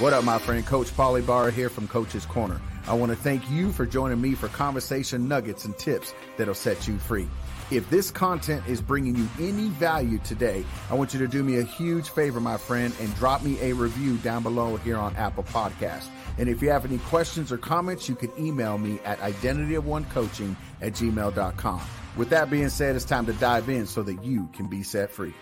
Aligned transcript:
What 0.00 0.14
up, 0.14 0.24
my 0.24 0.38
friend? 0.38 0.64
Coach 0.64 0.86
Paulie 0.96 1.26
Barr 1.26 1.50
here 1.50 1.68
from 1.68 1.86
Coach's 1.86 2.24
Corner. 2.24 2.58
I 2.86 2.94
want 2.94 3.12
to 3.12 3.16
thank 3.16 3.50
you 3.50 3.70
for 3.70 3.84
joining 3.84 4.18
me 4.18 4.34
for 4.34 4.48
conversation 4.48 5.28
nuggets 5.28 5.66
and 5.66 5.76
tips 5.76 6.14
that'll 6.38 6.54
set 6.54 6.88
you 6.88 6.96
free. 6.96 7.28
If 7.70 7.90
this 7.90 8.10
content 8.10 8.66
is 8.66 8.80
bringing 8.80 9.14
you 9.14 9.28
any 9.38 9.68
value 9.68 10.16
today, 10.20 10.64
I 10.88 10.94
want 10.94 11.12
you 11.12 11.20
to 11.20 11.28
do 11.28 11.42
me 11.44 11.58
a 11.58 11.64
huge 11.64 12.08
favor, 12.08 12.40
my 12.40 12.56
friend, 12.56 12.94
and 12.98 13.14
drop 13.16 13.42
me 13.42 13.60
a 13.60 13.74
review 13.74 14.16
down 14.16 14.42
below 14.42 14.76
here 14.76 14.96
on 14.96 15.14
Apple 15.16 15.44
Podcast. 15.44 16.08
And 16.38 16.48
if 16.48 16.62
you 16.62 16.70
have 16.70 16.86
any 16.86 16.96
questions 16.96 17.52
or 17.52 17.58
comments, 17.58 18.08
you 18.08 18.14
can 18.14 18.32
email 18.38 18.78
me 18.78 19.00
at 19.04 19.18
identityofonecoaching 19.18 20.56
at 20.80 20.94
gmail.com. 20.94 21.82
With 22.16 22.30
that 22.30 22.48
being 22.48 22.70
said, 22.70 22.96
it's 22.96 23.04
time 23.04 23.26
to 23.26 23.34
dive 23.34 23.68
in 23.68 23.86
so 23.86 24.02
that 24.04 24.24
you 24.24 24.48
can 24.54 24.66
be 24.66 24.82
set 24.82 25.10
free. 25.10 25.34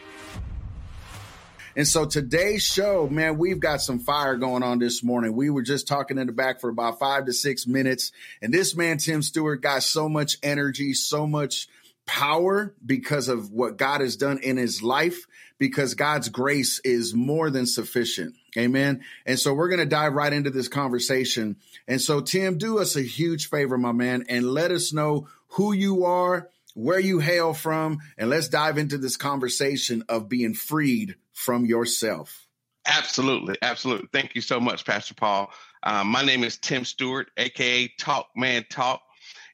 And 1.79 1.87
so 1.87 2.07
today's 2.07 2.65
show, 2.65 3.09
man, 3.09 3.39
we've 3.39 3.61
got 3.61 3.81
some 3.81 4.01
fire 4.01 4.35
going 4.35 4.65
on 4.65 4.81
this 4.81 5.05
morning. 5.05 5.37
We 5.37 5.49
were 5.49 5.63
just 5.63 5.87
talking 5.87 6.19
in 6.19 6.27
the 6.27 6.33
back 6.33 6.61
for 6.61 6.69
about 6.69 6.99
five 6.99 7.27
to 7.27 7.33
six 7.33 7.69
minutes. 7.69 8.11
And 8.43 8.53
this 8.53 8.75
man, 8.75 8.99
Tim 8.99 9.23
Stewart, 9.23 9.63
got 9.63 9.85
so 9.85 10.09
much 10.09 10.39
energy, 10.43 10.93
so 10.93 11.25
much 11.25 11.69
power 12.05 12.75
because 12.85 13.29
of 13.29 13.53
what 13.53 13.77
God 13.77 14.01
has 14.01 14.17
done 14.17 14.39
in 14.39 14.57
his 14.57 14.83
life, 14.83 15.27
because 15.59 15.95
God's 15.95 16.29
grace 16.31 16.81
is 16.81 17.15
more 17.15 17.49
than 17.49 17.65
sufficient. 17.65 18.35
Amen. 18.57 19.05
And 19.25 19.39
so 19.39 19.55
we're 19.55 19.69
going 19.69 19.79
to 19.79 19.87
dive 19.87 20.15
right 20.15 20.33
into 20.33 20.51
this 20.51 20.67
conversation. 20.67 21.59
And 21.87 22.01
so, 22.01 22.21
Tim, 22.21 22.59
do 22.59 22.81
us 22.81 22.97
a 22.97 23.03
huge 23.03 23.51
favor, 23.51 23.79
my 23.79 23.93
man, 23.93 24.25
and 24.29 24.51
let 24.51 24.73
us 24.73 24.93
know 24.93 25.29
who 25.51 25.73
you 25.73 26.07
are, 26.07 26.51
where 26.75 26.99
you 26.99 27.21
hail 27.21 27.55
from, 27.55 28.01
and 28.17 28.31
let's 28.31 28.49
dive 28.49 28.79
into 28.79 28.99
this 28.99 29.17
conversation 29.17 30.03
of 30.09 30.29
being 30.29 30.55
freed 30.55 31.15
from 31.39 31.65
yourself. 31.65 32.47
Absolutely. 32.87 33.57
Absolutely. 33.63 34.09
Thank 34.13 34.35
you 34.35 34.41
so 34.41 34.59
much, 34.59 34.85
Pastor 34.85 35.15
Paul. 35.15 35.51
Um, 35.83 36.09
my 36.09 36.25
name 36.25 36.43
is 36.43 36.59
Tim 36.59 36.85
Stewart, 36.85 37.31
aka 37.37 37.89
Talk 37.99 38.29
Man 38.35 38.65
Talk, 38.69 39.01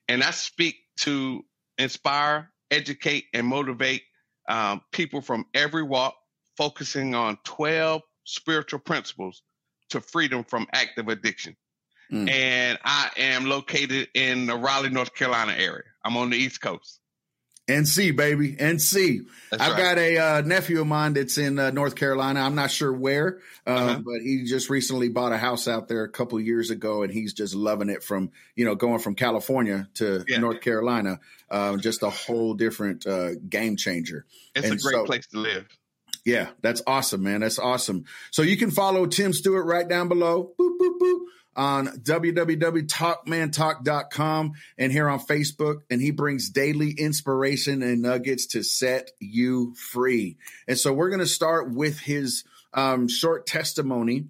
and 0.08 0.22
I 0.22 0.30
speak 0.30 0.76
to 1.00 1.44
inspire, 1.76 2.50
educate, 2.70 3.24
and 3.34 3.46
motivate 3.46 4.02
um, 4.48 4.80
people 4.92 5.20
from 5.20 5.44
every 5.52 5.82
walk, 5.82 6.14
focusing 6.56 7.14
on 7.14 7.36
12 7.44 8.00
spiritual 8.24 8.80
principles 8.80 9.42
to 9.90 10.00
freedom 10.00 10.44
from 10.44 10.66
active 10.72 11.08
addiction. 11.08 11.56
Mm. 12.10 12.30
And 12.30 12.78
I 12.84 13.10
am 13.18 13.44
located 13.44 14.08
in 14.14 14.46
the 14.46 14.56
Raleigh, 14.56 14.90
North 14.90 15.14
Carolina 15.14 15.52
area. 15.52 15.84
I'm 16.04 16.16
on 16.16 16.30
the 16.30 16.36
East 16.36 16.60
Coast. 16.60 17.00
NC 17.66 18.14
baby, 18.14 18.54
NC. 18.54 19.26
That's 19.50 19.62
I've 19.62 19.72
right. 19.72 19.78
got 19.78 19.98
a 19.98 20.18
uh, 20.18 20.40
nephew 20.42 20.82
of 20.82 20.86
mine 20.86 21.14
that's 21.14 21.38
in 21.38 21.58
uh, 21.58 21.70
North 21.70 21.94
Carolina. 21.94 22.40
I'm 22.40 22.54
not 22.54 22.70
sure 22.70 22.92
where, 22.92 23.38
uh, 23.66 23.70
uh-huh. 23.70 24.00
but 24.04 24.20
he 24.20 24.44
just 24.44 24.68
recently 24.68 25.08
bought 25.08 25.32
a 25.32 25.38
house 25.38 25.66
out 25.66 25.88
there 25.88 26.04
a 26.04 26.08
couple 26.08 26.38
years 26.40 26.70
ago, 26.70 27.02
and 27.02 27.12
he's 27.12 27.32
just 27.32 27.54
loving 27.54 27.88
it. 27.88 28.02
From 28.02 28.32
you 28.54 28.66
know, 28.66 28.74
going 28.74 28.98
from 28.98 29.14
California 29.14 29.88
to 29.94 30.24
yeah. 30.28 30.38
North 30.38 30.60
Carolina, 30.60 31.20
uh, 31.50 31.78
just 31.78 32.02
a 32.02 32.10
whole 32.10 32.52
different 32.52 33.06
uh, 33.06 33.34
game 33.48 33.76
changer. 33.76 34.26
It's 34.54 34.68
and 34.68 34.78
a 34.78 34.82
great 34.82 34.94
so, 34.94 35.04
place 35.06 35.26
to 35.28 35.38
live. 35.38 35.66
Yeah, 36.26 36.48
that's 36.60 36.82
awesome, 36.86 37.22
man. 37.22 37.40
That's 37.40 37.58
awesome. 37.58 38.04
So 38.30 38.42
you 38.42 38.56
can 38.56 38.70
follow 38.70 39.06
Tim 39.06 39.32
Stewart 39.32 39.66
right 39.66 39.88
down 39.88 40.08
below. 40.08 40.52
Boop 40.58 40.76
boop 40.78 40.98
boop 41.00 41.18
on 41.56 41.86
www.talkmantalk.com 41.86 44.52
and 44.78 44.92
here 44.92 45.08
on 45.08 45.20
Facebook. 45.20 45.82
And 45.90 46.00
he 46.00 46.10
brings 46.10 46.50
daily 46.50 46.92
inspiration 46.92 47.82
and 47.82 48.02
nuggets 48.02 48.46
to 48.46 48.62
set 48.62 49.10
you 49.20 49.74
free. 49.74 50.36
And 50.66 50.78
so 50.78 50.92
we're 50.92 51.10
going 51.10 51.20
to 51.20 51.26
start 51.26 51.72
with 51.72 52.00
his 52.00 52.44
um, 52.72 53.08
short 53.08 53.46
testimony 53.46 54.26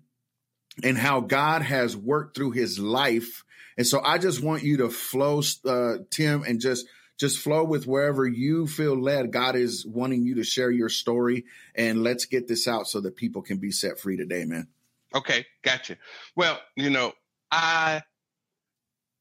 and 0.82 0.98
how 0.98 1.20
God 1.20 1.62
has 1.62 1.96
worked 1.96 2.36
through 2.36 2.52
his 2.52 2.78
life. 2.78 3.44
And 3.76 3.86
so 3.86 4.00
I 4.02 4.18
just 4.18 4.42
want 4.42 4.62
you 4.62 4.78
to 4.78 4.90
flow, 4.90 5.42
uh, 5.64 5.98
Tim, 6.10 6.42
and 6.42 6.60
just 6.60 6.86
just 7.16 7.38
flow 7.38 7.62
with 7.62 7.86
wherever 7.86 8.26
you 8.26 8.66
feel 8.66 9.00
led. 9.00 9.32
God 9.32 9.54
is 9.54 9.86
wanting 9.86 10.24
you 10.24 10.36
to 10.36 10.44
share 10.44 10.70
your 10.70 10.88
story, 10.88 11.44
and 11.74 12.02
let's 12.02 12.24
get 12.24 12.48
this 12.48 12.66
out 12.66 12.88
so 12.88 13.00
that 13.02 13.16
people 13.16 13.42
can 13.42 13.58
be 13.58 13.70
set 13.70 14.00
free 14.00 14.16
today, 14.16 14.44
man. 14.44 14.68
Okay, 15.14 15.46
gotcha. 15.62 15.96
Well, 16.36 16.60
you 16.76 16.90
know, 16.90 17.12
I 17.50 18.02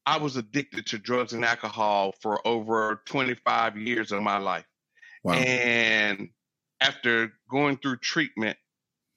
I 0.06 0.18
was 0.18 0.36
addicted 0.36 0.86
to 0.86 0.98
drugs 0.98 1.32
and 1.32 1.44
alcohol 1.44 2.14
for 2.20 2.46
over 2.46 3.02
25 3.06 3.78
years 3.78 4.12
of 4.12 4.22
my 4.22 4.38
life. 4.38 4.66
Wow. 5.22 5.34
And 5.34 6.28
after 6.80 7.32
going 7.50 7.78
through 7.78 7.98
treatment 7.98 8.58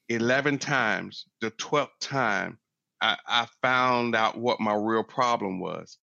11 0.08 0.60
times, 0.60 1.26
the 1.42 1.52
12th 1.52 1.90
time, 2.00 2.58
I, 3.02 3.18
I 3.28 3.48
found 3.62 4.16
out 4.16 4.38
what 4.38 4.62
my 4.62 4.74
real 4.74 5.04
problem 5.04 5.60
was. 5.60 5.98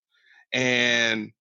And 0.53 1.33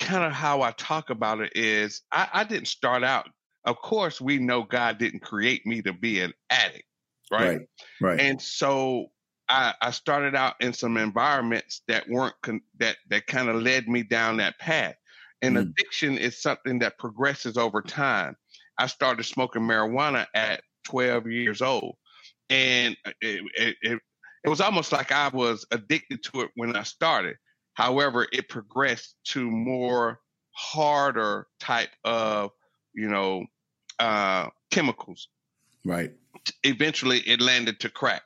kind 0.00 0.24
of 0.24 0.32
how 0.32 0.62
I 0.62 0.72
talk 0.72 1.10
about 1.10 1.40
it 1.40 1.52
is 1.54 2.02
I, 2.10 2.28
I, 2.32 2.44
didn't 2.44 2.68
start 2.68 3.04
out. 3.04 3.28
Of 3.64 3.76
course, 3.76 4.20
we 4.20 4.38
know 4.38 4.62
God 4.62 4.98
didn't 4.98 5.20
create 5.20 5.64
me 5.64 5.80
to 5.82 5.92
be 5.92 6.20
an 6.20 6.32
addict 6.50 6.84
right? 7.30 7.48
Right. 7.48 7.60
right. 8.00 8.20
And 8.20 8.40
so 8.40 9.06
I, 9.48 9.74
I 9.80 9.90
started 9.90 10.34
out 10.34 10.54
in 10.60 10.72
some 10.72 10.96
environments 10.96 11.82
that 11.88 12.08
weren't 12.08 12.34
con- 12.42 12.62
that 12.78 12.96
that 13.10 13.26
kind 13.26 13.48
of 13.48 13.62
led 13.62 13.88
me 13.88 14.02
down 14.02 14.38
that 14.38 14.58
path. 14.58 14.96
And 15.42 15.56
mm. 15.56 15.62
addiction 15.62 16.18
is 16.18 16.40
something 16.40 16.78
that 16.80 16.98
progresses 16.98 17.56
over 17.56 17.82
time. 17.82 18.36
I 18.78 18.86
started 18.86 19.24
smoking 19.24 19.62
marijuana 19.62 20.26
at 20.34 20.62
12 20.84 21.28
years 21.28 21.62
old, 21.62 21.96
and 22.50 22.96
it, 23.20 23.42
it, 23.56 23.76
it, 23.82 24.00
it 24.44 24.48
was 24.48 24.60
almost 24.60 24.92
like 24.92 25.12
I 25.12 25.28
was 25.28 25.66
addicted 25.70 26.22
to 26.24 26.42
it 26.42 26.50
when 26.56 26.76
I 26.76 26.82
started. 26.82 27.36
However, 27.74 28.26
it 28.32 28.48
progressed 28.48 29.16
to 29.26 29.50
more 29.50 30.20
harder 30.52 31.46
type 31.60 31.90
of 32.04 32.50
you 32.94 33.08
know 33.08 33.44
uh, 33.98 34.48
chemicals. 34.70 35.28
Right 35.84 36.12
eventually 36.62 37.18
it 37.20 37.40
landed 37.40 37.80
to 37.80 37.90
crack. 37.90 38.22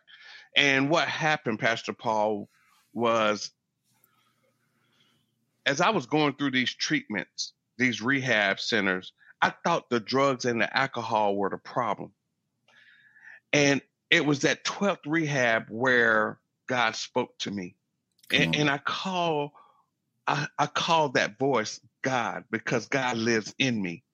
And 0.57 0.91
what 0.91 1.09
happened, 1.09 1.59
Pastor 1.59 1.93
Paul, 1.93 2.49
was 2.93 3.51
as 5.67 5.81
I 5.81 5.91
was 5.91 6.07
going 6.07 6.35
through 6.35 6.51
these 6.51 6.75
treatments, 6.75 7.53
these 7.79 8.03
rehab 8.03 8.59
centers, 8.61 9.13
I 9.41 9.53
thought 9.65 9.89
the 9.89 10.01
drugs 10.01 10.45
and 10.45 10.61
the 10.61 10.77
alcohol 10.77 11.37
were 11.37 11.51
the 11.51 11.59
problem. 11.59 12.13
And 13.53 13.81
it 14.11 14.25
was 14.27 14.41
that 14.41 14.65
12th 14.65 15.07
rehab 15.07 15.67
where 15.69 16.39
God 16.67 16.97
spoke 16.97 17.39
to 17.39 17.51
me. 17.51 17.77
And, 18.33 18.55
and, 18.55 18.71
I 18.71 18.79
call 18.79 19.55
I, 20.27 20.47
I 20.57 20.67
call 20.67 21.09
that 21.11 21.37
voice 21.37 21.81
God 22.03 22.45
because 22.51 22.87
God 22.87 23.17
lives 23.17 23.53
in 23.59 23.83
me. 23.83 24.05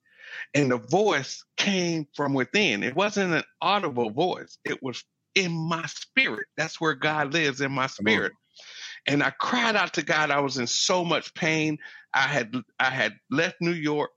And 0.53 0.71
the 0.71 0.77
voice 0.77 1.43
came 1.57 2.07
from 2.15 2.33
within. 2.33 2.83
It 2.83 2.95
wasn't 2.95 3.33
an 3.33 3.43
audible 3.61 4.11
voice, 4.11 4.57
it 4.65 4.81
was 4.83 5.03
in 5.35 5.51
my 5.51 5.85
spirit. 5.87 6.47
That's 6.57 6.81
where 6.81 6.95
God 6.95 7.33
lives 7.33 7.61
in 7.61 7.71
my 7.71 7.87
spirit. 7.87 8.33
And 9.07 9.23
I 9.23 9.31
cried 9.31 9.75
out 9.75 9.93
to 9.95 10.03
God. 10.03 10.31
I 10.31 10.39
was 10.39 10.57
in 10.57 10.67
so 10.67 11.03
much 11.03 11.33
pain. 11.33 11.77
I 12.13 12.21
had 12.21 12.53
I 12.79 12.89
had 12.89 13.13
left 13.29 13.57
New 13.61 13.73
York 13.73 14.11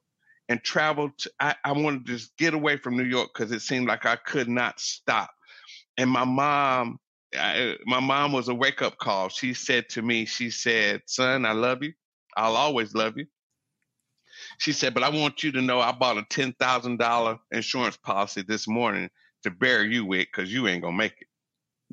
and 0.48 0.62
traveled. 0.62 1.18
To, 1.18 1.30
I, 1.40 1.54
I 1.64 1.72
wanted 1.72 2.06
to 2.06 2.12
just 2.12 2.36
get 2.36 2.54
away 2.54 2.76
from 2.76 2.96
New 2.96 3.04
York 3.04 3.30
because 3.34 3.52
it 3.52 3.62
seemed 3.62 3.88
like 3.88 4.06
I 4.06 4.16
could 4.16 4.48
not 4.48 4.80
stop. 4.80 5.30
And 5.98 6.10
my 6.10 6.24
mom, 6.24 6.98
I, 7.36 7.76
my 7.86 8.00
mom 8.00 8.32
was 8.32 8.48
a 8.48 8.54
wake 8.54 8.82
up 8.82 8.98
call. 8.98 9.28
She 9.28 9.54
said 9.54 9.88
to 9.90 10.02
me, 10.02 10.24
she 10.26 10.50
said, 10.50 11.02
"Son, 11.06 11.46
I 11.46 11.52
love 11.52 11.82
you. 11.82 11.92
I'll 12.36 12.56
always 12.56 12.94
love 12.94 13.16
you. 13.16 13.26
She 14.60 14.72
said, 14.72 14.92
but 14.92 15.02
I 15.02 15.08
want 15.08 15.42
you 15.42 15.52
to 15.52 15.62
know 15.62 15.80
I 15.80 15.90
bought 15.90 16.18
a 16.18 16.22
$10,000 16.22 17.38
insurance 17.50 17.96
policy 17.96 18.44
this 18.46 18.68
morning 18.68 19.08
to 19.42 19.50
bury 19.50 19.94
you 19.94 20.04
with 20.04 20.26
because 20.26 20.52
you 20.52 20.68
ain't 20.68 20.82
going 20.82 20.92
to 20.92 20.98
make 20.98 21.14
it. 21.18 21.28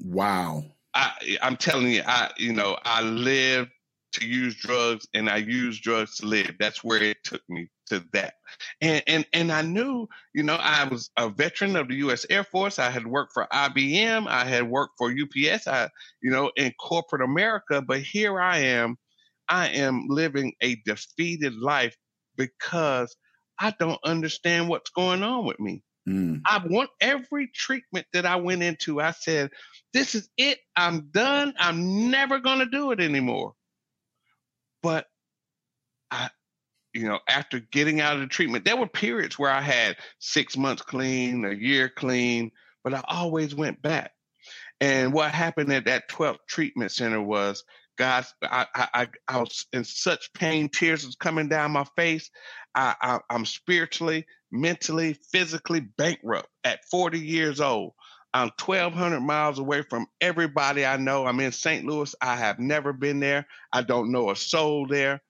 Wow. 0.04 0.66
I, 0.94 1.38
I'm 1.42 1.56
telling 1.56 1.90
you, 1.90 2.04
I, 2.06 2.30
you 2.36 2.52
know, 2.52 2.78
I 2.84 3.04
lived 3.04 3.72
to 4.14 4.28
use 4.28 4.54
drugs 4.56 5.08
and 5.14 5.30
I 5.30 5.38
used 5.38 5.81
drugs 5.81 6.18
to 6.18 6.25
live. 6.25 6.56
That's 6.60 6.84
where 6.84 7.02
it 7.02 7.24
took 7.24 7.42
me 7.48 7.69
to 7.86 8.04
that. 8.12 8.34
And 8.81 9.02
and 9.08 9.25
and 9.31 9.52
I 9.52 9.62
knew, 9.62 10.10
you 10.34 10.44
know, 10.44 10.58
I 10.60 10.86
was 10.86 11.10
a 11.18 11.30
veteran 11.30 11.78
of 11.78 11.88
the 11.88 11.96
US 11.96 12.25
Air 12.30 12.44
Force. 12.44 12.80
I 12.80 12.90
had 12.90 13.08
worked 13.08 13.31
for 13.34 13.48
IBM, 13.54 14.28
I 14.28 14.44
had 14.44 14.69
worked 14.69 14.96
for 14.98 15.10
UPS, 15.12 15.68
I, 15.68 15.90
you 16.22 16.31
know, 16.31 16.52
in 16.58 16.74
corporate 16.81 17.22
America, 17.22 17.81
but 17.81 18.02
here 18.02 18.42
I 18.42 18.58
am 18.58 18.98
I 19.48 19.69
am 19.69 20.08
living 20.10 20.54
a 20.62 20.75
defeated 20.86 21.56
life 21.56 21.96
because 22.38 23.16
I 23.60 23.74
don't 23.80 24.00
understand 24.04 24.69
what's 24.69 24.92
going 24.92 25.24
on 25.24 25.45
with 25.45 25.60
me. 25.60 25.84
Mm. 26.07 26.42
I 26.45 26.66
want 26.66 26.89
every 27.01 27.48
treatment 27.54 28.06
that 28.13 28.25
I 28.25 28.38
went 28.38 28.63
into, 28.63 29.01
I 29.01 29.12
said, 29.12 29.51
this 29.94 30.16
is 30.16 30.30
it. 30.38 30.60
I'm 30.75 31.10
done. 31.12 31.54
I'm 31.60 32.10
never 32.10 32.39
going 32.39 32.60
to 32.60 32.66
do 32.66 32.92
it 32.92 33.01
anymore. 33.01 33.54
But 34.81 35.07
I, 36.10 36.30
you 36.94 37.07
know, 37.07 37.19
after 37.28 37.60
getting 37.60 38.00
out 38.00 38.16
of 38.16 38.22
the 38.22 38.28
treatment, 38.28 38.63
there 38.63 38.78
were 38.78 38.88
periods 38.88 39.38
where 39.38 39.51
I 39.51 39.62
had 39.62 39.98
six 40.19 40.56
months 40.56 40.81
clean, 40.81 41.44
a 41.44 41.54
year 41.54 41.90
clean, 41.90 42.51
but 42.83 42.94
I 42.94 43.04
always 43.07 43.54
went 43.54 43.81
back. 43.81 44.12
And 44.80 45.12
what 45.12 45.31
happened 45.31 45.74
at 45.74 45.86
that 45.86 46.10
12th 46.10 46.40
treatment 46.48 46.92
center 46.92 47.22
was 47.22 47.63
God, 47.98 48.26
I, 48.44 48.66
I, 48.74 49.08
I 49.28 49.40
was 49.40 49.66
in 49.74 49.84
such 49.84 50.32
pain. 50.34 50.70
Tears 50.70 51.06
was 51.06 51.16
coming 51.16 51.50
down 51.50 51.72
my 51.72 51.86
face. 51.96 52.30
I, 52.76 52.96
I, 53.02 53.20
I'm 53.30 53.46
spiritually, 53.46 54.26
mentally, 54.52 55.18
physically 55.32 55.82
bankrupt 55.82 56.50
at 56.64 56.86
40 56.86 57.20
years 57.20 57.60
old. 57.60 57.94
I'm 58.34 58.52
1,200 58.64 59.20
miles 59.22 59.58
away 59.58 59.82
from 59.82 60.06
everybody 60.22 60.86
I 60.86 60.98
know. 60.98 61.26
I'm 61.26 61.40
in 61.40 61.52
St. 61.52 61.86
Louis. 61.86 62.14
I 62.22 62.36
have 62.36 62.60
never 62.60 62.94
been 62.94 63.20
there. 63.20 63.48
I 63.74 63.82
don't 63.82 64.12
know 64.12 64.30
a 64.30 64.36
soul 64.36 64.86
there. 64.88 65.22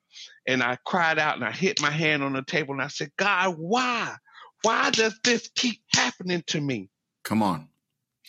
And 0.47 0.61
I 0.61 0.77
cried 0.85 1.19
out 1.19 1.35
and 1.35 1.45
I 1.45 1.51
hit 1.51 1.81
my 1.81 1.91
hand 1.91 2.23
on 2.23 2.33
the 2.33 2.43
table 2.43 2.73
and 2.73 2.81
I 2.81 2.87
said, 2.87 3.11
God, 3.17 3.55
why? 3.57 4.15
Why 4.63 4.89
does 4.89 5.17
this 5.23 5.49
keep 5.55 5.79
happening 5.93 6.43
to 6.47 6.59
me? 6.59 6.89
Come 7.23 7.43
on. 7.43 7.69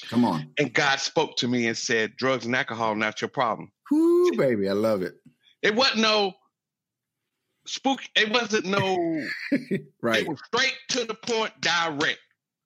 Come 0.08 0.24
on. 0.24 0.52
And 0.58 0.72
God 0.72 1.00
spoke 1.00 1.36
to 1.36 1.48
me 1.48 1.66
and 1.66 1.76
said, 1.76 2.16
drugs 2.16 2.46
and 2.46 2.54
alcohol 2.54 2.94
not 2.94 3.20
your 3.20 3.28
problem. 3.28 3.72
Whoo, 3.90 4.32
baby, 4.36 4.68
I 4.68 4.72
love 4.72 5.02
it. 5.02 5.14
It 5.62 5.74
wasn't 5.74 6.00
no 6.00 6.34
spook. 7.66 8.00
It 8.16 8.30
wasn't 8.30 8.66
no 8.66 8.96
right. 10.02 10.22
It 10.22 10.28
was 10.28 10.38
straight 10.46 10.76
to 10.90 11.04
the 11.04 11.14
point, 11.14 11.52
direct. 11.60 12.20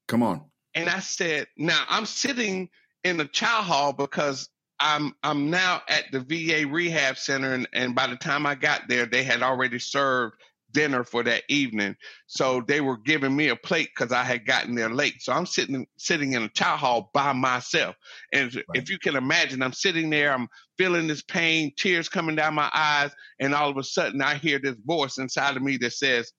Come 0.09 0.23
on. 0.23 0.45
And 0.75 0.89
I 0.89 1.01
said, 1.01 1.47
now 1.57 1.85
I'm 1.89 2.07
sitting 2.07 2.69
in 3.05 3.17
the 3.17 3.27
chow 3.27 3.63
hall 3.63 3.93
because 3.93 4.49
I'm 4.81 5.15
I'm 5.23 5.51
now 5.51 5.83
at 5.89 6.05
the 6.11 6.21
VA 6.21 6.67
rehab 6.67 7.17
center, 7.17 7.55
and, 7.55 7.69
and 7.73 7.95
by 7.95 8.09
the 8.09 8.17
time 8.17 8.47
I 8.47 8.55
got 8.55 8.89
there, 8.89 9.07
they 9.07 9.23
had 9.23 9.43
already 9.43 9.79
served 9.79 10.35
dinner 10.73 11.05
for 11.05 11.23
that 11.23 11.43
evening. 11.49 11.97
So 12.27 12.63
they 12.67 12.81
were 12.81 12.97
giving 12.97 13.35
me 13.35 13.49
a 13.49 13.57
plate 13.57 13.91
because 13.95 14.13
I 14.13 14.25
had 14.25 14.47
gotten 14.47 14.75
there 14.75 14.91
late. 14.91 15.23
So 15.23 15.33
I'm 15.33 15.47
sitting 15.47 15.87
sitting 15.99 16.33
in 16.33 16.43
a 16.43 16.49
chow 16.49 16.77
hall 16.77 17.11
by 17.15 17.33
myself. 17.33 17.97
And 18.33 18.55
right. 18.55 18.65
if 18.75 18.91
you 18.91 18.99
can 18.99 19.17
imagine, 19.17 19.63
I'm 19.63 19.73
sitting 19.73 20.11
there, 20.11 20.33
I'm 20.33 20.49
feeling 20.79 21.07
this 21.07 21.23
pain, 21.23 21.73
tears 21.77 22.09
coming 22.09 22.37
down 22.37 22.55
my 22.55 22.71
eyes, 22.73 23.13
and 23.41 23.55
all 23.55 23.71
of 23.71 23.77
a 23.77 23.85
sudden 23.85 24.21
I 24.23 24.35
hear 24.35 24.59
this 24.59 24.77
voice 24.85 25.19
inside 25.19 25.57
of 25.57 25.63
me 25.63 25.77
that 25.79 25.93
says, 25.93 26.33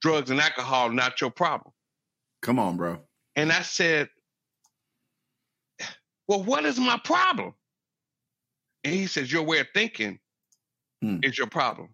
Drugs 0.00 0.30
and 0.30 0.40
alcohol, 0.40 0.90
not 0.90 1.20
your 1.20 1.30
problem. 1.30 1.72
Come 2.42 2.58
on, 2.58 2.76
bro. 2.76 2.98
And 3.36 3.52
I 3.52 3.62
said, 3.62 4.08
Well, 6.26 6.42
what 6.42 6.64
is 6.64 6.78
my 6.78 6.98
problem? 7.04 7.54
And 8.84 8.94
he 8.94 9.06
says, 9.06 9.32
Your 9.32 9.44
way 9.44 9.60
of 9.60 9.68
thinking 9.74 10.18
hmm. 11.00 11.18
is 11.22 11.38
your 11.38 11.46
problem. 11.46 11.90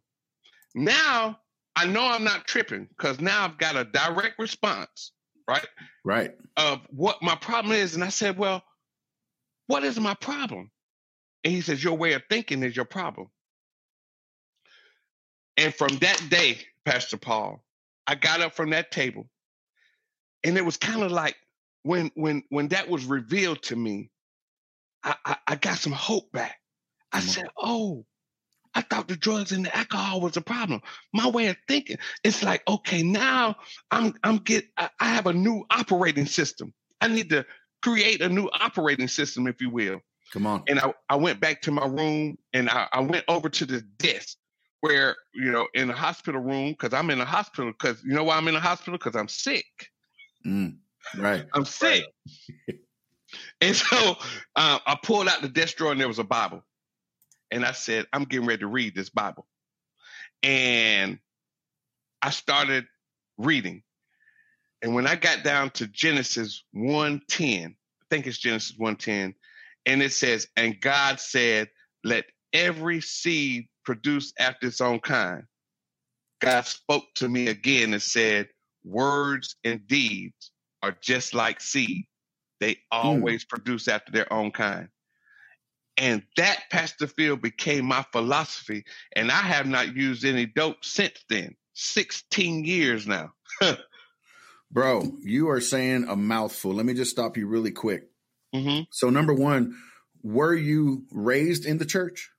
Now 0.75 1.39
I 1.79 1.87
know 1.87 2.05
I'm 2.05 2.25
not 2.25 2.45
tripping 2.45 2.89
because 2.89 3.21
now 3.21 3.45
I've 3.45 3.57
got 3.57 3.77
a 3.77 3.85
direct 3.85 4.41
response, 4.41 5.13
right? 5.47 5.65
Right. 6.05 6.33
Of 6.57 6.81
what 6.91 7.23
my 7.23 7.37
problem 7.37 7.73
is. 7.73 7.95
And 7.95 8.03
I 8.03 8.09
said, 8.09 8.37
Well, 8.37 8.65
what 9.69 9.85
is 9.85 10.01
my 10.01 10.15
problem? 10.15 10.73
And 11.45 11.55
he 11.55 11.61
says, 11.61 11.83
Your 11.83 11.95
way 11.95 12.15
of 12.15 12.23
thinking 12.29 12.65
is 12.65 12.75
your 12.75 12.85
problem. 12.85 13.29
And 15.57 15.73
from 15.73 15.97
that 15.99 16.21
day, 16.29 16.59
Pastor 16.85 17.17
Paul, 17.17 17.63
I 18.09 18.17
got 18.17 18.41
up 18.41 18.57
from 18.57 18.71
that 18.71 18.91
table. 18.91 19.29
And 20.43 20.59
it 20.59 20.65
was 20.65 20.77
kind 20.77 21.03
of 21.05 21.13
like 21.13 21.37
when 21.85 22.11
when 22.17 22.43
when 22.49 22.69
that 22.69 22.89
was 22.89 23.05
revealed 23.05 23.63
to 23.65 23.77
me, 23.77 24.11
I, 25.05 25.15
I, 25.25 25.37
I 25.47 25.55
got 25.55 25.79
some 25.79 25.93
hope 25.93 26.33
back. 26.33 26.59
I 27.13 27.21
said, 27.21 27.47
Oh, 27.57 28.05
I 28.75 28.83
thought 28.83 29.09
the 29.09 29.17
drugs 29.17 29.53
and 29.53 29.65
the 29.65 29.77
alcohol 29.77 30.21
was 30.21 30.37
a 30.37 30.41
problem. 30.41 30.83
My 31.13 31.29
way 31.29 31.49
of 31.49 31.57
thinking, 31.67 31.99
it's 32.25 32.43
like, 32.43 32.63
okay, 32.69 33.03
now 33.03 33.57
I'm 33.91 34.15
I'm 34.23 34.39
get 34.39 34.67
I 34.77 34.91
have 35.01 35.27
a 35.27 35.33
new 35.33 35.65
operating 35.71 36.27
system. 36.27 36.73
I 37.01 37.09
need 37.09 37.31
to 37.31 37.47
create 37.83 38.21
a 38.21 38.29
new 38.29 38.49
operating 38.61 39.09
system, 39.09 39.47
if 39.47 39.61
you 39.61 39.71
will. 39.71 40.01
Come 40.33 40.47
on. 40.47 40.65
And 40.69 40.79
I, 40.79 40.93
I 41.09 41.17
went 41.17 41.41
back 41.41 41.63
to 41.63 41.71
my 41.71 41.87
room 41.87 42.37
and 42.53 42.69
I, 42.69 42.87
I 42.93 43.01
went 43.01 43.25
over 43.29 43.49
to 43.49 43.65
the 43.65 43.81
desk 43.81 44.37
where, 44.81 45.17
you 45.35 45.51
know, 45.51 45.67
in 45.75 45.89
the 45.89 45.95
hospital 45.95 46.41
room, 46.41 46.71
because 46.71 46.93
I'm 46.93 47.11
in 47.11 47.21
a 47.21 47.25
hospital, 47.25 47.73
because 47.73 48.03
you 48.05 48.13
know 48.13 48.25
why 48.25 48.37
I'm 48.37 48.47
in 48.49 48.55
a 48.55 48.61
hospital? 48.61 48.99
Because 48.99 49.17
I'm 49.17 49.29
sick. 49.29 49.65
Mm, 50.47 50.77
right. 51.17 51.47
I'm 51.55 51.65
sick. 51.65 52.05
Right. 52.69 52.79
and 53.61 53.75
so 53.75 54.17
uh, 54.57 54.79
I 54.87 54.99
pulled 55.03 55.29
out 55.29 55.41
the 55.41 55.49
desk 55.49 55.77
drawer 55.77 55.93
and 55.93 56.01
there 56.01 56.09
was 56.09 56.19
a 56.19 56.25
Bible 56.25 56.63
and 57.51 57.65
I 57.65 57.73
said, 57.73 58.07
I'm 58.13 58.25
getting 58.25 58.47
ready 58.47 58.61
to 58.61 58.67
read 58.67 58.95
this 58.95 59.11
Bible. 59.11 59.47
And 60.43 61.19
I 62.23 62.31
started 62.31 62.87
reading. 63.39 63.83
And 64.83 64.95
when 64.95 65.07
I 65.07 65.17
got 65.17 65.43
down 65.43 65.71
to 65.71 65.87
Genesis 65.89 66.63
110, 66.73 67.75
I 67.75 68.05
think 68.11 68.27
it's 68.27 68.39
Genesis 68.39 68.75
110, 68.77 69.35
and 69.87 70.03
it 70.03 70.13
says, 70.13 70.49
And 70.57 70.81
God 70.81 71.21
said, 71.21 71.69
Let 72.05 72.27
every 72.53 73.01
seed 73.01 73.69
produce 73.85 74.33
after 74.39 74.69
its 74.69 74.81
own 74.81 75.01
kind. 75.01 75.45
God 76.41 76.67
spoke 76.67 77.05
to 77.17 77.29
me 77.29 77.49
again 77.49 77.93
and 77.93 78.03
said, 78.03 78.49
Words 78.85 79.57
and 79.65 79.87
deeds 79.89 80.53
are 80.83 80.97
just 81.01 81.35
like 81.35 81.61
seed. 81.61 82.07
They 82.61 82.75
hmm. 82.75 82.79
always 82.93 83.45
mm. 83.45 83.49
produce 83.49 83.89
after 83.89 84.13
their 84.13 84.33
own 84.33 84.51
kind. 84.51 84.89
And 85.99 86.23
that, 86.37 86.63
Pastor 86.71 87.09
Phil, 87.09 87.37
became 87.37 87.85
my 87.85 88.05
philosophy. 88.13 88.85
And 89.15 89.31
I 89.31 89.41
have 89.43 89.67
not 89.67 89.97
used 89.97 90.25
any 90.25 90.47
dope 90.47 90.85
since 90.85 91.25
then. 91.29 91.57
16 91.75 92.65
years 92.65 93.07
now. 93.07 93.33
Bro, 94.71 95.13
you 95.23 95.49
are 95.51 95.61
saying 95.61 96.07
a 96.09 96.17
mouthful. 96.17 96.73
Let 96.73 96.87
me 96.87 96.95
just 96.95 97.11
stop 97.11 97.37
you 97.37 97.49
really 97.49 97.73
quick. 97.73 98.05
Mm-hmm. 98.55 98.83
So, 98.91 99.11
number 99.11 99.35
one, 99.35 99.77
were 100.23 100.55
you 100.55 101.05
raised 101.11 101.67
in 101.67 101.79
the 101.79 101.85
church? 101.85 102.31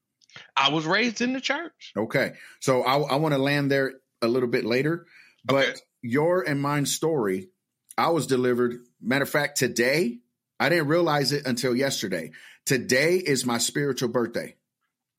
I 0.56 0.70
was 0.70 0.86
raised 0.86 1.22
in 1.22 1.34
the 1.34 1.42
church. 1.42 1.94
Okay. 1.98 2.34
So, 2.60 2.84
I, 2.84 2.98
I 2.98 3.16
want 3.16 3.34
to 3.34 3.42
land 3.42 3.72
there 3.72 3.94
a 4.22 4.28
little 4.28 4.50
bit 4.50 4.66
later. 4.66 5.06
But 5.44 5.70
okay. 5.70 5.80
your 6.02 6.48
and 6.48 6.62
mine 6.62 6.86
story, 6.86 7.50
I 7.98 8.10
was 8.10 8.28
delivered. 8.28 8.80
Matter 9.02 9.24
of 9.24 9.30
fact, 9.30 9.58
today, 9.58 10.20
I 10.60 10.70
didn't 10.70 10.88
realize 10.88 11.32
it 11.32 11.46
until 11.46 11.76
yesterday. 11.76 12.32
Today 12.66 13.16
is 13.16 13.46
my 13.46 13.58
spiritual 13.58 14.10
birthday. 14.10 14.56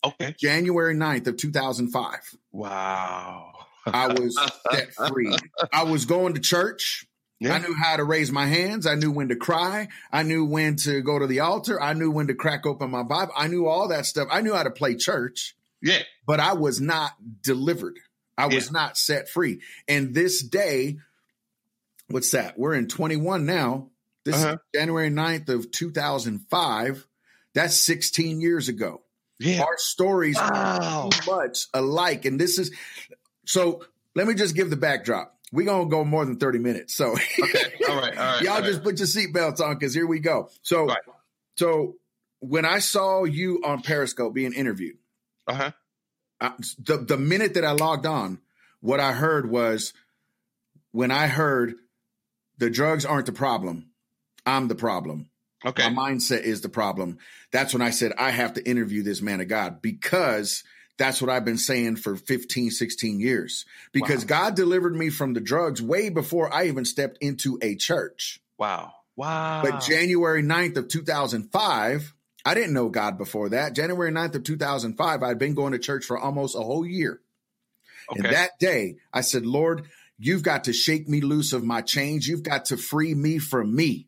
Okay. 0.05 0.35
January 0.39 0.95
9th 0.95 1.27
of 1.27 1.37
2005. 1.37 2.37
Wow. 2.53 3.53
I 3.87 4.09
was 4.09 4.39
set 4.73 4.95
free. 5.09 5.35
I 5.73 5.85
was 5.85 6.05
going 6.05 6.35
to 6.35 6.41
church. 6.41 7.07
Yeah. 7.39 7.55
I 7.55 7.59
knew 7.59 7.75
how 7.75 7.97
to 7.97 8.05
raise 8.05 8.31
my 8.31 8.47
hands. 8.47 8.87
I 8.87 8.97
knew 8.97 9.11
when 9.11 9.29
to 9.29 9.37
cry. 9.37 9.89
I 10.13 10.23
knew 10.23 10.45
when 10.45 10.77
to 10.77 11.01
go 11.01 11.19
to 11.19 11.27
the 11.27 11.41
altar. 11.41 11.81
I 11.81 11.95
knew 11.95 12.11
when 12.11 12.27
to 12.27 12.35
crack 12.35 12.67
open 12.67 12.91
my 12.91 13.03
Bible. 13.03 13.33
I 13.35 13.49
knew 13.49 13.67
all 13.67 13.89
that 13.89 14.05
stuff. 14.05 14.29
I 14.31 14.43
knew 14.43 14.55
how 14.55 14.63
to 14.63 14.71
play 14.71 14.95
church. 14.95 15.57
Yeah. 15.83 16.03
But 16.27 16.41
I 16.41 16.53
was 16.53 16.81
not 16.83 17.13
delivered. 17.43 17.99
I 18.37 18.47
was 18.47 18.67
yeah. 18.67 18.73
not 18.73 18.99
set 18.99 19.29
free. 19.29 19.61
And 19.89 20.15
this 20.15 20.43
day, 20.43 20.99
what's 22.09 22.31
that? 22.33 22.59
We're 22.59 22.75
in 22.75 22.89
21 22.89 23.47
now. 23.47 23.90
This 24.25 24.37
uh-huh. 24.37 24.53
is 24.53 24.59
January 24.75 25.11
9th 25.11 25.49
of 25.49 25.71
2005. 25.71 27.07
That's 27.55 27.77
16 27.77 28.41
years 28.41 28.69
ago. 28.69 29.03
Yeah. 29.39 29.63
Our 29.63 29.77
stories 29.79 30.37
wow. 30.37 31.09
are 31.09 31.11
too 31.11 31.31
much 31.31 31.67
alike. 31.73 32.27
And 32.27 32.39
this 32.39 32.59
is 32.59 32.71
so 33.47 33.83
let 34.15 34.27
me 34.27 34.35
just 34.35 34.55
give 34.55 34.71
the 34.71 34.77
backdrop. 34.77 35.35
We're 35.53 35.67
gonna 35.67 35.89
go 35.89 36.05
more 36.05 36.25
than 36.25 36.37
30 36.37 36.59
minutes. 36.59 36.95
So 36.95 37.13
okay. 37.13 37.73
all 37.89 37.97
right, 37.97 38.17
all 38.17 38.35
right. 38.35 38.43
Y'all 38.43 38.55
all 38.55 38.63
just 38.63 38.79
right. 38.79 38.85
put 38.85 38.99
your 38.99 39.09
seatbelts 39.09 39.61
on 39.61 39.75
because 39.75 39.95
here 39.95 40.07
we 40.07 40.21
go. 40.21 40.51
So 40.63 40.87
right. 40.87 40.99
so 41.57 41.97
when 42.41 42.65
I 42.65 42.79
saw 42.79 43.25
you 43.25 43.63
on 43.65 43.83
Periscope 43.83 44.35
being 44.35 44.53
interviewed, 44.53 44.99
uh-huh. 45.47 45.73
I, 46.41 46.53
the 46.79 46.99
the 46.99 47.17
minute 47.17 47.55
that 47.55 47.65
I 47.65 47.73
logged 47.73 48.07
on, 48.07 48.39
what 48.81 49.01
I 49.01 49.13
heard 49.13 49.51
was 49.51 49.93
when 50.93 51.11
I 51.11 51.27
heard 51.27 51.75
the 52.59 52.71
drugs 52.71 53.05
aren't 53.05 53.27
the 53.27 53.33
problem, 53.33 53.90
I'm 54.47 54.69
the 54.69 54.75
problem. 54.75 55.29
Okay. 55.65 55.89
My 55.91 56.11
mindset 56.11 56.43
is 56.43 56.63
the 56.63 56.69
problem. 56.69 57.19
That's 57.53 57.73
when 57.73 57.83
I 57.83 57.91
said, 57.91 58.13
I 58.19 58.31
have 58.31 58.55
to 58.55 58.67
interview 58.67 59.03
this 59.03 59.21
man 59.21 59.41
of 59.41 59.49
God 59.49 59.83
because 59.83 60.65
that's 60.97 61.21
what 61.21 61.31
I've 61.31 61.45
been 61.45 61.59
saying 61.59 61.97
for 61.97 62.17
15, 62.17 62.71
16 62.71 63.21
years. 63.21 63.67
Because 63.93 64.23
wow. 64.23 64.29
God 64.29 64.55
delivered 64.55 64.95
me 64.95 65.11
from 65.11 65.35
the 65.35 65.41
drugs 65.41 65.83
way 65.83 66.09
before 66.09 66.53
I 66.53 66.67
even 66.67 66.85
stepped 66.85 67.19
into 67.21 67.59
a 67.63 67.75
church. 67.75 68.41
Wow. 68.59 68.93
Wow. 69.17 69.63
But 69.63 69.83
January 69.83 70.43
9th 70.43 70.77
of 70.77 70.89
2005, 70.89 72.15
I 72.45 72.55
didn't 72.55 72.73
know 72.73 72.89
God 72.89 73.19
before 73.19 73.51
that. 73.51 73.75
January 73.75 74.13
9th 74.13 74.37
of 74.37 74.45
2005, 74.45 75.23
I'd 75.23 75.39
been 75.39 75.55
going 75.55 75.73
to 75.73 75.79
church 75.79 76.05
for 76.07 76.19
almost 76.19 76.57
a 76.57 76.61
whole 76.61 76.87
year. 76.87 77.21
Okay. 78.11 78.21
And 78.21 78.35
that 78.35 78.59
day, 78.59 78.97
I 79.13 79.21
said, 79.21 79.45
Lord, 79.45 79.87
you've 80.19 80.43
got 80.43 80.65
to 80.65 80.73
shake 80.73 81.09
me 81.09 81.21
loose 81.21 81.53
of 81.53 81.65
my 81.65 81.83
chains. 81.83 82.27
You've 82.27 82.43
got 82.43 82.67
to 82.67 82.77
free 82.77 83.15
me 83.15 83.39
from 83.39 83.75
me. 83.75 84.07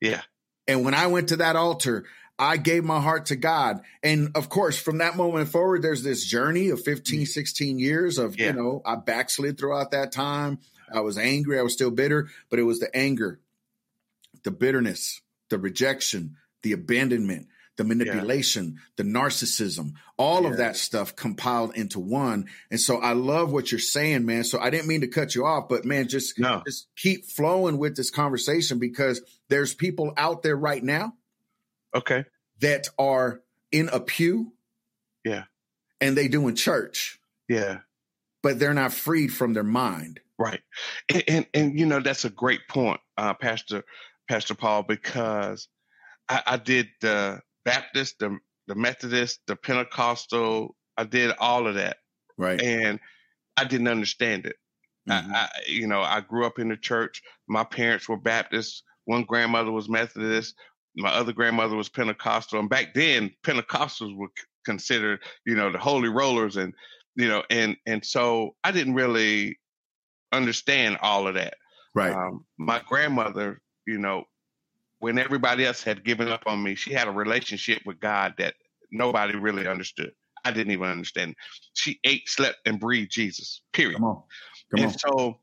Yeah. 0.00 0.22
And 0.66 0.84
when 0.84 0.94
I 0.94 1.06
went 1.06 1.30
to 1.30 1.36
that 1.36 1.56
altar, 1.56 2.04
I 2.38 2.56
gave 2.56 2.84
my 2.84 3.00
heart 3.00 3.26
to 3.26 3.36
God. 3.36 3.80
And 4.02 4.30
of 4.36 4.48
course, 4.48 4.78
from 4.78 4.98
that 4.98 5.16
moment 5.16 5.48
forward, 5.48 5.82
there's 5.82 6.04
this 6.04 6.24
journey 6.24 6.68
of 6.68 6.82
15, 6.82 7.22
mm. 7.22 7.26
16 7.26 7.78
years 7.78 8.18
of, 8.18 8.38
yeah. 8.38 8.48
you 8.48 8.52
know, 8.52 8.82
I 8.84 8.96
backslid 8.96 9.58
throughout 9.58 9.90
that 9.90 10.12
time. 10.12 10.58
I 10.92 11.00
was 11.00 11.18
angry. 11.18 11.58
I 11.58 11.62
was 11.62 11.72
still 11.72 11.90
bitter, 11.90 12.28
but 12.48 12.58
it 12.58 12.62
was 12.62 12.78
the 12.78 12.94
anger, 12.96 13.40
the 14.44 14.50
bitterness, 14.50 15.20
the 15.50 15.58
rejection, 15.58 16.36
the 16.62 16.72
abandonment, 16.72 17.48
the 17.78 17.84
manipulation, 17.84 18.74
yeah. 18.74 18.80
the 18.96 19.02
narcissism, 19.04 19.92
all 20.18 20.42
yeah. 20.42 20.50
of 20.50 20.56
that 20.58 20.76
stuff 20.76 21.16
compiled 21.16 21.74
into 21.76 22.00
one. 22.00 22.46
And 22.70 22.80
so 22.80 22.98
I 22.98 23.12
love 23.12 23.52
what 23.52 23.72
you're 23.72 23.78
saying, 23.78 24.26
man. 24.26 24.44
So 24.44 24.58
I 24.58 24.68
didn't 24.68 24.88
mean 24.88 25.00
to 25.00 25.06
cut 25.06 25.34
you 25.34 25.46
off, 25.46 25.68
but 25.68 25.84
man, 25.84 26.08
just, 26.08 26.38
no. 26.38 26.62
just 26.66 26.88
keep 26.96 27.24
flowing 27.24 27.78
with 27.78 27.96
this 27.96 28.10
conversation 28.10 28.80
because 28.80 29.22
there's 29.48 29.74
people 29.74 30.12
out 30.16 30.42
there 30.42 30.56
right 30.56 30.82
now. 30.82 31.14
Okay. 31.94 32.24
That 32.60 32.88
are 32.98 33.40
in 33.70 33.88
a 33.90 34.00
pew. 34.00 34.52
Yeah. 35.24 35.44
And 36.00 36.16
they 36.16 36.26
doing 36.26 36.56
church. 36.56 37.20
Yeah. 37.48 37.78
But 38.42 38.58
they're 38.58 38.74
not 38.74 38.92
freed 38.92 39.32
from 39.32 39.54
their 39.54 39.62
mind. 39.62 40.18
Right. 40.36 40.60
And, 41.08 41.24
and, 41.28 41.46
and 41.54 41.78
you 41.78 41.86
know, 41.86 42.00
that's 42.00 42.24
a 42.24 42.30
great 42.30 42.66
point, 42.68 43.00
uh, 43.16 43.34
Pastor, 43.34 43.84
Pastor 44.28 44.54
Paul, 44.54 44.82
because 44.82 45.68
I, 46.28 46.42
I 46.44 46.56
did 46.56 46.88
the 47.00 47.40
Baptist, 47.70 48.18
the 48.18 48.38
the 48.66 48.74
Methodist, 48.74 49.40
the 49.46 49.56
Pentecostal. 49.56 50.76
I 50.96 51.04
did 51.04 51.32
all 51.38 51.66
of 51.66 51.74
that. 51.76 51.98
Right. 52.36 52.60
And 52.60 53.00
I 53.56 53.64
didn't 53.64 53.88
understand 53.88 54.46
it. 54.46 54.56
Mm-hmm. 55.08 55.32
I, 55.34 55.38
I, 55.38 55.48
you 55.66 55.86
know, 55.86 56.02
I 56.02 56.20
grew 56.20 56.44
up 56.44 56.58
in 56.58 56.68
the 56.68 56.76
church. 56.76 57.22
My 57.48 57.64
parents 57.64 58.08
were 58.08 58.16
Baptist. 58.18 58.84
One 59.06 59.24
grandmother 59.24 59.72
was 59.72 59.88
Methodist. 59.88 60.54
My 60.96 61.10
other 61.10 61.32
grandmother 61.32 61.76
was 61.76 61.88
Pentecostal. 61.88 62.60
And 62.60 62.68
back 62.68 62.94
then, 62.94 63.30
Pentecostals 63.44 64.16
were 64.16 64.28
considered, 64.64 65.20
you 65.46 65.54
know, 65.54 65.72
the 65.72 65.78
holy 65.78 66.08
rollers, 66.08 66.56
and 66.56 66.74
you 67.16 67.28
know, 67.28 67.42
and 67.50 67.76
and 67.86 68.04
so 68.04 68.54
I 68.64 68.70
didn't 68.70 68.94
really 68.94 69.58
understand 70.32 70.98
all 71.00 71.26
of 71.26 71.34
that. 71.34 71.54
Right. 71.94 72.12
Um, 72.12 72.44
my 72.58 72.82
grandmother, 72.86 73.60
you 73.86 73.98
know, 73.98 74.24
when 75.00 75.18
everybody 75.18 75.64
else 75.64 75.82
had 75.82 76.04
given 76.04 76.28
up 76.28 76.42
on 76.46 76.62
me, 76.62 76.74
she 76.74 76.92
had 76.92 77.08
a 77.08 77.12
relationship 77.12 77.82
with 77.86 78.00
God 78.00 78.34
that 78.38 78.54
nobody 78.90 79.36
really 79.36 79.66
understood. 79.66 80.12
I 80.44 80.50
didn't 80.50 80.72
even 80.72 80.88
understand. 80.88 81.34
She 81.74 82.00
ate, 82.04 82.28
slept, 82.28 82.58
and 82.66 82.80
breathed 82.80 83.10
Jesus. 83.10 83.62
Period. 83.72 83.96
Come 83.96 84.04
on. 84.04 84.22
Come 84.70 84.84
and 84.84 84.92
on. 84.92 84.98
so 84.98 85.38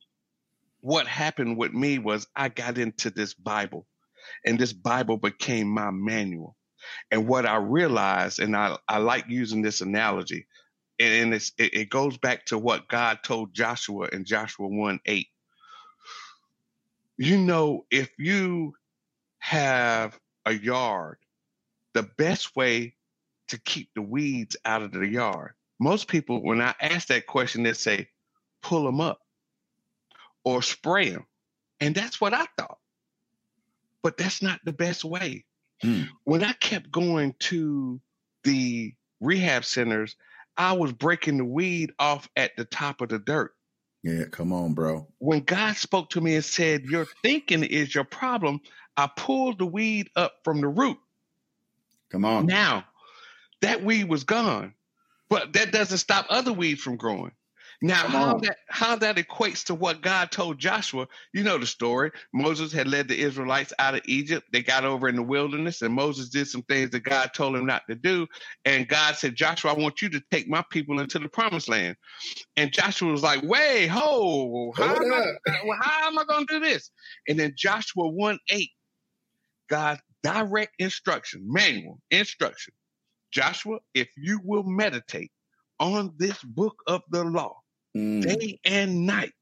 what 0.81 1.07
happened 1.07 1.57
with 1.57 1.73
me 1.73 1.99
was 1.99 2.27
I 2.35 2.49
got 2.49 2.77
into 2.77 3.09
this 3.09 3.33
Bible, 3.33 3.87
and 4.45 4.59
this 4.59 4.73
Bible 4.73 5.17
became 5.17 5.67
my 5.67 5.91
manual. 5.91 6.55
And 7.11 7.27
what 7.27 7.45
I 7.45 7.57
realized, 7.57 8.39
and 8.39 8.55
I, 8.55 8.77
I 8.87 8.99
like 8.99 9.25
using 9.27 9.61
this 9.61 9.81
analogy, 9.81 10.45
and 10.99 11.33
it, 11.33 11.51
it 11.57 11.89
goes 11.89 12.17
back 12.17 12.45
to 12.45 12.57
what 12.57 12.87
God 12.87 13.19
told 13.23 13.53
Joshua 13.53 14.07
in 14.11 14.25
Joshua 14.25 14.67
1 14.67 14.99
8. 15.05 15.27
You 17.17 17.37
know, 17.37 17.85
if 17.89 18.11
you 18.17 18.73
have 19.45 20.19
a 20.47 20.53
yard, 20.53 21.17
the 21.93 22.01
best 22.01 22.55
way 22.55 22.95
to 23.47 23.59
keep 23.59 23.89
the 23.93 24.01
weeds 24.01 24.57
out 24.65 24.81
of 24.81 24.91
the 24.91 25.07
yard. 25.07 25.51
Most 25.79 26.07
people, 26.07 26.41
when 26.41 26.61
I 26.61 26.73
ask 26.81 27.09
that 27.09 27.27
question, 27.27 27.61
they 27.61 27.73
say, 27.73 28.09
pull 28.63 28.83
them 28.83 28.99
up 28.99 29.19
or 30.43 30.63
spray 30.63 31.11
them. 31.11 31.27
And 31.79 31.93
that's 31.93 32.19
what 32.19 32.33
I 32.33 32.47
thought. 32.57 32.79
But 34.01 34.17
that's 34.17 34.41
not 34.41 34.61
the 34.65 34.73
best 34.73 35.03
way. 35.03 35.45
Hmm. 35.83 36.03
When 36.23 36.43
I 36.43 36.53
kept 36.53 36.89
going 36.89 37.35
to 37.41 38.01
the 38.45 38.95
rehab 39.21 39.63
centers, 39.63 40.15
I 40.57 40.73
was 40.73 40.91
breaking 40.91 41.37
the 41.37 41.45
weed 41.45 41.93
off 41.99 42.27
at 42.35 42.57
the 42.57 42.65
top 42.65 43.01
of 43.01 43.09
the 43.09 43.19
dirt. 43.19 43.54
Yeah, 44.05 44.25
come 44.29 44.53
on, 44.53 44.75
bro. 44.75 45.07
When 45.17 45.39
God 45.39 45.75
spoke 45.77 46.11
to 46.11 46.21
me 46.21 46.35
and 46.35 46.45
said, 46.45 46.83
Your 46.83 47.07
thinking 47.23 47.63
is 47.63 47.93
your 47.95 48.03
problem, 48.03 48.61
I 48.95 49.07
pulled 49.07 49.57
the 49.57 49.65
weed 49.65 50.11
up 50.15 50.35
from 50.43 50.61
the 50.61 50.67
root. 50.67 50.99
Come 52.11 52.23
on. 52.23 52.45
Now, 52.45 52.85
that 53.61 53.83
weed 53.83 54.03
was 54.07 54.23
gone, 54.23 54.75
but 55.27 55.53
that 55.53 55.71
doesn't 55.71 55.97
stop 55.97 56.27
other 56.29 56.53
weeds 56.53 56.81
from 56.81 56.97
growing. 56.97 57.31
Now, 57.85 58.07
how 58.07 58.33
that 58.39 58.57
how 58.67 58.95
that 58.95 59.17
equates 59.17 59.63
to 59.65 59.75
what 59.75 60.01
God 60.01 60.31
told 60.31 60.57
Joshua, 60.57 61.07
you 61.33 61.43
know 61.43 61.59
the 61.59 61.67
story. 61.67 62.11
Moses 62.33 62.73
had 62.73 62.87
led 62.87 63.07
the 63.07 63.19
Israelites 63.19 63.73
out 63.77 63.93
of 63.93 64.01
Egypt. 64.05 64.47
They 64.51 64.63
got 64.63 64.85
over 64.85 65.07
in 65.07 65.15
the 65.15 65.21
wilderness, 65.21 65.83
and 65.83 65.93
Moses 65.93 66.29
did 66.29 66.47
some 66.47 66.63
things 66.63 66.89
that 66.91 67.01
God 67.01 67.31
told 67.35 67.55
him 67.55 67.67
not 67.67 67.83
to 67.87 67.95
do. 67.95 68.25
And 68.65 68.87
God 68.87 69.17
said, 69.17 69.35
Joshua, 69.35 69.71
I 69.73 69.77
want 69.77 70.01
you 70.01 70.09
to 70.09 70.21
take 70.31 70.49
my 70.49 70.63
people 70.71 70.99
into 70.99 71.19
the 71.19 71.29
promised 71.29 71.69
land. 71.69 71.95
And 72.57 72.73
Joshua 72.73 73.11
was 73.11 73.21
like, 73.21 73.43
Wait, 73.43 73.87
ho, 73.87 74.73
how, 74.75 74.95
am 74.95 75.13
I, 75.13 75.35
how 75.81 76.07
am 76.07 76.17
I 76.17 76.23
going 76.25 76.47
to 76.47 76.59
do 76.59 76.59
this? 76.61 76.89
And 77.29 77.39
then 77.39 77.53
Joshua 77.55 78.09
1 78.09 78.39
8 78.49 78.69
God's 79.69 80.01
direct 80.23 80.73
instruction, 80.79 81.43
manual 81.45 81.99
instruction. 82.11 82.73
Joshua, 83.31 83.77
if 83.93 84.09
you 84.17 84.41
will 84.43 84.63
meditate 84.63 85.31
on 85.79 86.13
this 86.17 86.41
book 86.43 86.75
of 86.87 87.03
the 87.11 87.23
law 87.23 87.57
mm. 87.95 88.21
day 88.21 88.59
and 88.65 89.05
night 89.05 89.33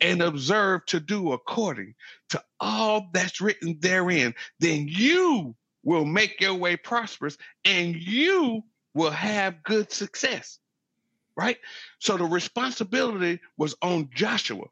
and 0.00 0.22
observe 0.22 0.84
to 0.86 1.00
do 1.00 1.32
according 1.32 1.94
to 2.30 2.42
all 2.58 3.08
that's 3.12 3.40
written 3.40 3.76
therein, 3.80 4.34
then 4.58 4.86
you 4.88 5.54
will 5.84 6.04
make 6.04 6.40
your 6.40 6.54
way 6.54 6.76
prosperous 6.76 7.36
and 7.64 7.94
you 7.94 8.62
will 8.94 9.10
have 9.10 9.62
good 9.62 9.92
success. 9.92 10.58
Right? 11.36 11.58
So 11.98 12.16
the 12.16 12.24
responsibility 12.24 13.40
was 13.56 13.74
on 13.82 14.10
Joshua. 14.14 14.66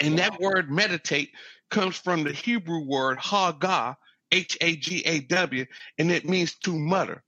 And 0.00 0.18
that 0.18 0.40
word 0.40 0.70
meditate 0.70 1.32
comes 1.68 1.96
from 1.96 2.24
the 2.24 2.32
Hebrew 2.32 2.84
word 2.86 3.18
hagah, 3.18 3.96
H 4.32 4.56
A 4.62 4.76
G 4.76 5.02
A 5.04 5.20
W, 5.20 5.66
and 5.98 6.10
it 6.10 6.26
means 6.26 6.54
to 6.60 6.78
mutter. 6.78 7.22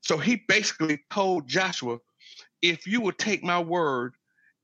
So 0.00 0.16
he 0.16 0.36
basically 0.48 1.00
told 1.10 1.48
Joshua, 1.48 1.98
if 2.62 2.86
you 2.86 3.00
will 3.02 3.12
take 3.12 3.42
my 3.42 3.60
word 3.60 4.14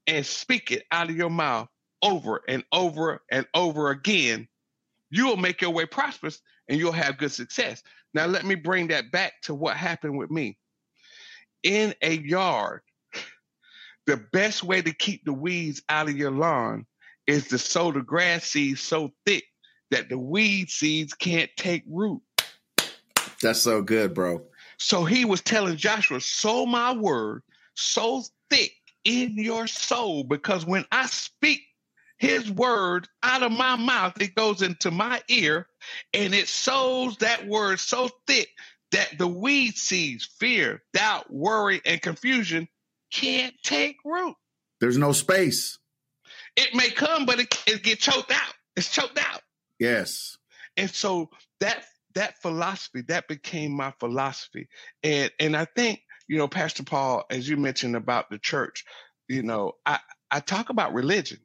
and 0.07 0.25
speak 0.25 0.71
it 0.71 0.85
out 0.91 1.11
of 1.11 1.17
your 1.17 1.31
mouth 1.31 1.69
over 2.03 2.41
and 2.49 2.65
over 2.73 3.23
and 3.31 3.47
over 3.55 3.91
again, 3.91 4.49
you 5.11 5.27
will 5.27 5.37
make 5.37 5.61
your 5.61 5.71
way 5.71 5.87
prosperous 5.87 6.41
and 6.69 6.79
you'll 6.79 6.93
have 6.93 7.19
good 7.19 7.33
success. 7.33 7.83
Now, 8.15 8.27
let 8.27 8.45
me 8.45 8.55
bring 8.55 8.89
that 8.89 9.11
back 9.11 9.35
to 9.43 9.55
what 9.55 9.77
happened 9.77 10.19
with 10.19 10.31
me. 10.31 10.59
In 11.63 11.95
a 12.03 12.17
yard, 12.17 12.81
the 14.07 14.17
best 14.33 14.65
way 14.65 14.83
to 14.83 14.93
keep 14.93 15.25
the 15.25 15.33
weeds 15.33 15.83
out 15.89 16.09
of 16.09 16.17
your 16.17 16.33
lawn 16.33 16.87
is 17.27 17.49
to 17.49 17.59
sow 17.59 17.93
the 17.93 18.03
grass 18.03 18.45
seeds 18.45 18.81
so 18.81 19.13
thick 19.25 19.45
that 19.91 20.09
the 20.09 20.19
weed 20.19 20.71
seeds 20.71 21.15
can't 21.15 21.51
take 21.57 21.85
root. 21.87 22.21
That's 23.41 23.61
so 23.61 23.83
good, 23.83 24.15
bro. 24.15 24.43
So 24.79 25.05
he 25.05 25.25
was 25.25 25.41
telling 25.41 25.77
Joshua, 25.77 26.21
sow 26.21 26.67
my 26.67 26.93
word 26.93 27.43
so 27.75 28.23
thick 28.51 28.73
in 29.05 29.37
your 29.37 29.67
soul, 29.67 30.25
because 30.25 30.65
when 30.65 30.85
I 30.91 31.07
speak 31.07 31.63
his 32.19 32.51
word 32.51 33.09
out 33.23 33.43
of 33.43 33.53
my 33.53 33.77
mouth, 33.77 34.21
it 34.21 34.35
goes 34.35 34.63
into 34.63 34.91
my 34.91 35.21
ear 35.29 35.67
and 36.15 36.35
it 36.35 36.49
sows 36.49 37.17
that 37.19 37.47
word 37.47 37.81
so 37.81 38.09
thick 38.27 38.49
that 38.93 39.19
the 39.19 39.27
weed 39.27 39.77
seeds, 39.77 40.29
fear, 40.39 40.83
doubt, 40.93 41.33
worry, 41.33 41.81
and 41.85 42.01
confusion 42.01 42.69
can't 43.13 43.55
take 43.63 43.97
root. 44.05 44.37
There's 44.81 44.99
no 44.99 45.13
space. 45.13 45.79
It 46.57 46.75
may 46.75 46.91
come, 46.91 47.27
but 47.27 47.41
it, 47.41 47.63
it 47.67 47.83
get 47.83 47.99
choked 47.99 48.31
out. 48.31 48.55
It's 48.77 48.93
choked 48.93 49.19
out. 49.19 49.41
Yes. 49.79 50.37
And 50.77 50.91
so 50.91 51.31
that 51.61 51.85
that 52.15 52.41
philosophy 52.43 53.03
that 53.09 53.27
became 53.29 53.73
my 53.73 53.93
philosophy, 53.99 54.69
and 55.03 55.31
and 55.39 55.57
I 55.57 55.65
think 55.65 56.01
you 56.33 56.39
know, 56.39 56.49
Pastor 56.49 56.83
Paul, 56.83 57.25
as 57.29 57.47
you 57.47 57.59
mentioned 57.59 57.95
about 57.95 58.31
the 58.31 58.39
church, 58.39 58.87
you 59.29 59.43
know, 59.43 59.75
I 59.85 59.99
I 60.31 60.41
talk 60.41 60.71
about 60.71 60.95
religion. 60.95 61.37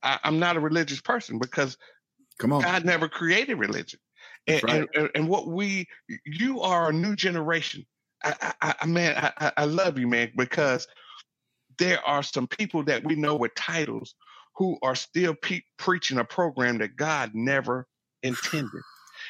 I, 0.00 0.20
am 0.22 0.38
not 0.38 0.56
a 0.56 0.60
religious 0.60 1.00
person 1.00 1.40
because 1.40 1.76
come 2.38 2.52
on, 2.52 2.62
God 2.62 2.84
never 2.84 3.08
created 3.08 3.56
religion, 3.56 3.98
and, 4.46 4.62
right. 4.62 4.88
and, 4.94 5.10
and 5.16 5.28
what 5.28 5.48
we 5.48 5.88
you 6.24 6.60
are 6.60 6.90
a 6.90 6.92
new 6.92 7.16
generation. 7.16 7.84
I, 8.22 8.54
I, 8.62 8.74
I 8.82 8.86
man, 8.86 9.32
I, 9.38 9.52
I 9.56 9.64
love 9.64 9.98
you, 9.98 10.06
man, 10.06 10.30
because 10.36 10.86
there 11.76 11.98
are 12.06 12.22
some 12.22 12.46
people 12.46 12.84
that 12.84 13.02
we 13.02 13.16
know 13.16 13.34
with 13.34 13.56
titles 13.56 14.14
who 14.54 14.78
are 14.84 14.94
still 14.94 15.34
pe- 15.34 15.62
preaching 15.78 16.18
a 16.18 16.24
program 16.24 16.78
that 16.78 16.94
God 16.94 17.32
never 17.34 17.88
intended. 18.22 18.82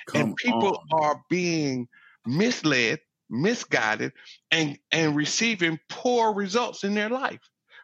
Come 0.09 0.21
and 0.21 0.37
people 0.37 0.83
on. 0.92 1.02
are 1.02 1.23
being 1.30 1.88
misled, 2.26 3.00
misguided, 3.30 4.12
and, 4.50 4.78
and 4.92 5.16
receiving 5.16 5.78
poor 5.88 6.33
results 6.33 6.85
in 6.85 6.95
their 6.95 7.11
life. 7.11 7.40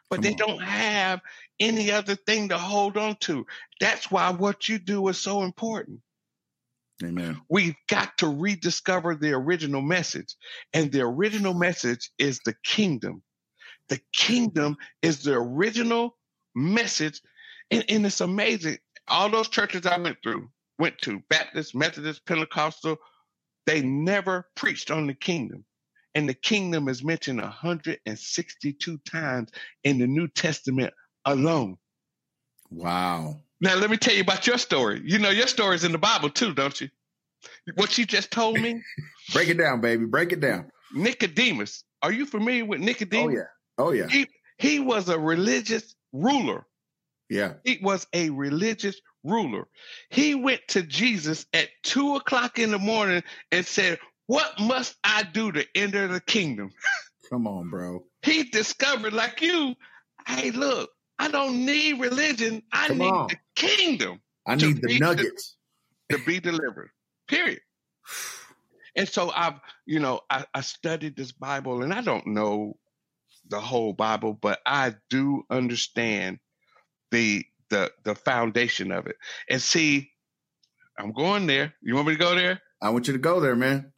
But 0.09 0.17
Come 0.17 0.23
they 0.23 0.31
on. 0.31 0.37
don't 0.37 0.61
have 0.61 1.21
any 1.59 1.91
other 1.91 2.15
thing 2.15 2.49
to 2.49 2.57
hold 2.57 2.97
on 2.97 3.15
to. 3.21 3.45
That's 3.79 4.11
why 4.11 4.31
what 4.31 4.69
you 4.69 4.79
do 4.79 5.07
is 5.07 5.17
so 5.17 5.43
important. 5.43 6.01
Amen. 7.03 7.41
We've 7.49 7.75
got 7.89 8.17
to 8.19 8.27
rediscover 8.27 9.15
the 9.15 9.33
original 9.33 9.81
message. 9.81 10.35
And 10.73 10.91
the 10.91 11.01
original 11.01 11.53
message 11.53 12.11
is 12.17 12.39
the 12.45 12.55
kingdom. 12.63 13.23
The 13.89 13.99
kingdom 14.13 14.77
is 15.01 15.23
the 15.23 15.33
original 15.33 16.17
message 16.55 17.19
and, 17.71 17.83
and 17.89 18.05
it's 18.05 18.21
amazing. 18.21 18.77
All 19.07 19.29
those 19.29 19.49
churches 19.49 19.85
I 19.85 19.97
went 19.97 20.17
through, 20.23 20.49
went 20.79 20.97
to 20.99 21.21
Baptist, 21.29 21.75
Methodist, 21.75 22.25
Pentecostal, 22.25 22.97
they 23.65 23.81
never 23.81 24.47
preached 24.55 24.91
on 24.91 25.07
the 25.07 25.13
kingdom. 25.13 25.65
And 26.15 26.29
the 26.29 26.33
kingdom 26.33 26.87
is 26.89 27.03
mentioned 27.03 27.41
162 27.41 28.97
times 28.99 29.49
in 29.83 29.97
the 29.97 30.07
New 30.07 30.27
Testament 30.27 30.93
alone. 31.25 31.77
Wow. 32.69 33.41
Now, 33.61 33.75
let 33.75 33.89
me 33.89 33.97
tell 33.97 34.13
you 34.13 34.21
about 34.21 34.45
your 34.45 34.57
story. 34.57 35.01
You 35.03 35.19
know, 35.19 35.29
your 35.29 35.47
story 35.47 35.75
is 35.75 35.83
in 35.83 35.91
the 35.91 35.97
Bible 35.97 36.29
too, 36.29 36.53
don't 36.53 36.79
you? 36.79 36.89
What 37.75 37.97
you 37.97 38.05
just 38.05 38.31
told 38.31 38.59
me? 38.59 38.81
Break 39.33 39.49
it 39.49 39.57
down, 39.57 39.81
baby. 39.81 40.05
Break 40.05 40.31
it 40.31 40.39
down. 40.39 40.69
Nicodemus. 40.93 41.83
Are 42.01 42.11
you 42.11 42.25
familiar 42.25 42.65
with 42.65 42.81
Nicodemus? 42.81 43.25
Oh, 43.25 43.37
yeah. 43.37 43.45
Oh, 43.77 43.91
yeah. 43.91 44.07
He, 44.07 44.27
he 44.57 44.79
was 44.79 45.09
a 45.09 45.17
religious 45.17 45.95
ruler. 46.11 46.65
Yeah. 47.29 47.53
He 47.63 47.79
was 47.81 48.05
a 48.13 48.29
religious 48.29 48.99
ruler. 49.23 49.67
He 50.09 50.35
went 50.35 50.61
to 50.69 50.83
Jesus 50.83 51.45
at 51.53 51.69
two 51.83 52.15
o'clock 52.15 52.59
in 52.59 52.71
the 52.71 52.79
morning 52.79 53.23
and 53.51 53.65
said, 53.65 53.99
What 54.27 54.59
must 54.59 54.95
I 55.03 55.23
do 55.23 55.51
to 55.51 55.65
enter 55.75 56.07
the 56.07 56.21
kingdom? 56.21 56.71
Come 57.31 57.47
on, 57.47 57.69
bro. 57.69 58.03
He 58.21 58.43
discovered, 58.43 59.13
like 59.13 59.41
you, 59.41 59.75
hey, 60.27 60.51
look, 60.51 60.91
I 61.17 61.29
don't 61.29 61.65
need 61.65 61.99
religion. 61.99 62.61
I 62.71 62.87
Come 62.87 62.99
need 62.99 63.11
on. 63.11 63.27
the 63.27 63.37
kingdom. 63.55 64.21
I 64.45 64.55
need 64.55 64.81
the 64.81 64.99
nuggets 64.99 65.55
to 66.09 66.19
be 66.19 66.39
delivered. 66.39 66.89
Period. 67.27 67.61
And 68.95 69.09
so 69.09 69.31
I've, 69.31 69.55
you 69.87 69.99
know, 69.99 70.21
I, 70.29 70.45
I 70.53 70.61
studied 70.61 71.15
this 71.15 71.31
Bible 71.31 71.81
and 71.81 71.91
I 71.91 72.01
don't 72.01 72.27
know 72.27 72.77
the 73.47 73.59
whole 73.59 73.91
Bible, 73.91 74.37
but 74.39 74.59
I 74.67 74.93
do 75.09 75.43
understand 75.49 76.37
the 77.09 77.43
the 77.73 77.91
the 78.03 78.15
foundation 78.15 78.91
of 78.91 79.07
it. 79.07 79.17
And 79.49 79.61
see, 79.61 80.11
I'm 80.97 81.11
going 81.11 81.47
there. 81.47 81.73
You 81.81 81.95
want 81.95 82.07
me 82.07 82.13
to 82.13 82.19
go 82.19 82.35
there? 82.35 82.61
I 82.81 82.89
want 82.89 83.07
you 83.07 83.13
to 83.13 83.19
go 83.19 83.39
there, 83.39 83.55
man. 83.55 83.91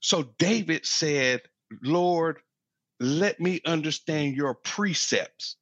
So 0.00 0.34
David 0.38 0.84
said, 0.86 1.42
Lord, 1.82 2.38
let 3.00 3.40
me 3.40 3.60
understand 3.66 4.36
your 4.36 4.54
precepts. 4.54 5.56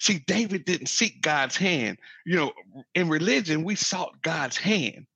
See, 0.00 0.22
David 0.26 0.64
didn't 0.64 0.88
seek 0.88 1.22
God's 1.22 1.56
hand. 1.56 1.98
You 2.24 2.36
know, 2.36 2.52
in 2.94 3.08
religion, 3.08 3.64
we 3.64 3.74
sought 3.74 4.22
God's 4.22 4.56
hand, 4.56 5.06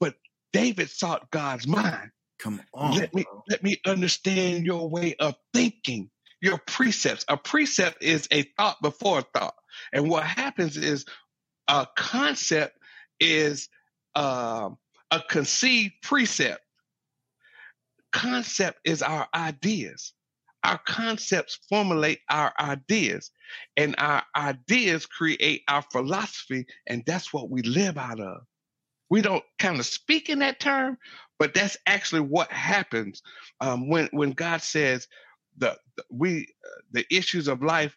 but 0.00 0.14
David 0.52 0.90
sought 0.90 1.30
God's 1.30 1.66
mind. 1.66 2.10
Come 2.38 2.60
on. 2.74 2.96
Let 2.96 3.14
me 3.14 3.22
bro. 3.22 3.44
let 3.48 3.62
me 3.62 3.80
understand 3.86 4.66
your 4.66 4.88
way 4.88 5.14
of 5.20 5.36
thinking, 5.54 6.10
your 6.42 6.58
precepts. 6.66 7.24
A 7.28 7.36
precept 7.36 8.02
is 8.02 8.28
a 8.30 8.42
thought 8.56 8.76
before 8.82 9.20
a 9.20 9.38
thought. 9.38 9.54
And 9.92 10.08
what 10.08 10.24
happens 10.24 10.76
is 10.76 11.04
a 11.68 11.86
concept 11.96 12.78
is 13.20 13.68
uh, 14.14 14.70
a 15.10 15.20
conceived 15.28 15.94
precept. 16.02 16.60
Concept 18.12 18.80
is 18.84 19.02
our 19.02 19.28
ideas. 19.34 20.12
Our 20.64 20.78
concepts 20.78 21.60
formulate 21.68 22.20
our 22.28 22.52
ideas, 22.58 23.30
and 23.76 23.94
our 23.98 24.24
ideas 24.34 25.06
create 25.06 25.62
our 25.68 25.82
philosophy, 25.92 26.66
and 26.88 27.04
that's 27.06 27.32
what 27.32 27.50
we 27.50 27.62
live 27.62 27.96
out 27.96 28.18
of. 28.18 28.42
We 29.08 29.22
don't 29.22 29.44
kind 29.60 29.78
of 29.78 29.86
speak 29.86 30.28
in 30.28 30.40
that 30.40 30.58
term, 30.58 30.98
but 31.38 31.54
that's 31.54 31.76
actually 31.86 32.22
what 32.22 32.50
happens 32.50 33.22
um, 33.60 33.88
when 33.88 34.08
when 34.12 34.32
God 34.32 34.60
says 34.60 35.06
the, 35.56 35.78
the 35.96 36.04
we 36.10 36.48
uh, 36.64 36.80
the 36.90 37.06
issues 37.14 37.46
of 37.46 37.62
life 37.62 37.96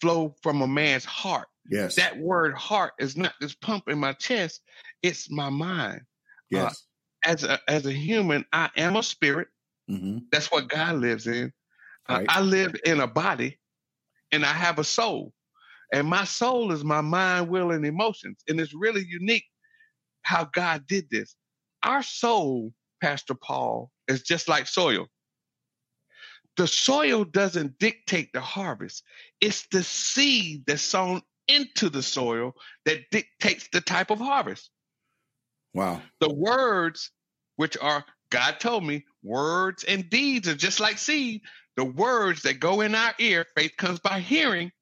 flow 0.00 0.34
from 0.42 0.62
a 0.62 0.66
man's 0.66 1.04
heart. 1.04 1.48
Yes. 1.70 1.96
That 1.96 2.18
word 2.18 2.54
heart 2.54 2.94
is 2.98 3.16
not 3.16 3.34
this 3.40 3.54
pump 3.54 3.84
in 3.88 3.98
my 3.98 4.12
chest, 4.14 4.62
it's 5.02 5.30
my 5.30 5.50
mind. 5.50 6.00
Uh, 6.54 6.58
yes. 6.58 6.72
Uh, 6.72 6.74
as 7.24 7.44
a 7.44 7.58
as 7.68 7.84
a 7.84 7.92
human, 7.92 8.44
I 8.52 8.70
am 8.76 8.96
a 8.96 9.02
spirit. 9.02 9.48
Mm-hmm. 9.90 10.18
That's 10.30 10.50
what 10.52 10.68
God 10.68 10.96
lives 10.96 11.26
in. 11.26 11.52
Uh, 12.08 12.14
right. 12.14 12.28
Uh, 12.28 12.32
I 12.32 12.40
live 12.40 12.76
in 12.84 13.00
a 13.00 13.06
body 13.06 13.58
and 14.32 14.44
I 14.44 14.52
have 14.52 14.78
a 14.78 14.84
soul. 14.84 15.32
And 15.92 16.06
my 16.06 16.24
soul 16.24 16.70
is 16.72 16.84
my 16.84 17.00
mind, 17.00 17.48
will, 17.48 17.72
and 17.72 17.84
emotions. 17.84 18.42
And 18.48 18.60
it's 18.60 18.74
really 18.74 19.04
unique 19.08 19.46
how 20.22 20.48
God 20.52 20.86
did 20.86 21.08
this. 21.10 21.34
Our 21.82 22.02
soul, 22.02 22.72
Pastor 23.02 23.34
Paul, 23.34 23.90
is 24.06 24.22
just 24.22 24.48
like 24.48 24.66
soil 24.66 25.06
the 26.58 26.66
soil 26.66 27.24
doesn't 27.24 27.78
dictate 27.78 28.32
the 28.32 28.40
harvest. 28.40 29.04
It's 29.40 29.68
the 29.68 29.84
seed 29.84 30.64
that's 30.66 30.82
sown 30.82 31.22
into 31.46 31.88
the 31.88 32.02
soil 32.02 32.52
that 32.84 33.08
dictates 33.12 33.68
the 33.72 33.80
type 33.80 34.10
of 34.10 34.18
harvest. 34.18 34.68
Wow. 35.72 36.02
The 36.20 36.34
words, 36.34 37.12
which 37.54 37.78
are, 37.80 38.04
God 38.30 38.58
told 38.58 38.84
me, 38.84 39.04
words 39.22 39.84
and 39.84 40.10
deeds 40.10 40.48
are 40.48 40.56
just 40.56 40.80
like 40.80 40.98
seed. 40.98 41.42
The 41.76 41.84
words 41.84 42.42
that 42.42 42.58
go 42.58 42.80
in 42.80 42.96
our 42.96 43.14
ear, 43.20 43.46
faith 43.56 43.74
comes 43.78 44.00
by 44.00 44.18
hearing, 44.18 44.72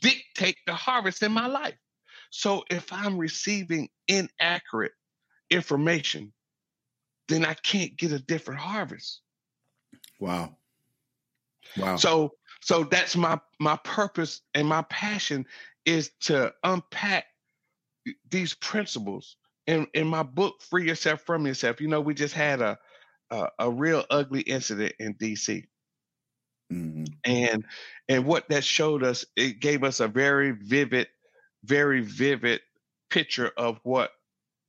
dictate 0.00 0.56
the 0.66 0.74
harvest 0.74 1.24
in 1.24 1.32
my 1.32 1.48
life. 1.48 1.74
So 2.30 2.62
if 2.70 2.92
I'm 2.92 3.18
receiving 3.18 3.88
inaccurate 4.06 4.92
information, 5.50 6.32
then 7.28 7.44
I 7.44 7.54
can't 7.54 7.96
get 7.96 8.12
a 8.12 8.20
different 8.20 8.60
harvest. 8.60 9.20
Wow. 10.20 10.56
Wow. 11.76 11.96
So 11.96 12.32
so 12.60 12.84
that's 12.84 13.16
my 13.16 13.38
my 13.58 13.76
purpose 13.84 14.42
and 14.54 14.68
my 14.68 14.82
passion 14.82 15.46
is 15.84 16.10
to 16.20 16.52
unpack 16.62 17.24
these 18.30 18.54
principles 18.54 19.36
in 19.66 19.86
in 19.94 20.06
my 20.06 20.22
book 20.22 20.60
free 20.62 20.86
yourself 20.86 21.22
from 21.22 21.46
yourself 21.46 21.80
you 21.80 21.88
know 21.88 22.00
we 22.00 22.14
just 22.14 22.34
had 22.34 22.60
a 22.60 22.78
a, 23.30 23.48
a 23.60 23.70
real 23.70 24.04
ugly 24.10 24.40
incident 24.40 24.92
in 24.98 25.14
dc 25.14 25.64
mm-hmm. 26.72 27.04
and 27.24 27.64
and 28.08 28.24
what 28.24 28.48
that 28.48 28.64
showed 28.64 29.02
us 29.02 29.24
it 29.36 29.60
gave 29.60 29.84
us 29.84 30.00
a 30.00 30.08
very 30.08 30.52
vivid 30.52 31.08
very 31.64 32.00
vivid 32.00 32.60
picture 33.10 33.50
of 33.56 33.78
what 33.82 34.10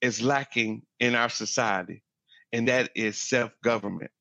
is 0.02 0.22
lacking 0.22 0.82
in 1.00 1.16
our 1.16 1.30
society 1.30 2.04
and 2.52 2.68
that 2.68 2.90
is 2.96 3.18
self-government 3.18 4.12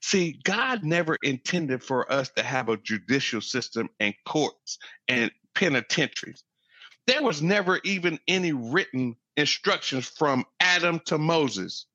See, 0.00 0.40
God 0.44 0.84
never 0.84 1.16
intended 1.22 1.82
for 1.82 2.10
us 2.10 2.30
to 2.36 2.42
have 2.42 2.68
a 2.68 2.76
judicial 2.76 3.40
system 3.40 3.88
and 3.98 4.14
courts 4.26 4.78
and 5.08 5.30
penitentiaries. 5.54 6.42
There 7.06 7.22
was 7.22 7.42
never 7.42 7.80
even 7.84 8.18
any 8.28 8.52
written 8.52 9.16
instructions 9.36 10.06
from 10.06 10.44
Adam 10.60 11.00
to 11.06 11.18
Moses. 11.18 11.86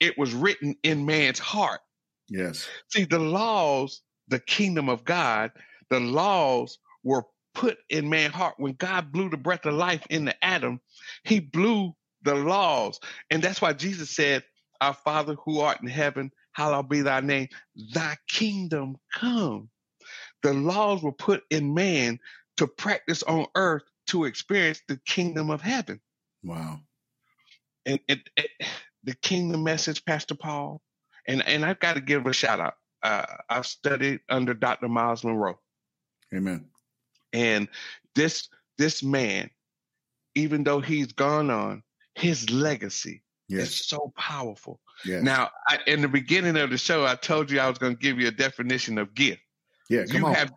It 0.00 0.18
was 0.18 0.34
written 0.34 0.76
in 0.82 1.06
man's 1.06 1.38
heart. 1.38 1.80
Yes. 2.28 2.68
See, 2.88 3.04
the 3.04 3.18
laws, 3.18 4.02
the 4.28 4.40
kingdom 4.40 4.88
of 4.88 5.04
God, 5.04 5.52
the 5.90 6.00
laws 6.00 6.78
were 7.02 7.24
put 7.54 7.78
in 7.88 8.10
man's 8.10 8.34
heart. 8.34 8.54
When 8.58 8.74
God 8.74 9.12
blew 9.12 9.30
the 9.30 9.36
breath 9.36 9.64
of 9.64 9.74
life 9.74 10.04
into 10.10 10.34
Adam, 10.44 10.80
he 11.24 11.40
blew 11.40 11.94
the 12.22 12.34
laws. 12.34 13.00
And 13.30 13.42
that's 13.42 13.62
why 13.62 13.72
Jesus 13.72 14.10
said, 14.10 14.44
Our 14.80 14.94
Father 14.94 15.36
who 15.44 15.60
art 15.60 15.80
in 15.80 15.88
heaven, 15.88 16.30
hallowed 16.56 16.88
be 16.88 17.02
thy 17.02 17.20
name, 17.20 17.48
thy 17.92 18.16
kingdom 18.28 18.96
come. 19.14 19.68
The 20.42 20.54
laws 20.54 21.02
were 21.02 21.12
put 21.12 21.42
in 21.50 21.74
man 21.74 22.18
to 22.56 22.66
practice 22.66 23.22
on 23.24 23.46
earth 23.54 23.82
to 24.06 24.24
experience 24.24 24.80
the 24.88 24.98
kingdom 25.04 25.50
of 25.50 25.60
heaven. 25.60 26.00
Wow. 26.42 26.80
And 27.84 28.00
it, 28.08 28.20
it, 28.38 28.50
the 29.04 29.14
kingdom 29.16 29.64
message, 29.64 30.02
Pastor 30.06 30.34
Paul, 30.34 30.80
and, 31.28 31.46
and 31.46 31.62
I've 31.62 31.80
got 31.80 31.94
to 31.94 32.00
give 32.00 32.24
a 32.26 32.32
shout 32.32 32.58
out. 32.58 32.74
Uh, 33.02 33.26
I've 33.50 33.66
studied 33.66 34.20
under 34.30 34.54
Dr. 34.54 34.88
Myles 34.88 35.24
Munroe. 35.24 35.58
Amen. 36.34 36.70
And 37.34 37.68
this 38.14 38.48
this 38.78 39.02
man, 39.02 39.50
even 40.34 40.64
though 40.64 40.80
he's 40.80 41.12
gone 41.12 41.50
on, 41.50 41.82
his 42.14 42.48
legacy 42.50 43.22
yes. 43.48 43.68
is 43.68 43.86
so 43.86 44.12
powerful. 44.16 44.80
Yes. 45.04 45.22
Now, 45.22 45.50
I, 45.68 45.78
in 45.86 46.00
the 46.00 46.08
beginning 46.08 46.56
of 46.56 46.70
the 46.70 46.78
show, 46.78 47.04
I 47.04 47.14
told 47.14 47.50
you 47.50 47.60
I 47.60 47.68
was 47.68 47.78
going 47.78 47.96
to 47.96 48.00
give 48.00 48.18
you 48.18 48.28
a 48.28 48.32
definition 48.32 48.98
of 48.98 49.14
gift. 49.14 49.40
Yeah, 49.88 50.04
come 50.04 50.16
you 50.16 50.26
on. 50.26 50.34
have 50.34 50.52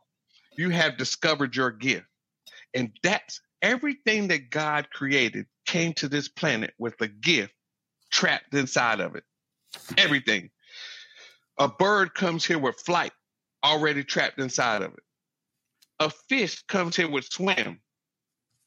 you 0.58 0.70
have 0.70 0.98
discovered 0.98 1.56
your 1.56 1.72
gift, 1.72 2.08
and 2.74 2.92
that's 3.04 3.42
everything 3.62 4.28
that 4.30 4.50
God 4.50 4.90
created 4.92 5.46
came 5.66 5.94
to 5.94 6.08
this 6.08 6.28
planet 6.28 6.74
with 6.80 7.00
a 7.02 7.08
gift 7.08 7.54
trapped 8.12 8.54
inside 8.54 9.00
of 9.00 9.16
it. 9.16 9.24
Everything. 9.98 10.50
A 11.60 11.68
bird 11.68 12.16
comes 12.16 12.46
here 12.46 12.58
with 12.58 12.80
flight 12.80 13.12
already 13.64 14.04
trapped 14.04 14.40
inside 14.40 14.82
of 14.82 14.94
it. 14.94 15.04
A 16.00 16.10
fish 16.10 16.64
comes 16.64 16.96
here 16.96 17.10
with 17.10 17.26
swim 17.26 17.82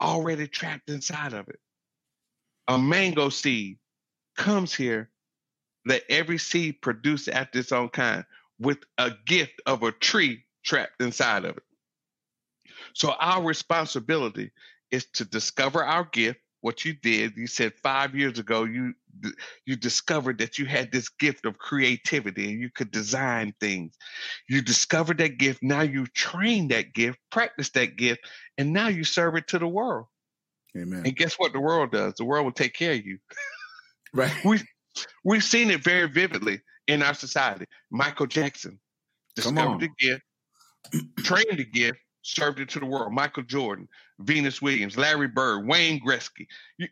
already 0.01 0.47
trapped 0.47 0.91
inside 0.91 1.33
of 1.33 1.49
it. 1.49 1.59
A 2.69 2.79
mango 2.79 3.31
seed 3.31 3.79
comes 4.37 4.75
here 4.75 5.11
let 5.87 6.05
every 6.09 6.38
seed 6.38 6.81
produce 6.81 7.29
after 7.29 7.59
its 7.59 7.73
own 7.73 7.88
kind 7.88 8.25
with 8.59 8.79
a 8.99 9.12
gift 9.27 9.61
of 9.66 9.83
a 9.83 9.92
tree 9.92 10.45
trapped 10.64 11.01
inside 11.01 11.45
of 11.45 11.57
it. 11.57 11.62
So 12.95 13.12
our 13.12 13.42
responsibility 13.42 14.53
is 14.90 15.07
to 15.14 15.25
discover 15.25 15.85
our 15.85 16.05
gift, 16.05 16.38
what 16.61 16.85
you 16.85 16.95
did. 16.95 17.37
You 17.37 17.47
said 17.47 17.73
five 17.83 18.14
years 18.14 18.38
ago 18.38 18.64
you 18.64 18.95
you 19.66 19.77
discovered 19.77 20.38
that 20.38 20.59
you 20.59 20.64
had 20.64 20.90
this 20.90 21.09
gift 21.09 21.45
of 21.45 21.59
creativity 21.59 22.51
and 22.51 22.61
you 22.61 22.71
could 22.71 22.90
design 22.90 23.55
things. 23.61 23.97
You 24.49 24.62
discovered 24.62 25.18
that 25.18 25.38
gift. 25.38 25.62
Now 25.62 25.83
you 25.83 26.07
train 26.07 26.68
that 26.68 26.95
gift, 26.95 27.18
practice 27.31 27.71
that 27.71 27.97
gift, 27.97 28.21
and 28.57 28.73
now 28.73 28.88
you 28.88 29.05
serve 29.05 29.35
it 29.37 29.49
to 29.49 29.59
the 29.59 29.66
world. 29.66 30.07
Amen. 30.77 31.03
And 31.05 31.16
guess 31.16 31.35
what 31.35 31.53
the 31.53 31.61
world 31.61 31.92
does? 31.92 32.14
The 32.14 32.25
world 32.25 32.45
will 32.45 32.53
take 32.53 32.75
care 32.75 32.92
of 32.92 33.05
you. 33.05 33.18
right. 34.14 34.33
We 34.45 34.61
we've 35.24 35.44
seen 35.44 35.70
it 35.70 35.83
very 35.83 36.09
vividly 36.09 36.61
in 36.88 37.02
our 37.02 37.14
society. 37.14 37.66
Michael 37.90 38.26
Jackson 38.26 38.78
discovered 39.35 39.81
the 39.81 39.88
gift, 39.98 40.22
trained 41.18 41.59
the 41.59 41.64
gift, 41.64 41.98
served 42.22 42.61
it 42.61 42.68
to 42.70 42.81
the 42.81 42.87
world. 42.87 43.12
Michael 43.12 43.42
Jordan, 43.42 43.88
Venus 44.20 44.62
Williams, 44.62 44.96
Larry 44.96 45.28
Bird, 45.28 45.66
Wayne 45.66 46.00
Gretzky. 46.00 46.46
You, 46.78 46.88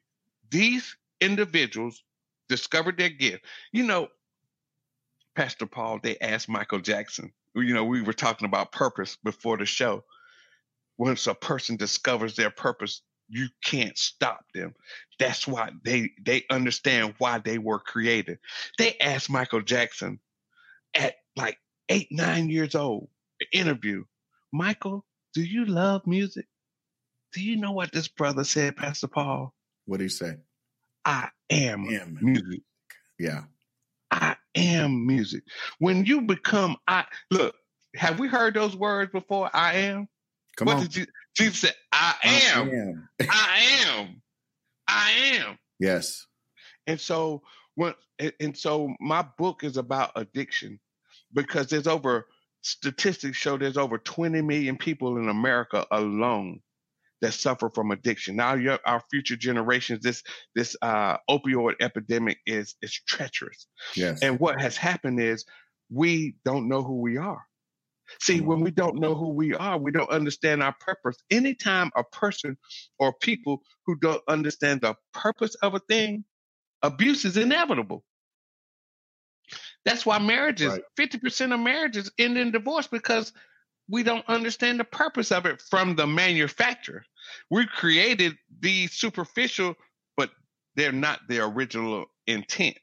these 0.50 0.96
individuals 1.20 2.02
discovered 2.48 2.98
their 2.98 3.10
gift. 3.10 3.44
You 3.72 3.84
know, 3.84 4.08
Pastor 5.34 5.66
Paul, 5.66 6.00
they 6.02 6.18
asked 6.18 6.48
Michael 6.48 6.80
Jackson, 6.80 7.32
you 7.54 7.74
know, 7.74 7.84
we 7.84 8.02
were 8.02 8.12
talking 8.12 8.46
about 8.46 8.72
purpose 8.72 9.16
before 9.22 9.56
the 9.56 9.66
show. 9.66 10.04
Once 10.98 11.26
a 11.26 11.34
person 11.34 11.76
discovers 11.76 12.36
their 12.36 12.50
purpose, 12.50 13.02
you 13.30 13.48
can't 13.64 13.96
stop 13.96 14.44
them. 14.54 14.74
That's 15.18 15.46
why 15.46 15.70
they 15.84 16.10
they 16.22 16.44
understand 16.50 17.14
why 17.18 17.38
they 17.38 17.58
were 17.58 17.78
created. 17.78 18.38
They 18.78 18.96
asked 18.98 19.30
Michael 19.30 19.62
Jackson 19.62 20.20
at 20.94 21.14
like 21.36 21.58
eight, 21.88 22.08
nine 22.10 22.50
years 22.50 22.74
old, 22.74 23.08
interview, 23.52 24.04
Michael, 24.52 25.04
do 25.34 25.42
you 25.42 25.64
love 25.64 26.06
music? 26.06 26.46
Do 27.32 27.42
you 27.42 27.56
know 27.56 27.72
what 27.72 27.92
this 27.92 28.08
brother 28.08 28.44
said, 28.44 28.76
Pastor 28.76 29.06
Paul? 29.06 29.54
What 29.86 29.98
did 29.98 30.04
he 30.04 30.08
say? 30.08 30.36
I 31.04 31.28
am, 31.48 31.88
am 31.88 32.18
music. 32.20 32.62
Yeah. 33.18 33.42
I 34.10 34.36
am 34.56 35.06
music. 35.06 35.44
When 35.78 36.04
you 36.04 36.22
become 36.22 36.76
I 36.88 37.04
look, 37.30 37.54
have 37.94 38.18
we 38.18 38.28
heard 38.28 38.54
those 38.54 38.76
words 38.76 39.12
before? 39.12 39.50
I 39.54 39.74
am. 39.74 40.08
Come 40.56 40.66
what 40.66 40.76
on. 40.76 40.82
did 40.82 40.96
you 40.96 41.06
Jesus 41.36 41.60
said, 41.60 41.74
I 41.92 42.14
am. 42.24 42.68
I 42.68 42.74
am. 42.74 43.08
I 43.28 43.86
am. 43.86 44.22
I 44.88 45.10
am. 45.34 45.58
Yes. 45.78 46.26
And 46.86 47.00
so 47.00 47.42
when 47.74 47.94
and 48.38 48.56
so 48.56 48.94
my 49.00 49.24
book 49.38 49.64
is 49.64 49.76
about 49.76 50.12
addiction 50.16 50.80
because 51.32 51.68
there's 51.68 51.86
over 51.86 52.26
statistics 52.62 53.38
show 53.38 53.56
there's 53.56 53.78
over 53.78 53.96
20 53.96 54.42
million 54.42 54.76
people 54.76 55.16
in 55.16 55.28
America 55.28 55.86
alone 55.90 56.60
that 57.20 57.32
suffer 57.32 57.70
from 57.70 57.90
addiction. 57.90 58.36
Now, 58.36 58.54
your, 58.54 58.78
our 58.84 59.02
future 59.10 59.36
generations, 59.36 60.02
this 60.02 60.22
this 60.54 60.76
uh, 60.82 61.18
opioid 61.28 61.74
epidemic 61.80 62.38
is 62.46 62.74
is 62.82 62.92
treacherous. 62.92 63.66
Yes. 63.94 64.22
And 64.22 64.40
what 64.40 64.60
has 64.60 64.76
happened 64.76 65.20
is 65.20 65.44
we 65.90 66.36
don't 66.44 66.68
know 66.68 66.82
who 66.82 67.00
we 67.00 67.16
are. 67.16 67.42
See, 68.20 68.38
mm-hmm. 68.38 68.46
when 68.46 68.60
we 68.60 68.70
don't 68.70 68.96
know 68.96 69.14
who 69.14 69.28
we 69.28 69.54
are, 69.54 69.78
we 69.78 69.92
don't 69.92 70.10
understand 70.10 70.62
our 70.62 70.74
purpose. 70.80 71.16
Anytime 71.30 71.90
a 71.96 72.04
person 72.04 72.56
or 72.98 73.12
people 73.12 73.62
who 73.86 73.96
don't 73.96 74.22
understand 74.28 74.80
the 74.80 74.94
purpose 75.14 75.54
of 75.56 75.74
a 75.74 75.80
thing, 75.80 76.24
abuse 76.82 77.24
is 77.24 77.36
inevitable. 77.36 78.04
That's 79.84 80.04
why 80.04 80.18
marriages, 80.18 80.72
right. 80.72 80.82
50% 80.98 81.54
of 81.54 81.60
marriages 81.60 82.10
end 82.18 82.36
in 82.36 82.50
divorce 82.50 82.86
because 82.86 83.32
we 83.88 84.02
don't 84.02 84.26
understand 84.28 84.78
the 84.78 84.84
purpose 84.84 85.32
of 85.32 85.46
it 85.46 85.60
from 85.60 85.96
the 85.96 86.06
manufacturer. 86.06 87.02
We 87.50 87.66
created 87.66 88.36
these 88.60 88.92
superficial, 88.92 89.74
but 90.16 90.30
they're 90.76 90.92
not 90.92 91.20
the 91.28 91.40
original 91.40 92.06
intent. 92.26 92.76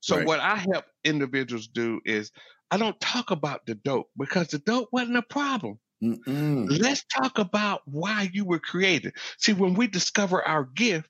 So 0.00 0.16
right. 0.16 0.26
what 0.26 0.40
I 0.40 0.56
help 0.56 0.84
individuals 1.04 1.66
do 1.66 2.00
is 2.04 2.30
I 2.70 2.76
don't 2.78 2.98
talk 3.00 3.30
about 3.30 3.66
the 3.66 3.74
dope 3.74 4.10
because 4.16 4.48
the 4.48 4.58
dope 4.58 4.88
wasn't 4.92 5.18
a 5.18 5.22
problem. 5.22 5.78
Mm-mm. 6.02 6.66
Let's 6.80 7.04
talk 7.04 7.38
about 7.38 7.82
why 7.86 8.28
you 8.32 8.44
were 8.44 8.58
created. 8.58 9.14
See, 9.38 9.52
when 9.52 9.74
we 9.74 9.86
discover 9.86 10.46
our 10.46 10.64
gift, 10.64 11.08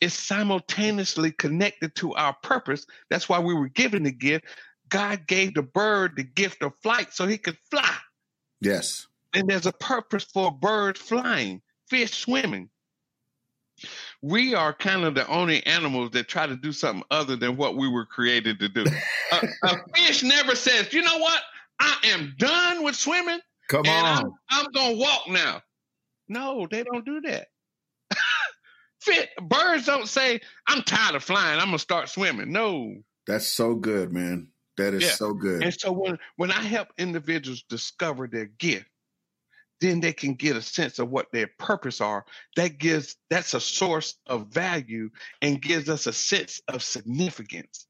it's 0.00 0.14
simultaneously 0.14 1.32
connected 1.32 1.94
to 1.96 2.14
our 2.14 2.34
purpose. 2.42 2.86
That's 3.08 3.28
why 3.28 3.38
we 3.38 3.54
were 3.54 3.68
given 3.68 4.02
the 4.02 4.12
gift. 4.12 4.44
God 4.88 5.26
gave 5.26 5.54
the 5.54 5.62
bird 5.62 6.16
the 6.16 6.24
gift 6.24 6.62
of 6.62 6.72
flight 6.82 7.12
so 7.12 7.26
he 7.26 7.38
could 7.38 7.56
fly. 7.70 7.96
Yes. 8.60 9.06
And 9.32 9.48
there's 9.48 9.66
a 9.66 9.72
purpose 9.72 10.24
for 10.24 10.52
birds 10.52 11.00
flying, 11.00 11.62
fish 11.88 12.12
swimming. 12.12 12.68
We 14.22 14.54
are 14.54 14.72
kind 14.72 15.04
of 15.04 15.14
the 15.14 15.26
only 15.26 15.66
animals 15.66 16.12
that 16.12 16.28
try 16.28 16.46
to 16.46 16.56
do 16.56 16.72
something 16.72 17.04
other 17.10 17.36
than 17.36 17.56
what 17.56 17.76
we 17.76 17.88
were 17.88 18.06
created 18.06 18.60
to 18.60 18.68
do. 18.68 18.84
a, 19.32 19.48
a, 19.64 19.76
fish 19.94 20.22
never 20.22 20.54
says, 20.54 20.92
you 20.92 21.02
know 21.02 21.18
what? 21.18 21.42
I 21.80 21.96
am 22.04 22.34
done 22.38 22.84
with 22.84 22.94
swimming. 22.94 23.40
Come 23.68 23.86
on. 23.86 24.24
I'm, 24.24 24.32
I'm 24.50 24.72
going 24.72 24.92
to 24.92 24.98
walk 24.98 25.28
now. 25.28 25.62
No, 26.28 26.68
they 26.70 26.84
don't 26.84 27.04
do 27.04 27.20
that. 27.22 27.48
Fit, 29.00 29.30
birds 29.42 29.86
don't 29.86 30.08
say, 30.08 30.40
I'm 30.68 30.82
tired 30.82 31.16
of 31.16 31.24
flying. 31.24 31.58
I'm 31.58 31.66
going 31.66 31.78
to 31.78 31.78
start 31.80 32.08
swimming. 32.08 32.52
No. 32.52 32.94
That's 33.26 33.48
so 33.48 33.74
good, 33.74 34.12
man. 34.12 34.52
That 34.76 34.94
is 34.94 35.02
yeah. 35.02 35.10
so 35.10 35.34
good. 35.34 35.62
And 35.62 35.74
so 35.74 35.92
when 35.92 36.18
when 36.36 36.50
I 36.50 36.62
help 36.62 36.88
individuals 36.96 37.62
discover 37.68 38.26
their 38.26 38.46
gift, 38.46 38.86
then 39.82 40.00
they 40.00 40.12
can 40.12 40.34
get 40.34 40.56
a 40.56 40.62
sense 40.62 41.00
of 41.00 41.10
what 41.10 41.32
their 41.32 41.48
purpose 41.58 42.00
are. 42.00 42.24
That 42.56 42.78
gives 42.78 43.16
that's 43.28 43.52
a 43.54 43.60
source 43.60 44.14
of 44.26 44.46
value 44.46 45.10
and 45.42 45.60
gives 45.60 45.88
us 45.90 46.06
a 46.06 46.12
sense 46.12 46.62
of 46.68 46.82
significance. 46.82 47.86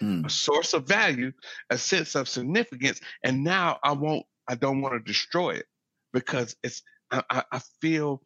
Hmm. 0.00 0.24
A 0.26 0.30
source 0.30 0.74
of 0.74 0.86
value, 0.86 1.32
a 1.70 1.78
sense 1.78 2.16
of 2.16 2.28
significance. 2.28 3.00
And 3.22 3.44
now 3.44 3.78
I 3.82 3.92
won't 3.92 4.26
I 4.48 4.56
don't 4.56 4.82
want 4.82 4.94
to 4.94 5.12
destroy 5.12 5.50
it 5.50 5.66
because 6.12 6.56
it's 6.64 6.82
I, 7.12 7.22
I, 7.30 7.44
I 7.52 7.60
feel 7.80 8.22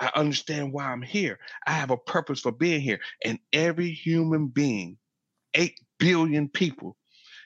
I 0.00 0.10
understand 0.14 0.72
why 0.72 0.86
I'm 0.86 1.02
here. 1.02 1.38
I 1.66 1.72
have 1.72 1.90
a 1.90 1.96
purpose 1.98 2.40
for 2.40 2.52
being 2.52 2.80
here. 2.80 3.00
And 3.22 3.38
every 3.52 3.92
human 3.92 4.48
being, 4.48 4.96
eight 5.54 5.78
billion 5.98 6.48
people, 6.48 6.96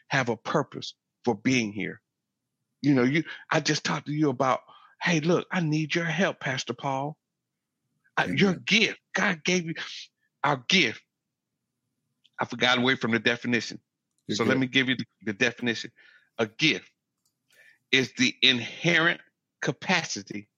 have 0.08 0.28
a 0.28 0.36
purpose 0.36 0.94
for 1.24 1.34
being 1.34 1.72
here. 1.72 2.00
You 2.80 2.94
know, 2.94 3.02
you 3.02 3.24
I 3.50 3.58
just 3.58 3.82
talked 3.82 4.06
to 4.06 4.12
you 4.12 4.30
about, 4.30 4.60
hey, 5.02 5.20
look, 5.20 5.46
I 5.50 5.60
need 5.60 5.94
your 5.94 6.04
help, 6.04 6.40
Pastor 6.40 6.74
Paul. 6.74 7.16
I, 8.16 8.26
your 8.26 8.54
gift, 8.54 8.98
God 9.14 9.44
gave 9.44 9.66
you 9.66 9.74
our 10.42 10.64
gift. 10.68 11.02
I 12.38 12.44
forgot 12.44 12.78
away 12.78 12.96
from 12.96 13.12
the 13.12 13.18
definition. 13.18 13.80
You're 14.26 14.36
so 14.36 14.44
good. 14.44 14.50
let 14.50 14.58
me 14.58 14.66
give 14.66 14.88
you 14.88 14.96
the, 14.96 15.04
the 15.24 15.32
definition. 15.32 15.90
A 16.38 16.46
gift 16.46 16.90
is 17.92 18.12
the 18.18 18.34
inherent 18.42 19.20
capacity 19.62 20.48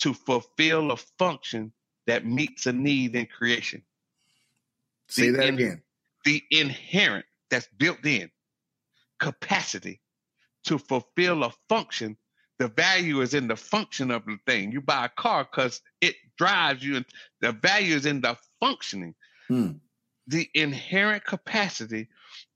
to 0.00 0.14
fulfill 0.14 0.92
a 0.92 0.96
function 1.18 1.72
that 2.06 2.26
meets 2.26 2.66
a 2.66 2.72
need 2.72 3.14
in 3.14 3.26
creation. 3.26 3.82
Say 5.08 5.30
the 5.30 5.38
that 5.38 5.48
in, 5.48 5.54
again. 5.54 5.82
The 6.24 6.42
inherent, 6.50 7.26
that's 7.50 7.68
built 7.78 8.04
in, 8.06 8.30
capacity 9.18 10.00
to 10.64 10.78
fulfill 10.78 11.44
a 11.44 11.52
function, 11.68 12.16
the 12.60 12.68
value 12.68 13.22
is 13.22 13.32
in 13.32 13.48
the 13.48 13.56
function 13.56 14.10
of 14.10 14.26
the 14.26 14.36
thing. 14.46 14.70
You 14.70 14.82
buy 14.82 15.06
a 15.06 15.08
car 15.08 15.48
because 15.50 15.80
it 16.02 16.14
drives 16.36 16.84
you, 16.84 16.96
and 16.96 17.06
the 17.40 17.52
value 17.52 17.96
is 17.96 18.04
in 18.04 18.20
the 18.20 18.36
functioning. 18.60 19.14
Hmm. 19.48 19.70
The 20.26 20.48
inherent 20.54 21.24
capacity 21.24 22.08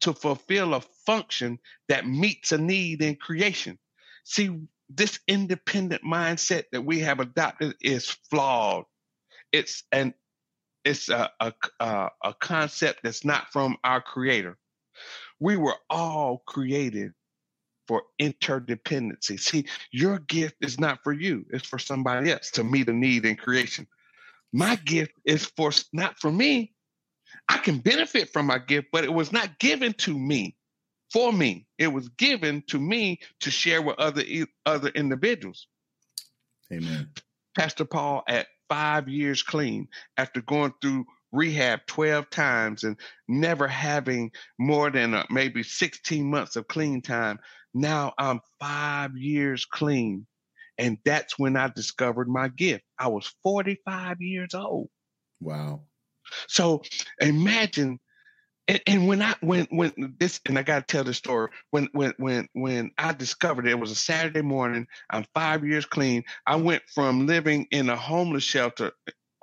to 0.02 0.12
fulfill 0.12 0.74
a 0.74 0.82
function 1.06 1.58
that 1.88 2.06
meets 2.06 2.52
a 2.52 2.58
need 2.58 3.00
in 3.00 3.16
creation. 3.16 3.78
See, 4.24 4.50
this 4.90 5.18
independent 5.26 6.02
mindset 6.04 6.64
that 6.72 6.82
we 6.82 7.00
have 7.00 7.18
adopted 7.18 7.74
is 7.80 8.10
flawed. 8.30 8.84
It's 9.52 9.84
an 9.90 10.12
it's 10.84 11.08
a, 11.08 11.32
a, 11.40 11.54
a 12.22 12.34
concept 12.38 13.00
that's 13.02 13.24
not 13.24 13.50
from 13.52 13.78
our 13.82 14.02
creator. 14.02 14.58
We 15.40 15.56
were 15.56 15.76
all 15.88 16.42
created 16.46 17.12
for 17.86 18.02
interdependency. 18.20 19.38
See, 19.38 19.66
your 19.90 20.18
gift 20.20 20.56
is 20.60 20.78
not 20.78 21.00
for 21.04 21.12
you, 21.12 21.44
it's 21.50 21.66
for 21.66 21.78
somebody 21.78 22.30
else 22.30 22.50
to 22.52 22.64
meet 22.64 22.88
a 22.88 22.92
need 22.92 23.24
in 23.24 23.36
creation. 23.36 23.86
My 24.52 24.76
gift 24.76 25.12
is 25.24 25.46
for 25.56 25.72
not 25.92 26.18
for 26.20 26.30
me. 26.30 26.72
I 27.48 27.58
can 27.58 27.78
benefit 27.78 28.32
from 28.32 28.46
my 28.46 28.58
gift, 28.58 28.88
but 28.92 29.04
it 29.04 29.12
was 29.12 29.32
not 29.32 29.58
given 29.58 29.92
to 29.94 30.18
me 30.18 30.56
for 31.12 31.32
me. 31.32 31.66
It 31.78 31.88
was 31.88 32.08
given 32.10 32.62
to 32.68 32.78
me 32.78 33.20
to 33.40 33.50
share 33.50 33.82
with 33.82 33.98
other 33.98 34.22
other 34.64 34.88
individuals. 34.90 35.66
Amen. 36.72 37.10
Pastor 37.56 37.84
Paul 37.84 38.22
at 38.28 38.46
5 38.68 39.08
years 39.08 39.42
clean 39.42 39.88
after 40.16 40.40
going 40.40 40.72
through 40.80 41.04
rehab 41.34 41.80
12 41.86 42.30
times 42.30 42.84
and 42.84 42.96
never 43.28 43.66
having 43.66 44.30
more 44.58 44.90
than 44.90 45.14
uh, 45.14 45.24
maybe 45.30 45.62
16 45.62 46.24
months 46.24 46.56
of 46.56 46.68
clean 46.68 47.02
time. 47.02 47.38
Now 47.74 48.14
I'm 48.18 48.40
five 48.60 49.16
years 49.16 49.64
clean. 49.64 50.26
And 50.78 50.98
that's 51.04 51.38
when 51.38 51.56
I 51.56 51.68
discovered 51.68 52.28
my 52.28 52.48
gift. 52.48 52.84
I 52.98 53.08
was 53.08 53.32
45 53.42 54.20
years 54.20 54.54
old. 54.54 54.88
Wow. 55.40 55.82
So 56.48 56.82
imagine 57.20 58.00
and, 58.66 58.80
and, 58.86 59.06
when 59.06 59.20
I 59.20 59.34
when 59.40 59.66
when 59.70 59.92
this 60.18 60.40
and 60.48 60.58
I 60.58 60.62
gotta 60.62 60.86
tell 60.86 61.04
the 61.04 61.12
story 61.12 61.50
when 61.70 61.88
when 61.92 62.14
when 62.16 62.48
when 62.54 62.92
I 62.96 63.12
discovered 63.12 63.66
it, 63.66 63.72
it 63.72 63.78
was 63.78 63.90
a 63.90 63.94
Saturday 63.94 64.40
morning. 64.40 64.86
I'm 65.10 65.26
five 65.34 65.66
years 65.66 65.84
clean. 65.84 66.24
I 66.46 66.56
went 66.56 66.82
from 66.94 67.26
living 67.26 67.66
in 67.70 67.90
a 67.90 67.96
homeless 67.96 68.42
shelter 68.42 68.92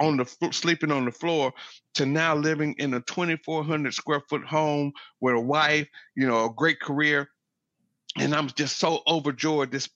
on 0.02 0.18
the 0.18 0.50
sleeping 0.52 0.92
on 0.92 1.06
the 1.06 1.12
floor 1.12 1.54
to 1.94 2.06
now 2.06 2.36
living 2.36 2.76
in 2.80 2.94
a 2.94 3.02
2,400 3.02 3.94
square 3.94 4.22
foot 4.30 4.44
home 4.44 4.92
with 5.22 5.36
a 5.36 5.40
wife, 5.40 5.88
you 6.16 6.28
know, 6.28 6.46
a 6.46 6.54
great 6.54 6.82
career, 6.82 7.30
and 8.18 8.36
I'm 8.36 8.48
just 8.50 8.78
so 8.78 9.02
overjoyed 9.08 9.72
this 9.72 9.90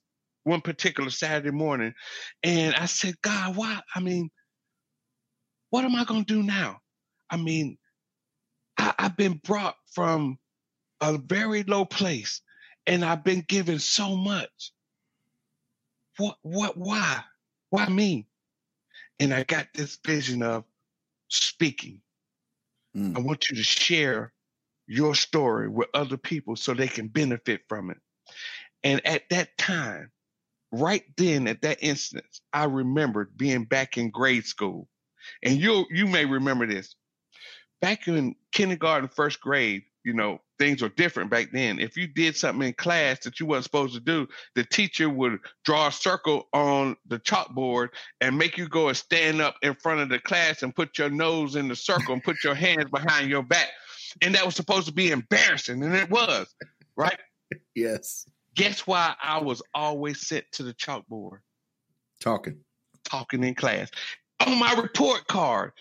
one 0.44 0.62
particular 0.62 1.10
Saturday 1.10 1.52
morning, 1.52 1.94
and 2.44 2.76
I 2.76 2.86
said, 2.86 3.16
God, 3.22 3.58
why? 3.58 3.82
I 3.96 4.00
mean, 4.00 4.30
what 5.72 5.84
am 5.84 5.96
I 5.96 6.06
gonna 6.06 6.24
do 6.24 6.44
now? 6.44 6.80
I 7.30 7.38
mean 7.38 7.78
I, 8.78 8.94
I've 8.98 9.18
been 9.18 9.40
brought 9.44 9.76
from 9.94 10.38
a 11.02 11.18
very 11.18 11.64
low 11.64 11.86
place 11.86 12.42
and 12.88 13.04
I've 13.04 13.24
been 13.24 13.42
given 13.42 13.80
so 13.80 14.16
much. 14.16 14.72
What, 16.18 16.38
what, 16.42 16.78
why? 16.78 17.22
Why 17.70 17.88
me? 17.90 18.28
And 19.20 19.34
I 19.34 19.44
got 19.44 19.68
this 19.74 19.98
vision 20.06 20.44
of 20.44 20.66
speaking. 21.30 22.02
Mm. 22.96 23.18
I 23.18 23.20
want 23.22 23.50
you 23.50 23.56
to 23.58 23.64
share 23.64 24.34
your 24.88 25.16
story 25.16 25.68
with 25.68 25.90
other 25.94 26.18
people 26.18 26.56
so 26.56 26.74
they 26.74 26.88
can 26.88 27.08
benefit 27.08 27.62
from 27.68 27.90
it. 27.90 27.98
And 28.84 29.06
at 29.06 29.30
that 29.30 29.58
time, 29.58 30.12
right 30.72 31.04
then, 31.18 31.48
at 31.48 31.62
that 31.64 31.80
instance, 31.82 32.42
I 32.54 32.66
remembered 32.66 33.38
being 33.38 33.64
back 33.64 33.98
in 33.98 34.12
grade 34.12 34.46
school. 34.46 34.88
And 35.42 35.60
you 35.60 35.86
you 35.90 36.06
may 36.06 36.26
remember 36.26 36.68
this 36.68 36.96
back 37.82 38.08
in 38.08 38.36
kindergarten, 38.52 39.10
first 39.10 39.42
grade, 39.42 39.84
you 40.04 40.14
know, 40.14 40.40
things 40.58 40.82
were 40.82 40.90
different 40.90 41.30
back 41.30 41.50
then. 41.52 41.80
If 41.80 41.98
you 41.98 42.08
did 42.08 42.36
something 42.36 42.68
in 42.68 42.74
class 42.74 43.20
that 43.20 43.40
you 43.40 43.46
weren't 43.46 43.64
supposed 43.64 43.94
to 43.94 44.00
do, 44.00 44.28
the 44.56 44.64
teacher 44.64 45.10
would 45.10 45.40
draw 45.64 45.88
a 45.88 45.92
circle 45.92 46.48
on 46.54 46.96
the 47.08 47.20
chalkboard 47.20 47.90
and 48.22 48.38
make 48.38 48.58
you 48.58 48.68
go 48.68 48.88
and 48.88 48.98
stand 48.98 49.42
up 49.42 49.56
in 49.62 49.76
front 49.76 50.02
of 50.02 50.10
the 50.10 50.20
class 50.20 50.64
and 50.64 50.76
put 50.76 50.98
your 50.98 51.10
nose 51.10 51.56
in 51.56 51.68
the 51.68 51.76
circle 51.76 52.14
and 52.14 52.24
put 52.24 52.44
your 52.44 52.56
hands 52.56 52.90
behind 52.90 53.30
your 53.30 53.44
back. 53.44 53.70
And 54.22 54.34
that 54.36 54.46
was 54.46 54.56
supposed 54.56 54.88
to 54.88 54.94
be 54.94 55.12
embarrassing, 55.12 55.84
and 55.84 55.94
it 55.94 56.10
was, 56.10 56.54
right? 56.96 57.20
yes. 57.76 58.26
Guess 58.56 58.88
why 58.88 59.14
I 59.22 59.42
was 59.42 59.62
always 59.74 60.26
sent 60.26 60.46
to 60.54 60.64
the 60.64 60.74
chalkboard? 60.74 61.40
Talking. 62.22 62.60
Talking 63.04 63.44
in 63.44 63.56
class 63.56 63.92
on 64.46 64.60
my 64.60 64.74
report 64.74 65.28
card. 65.28 65.72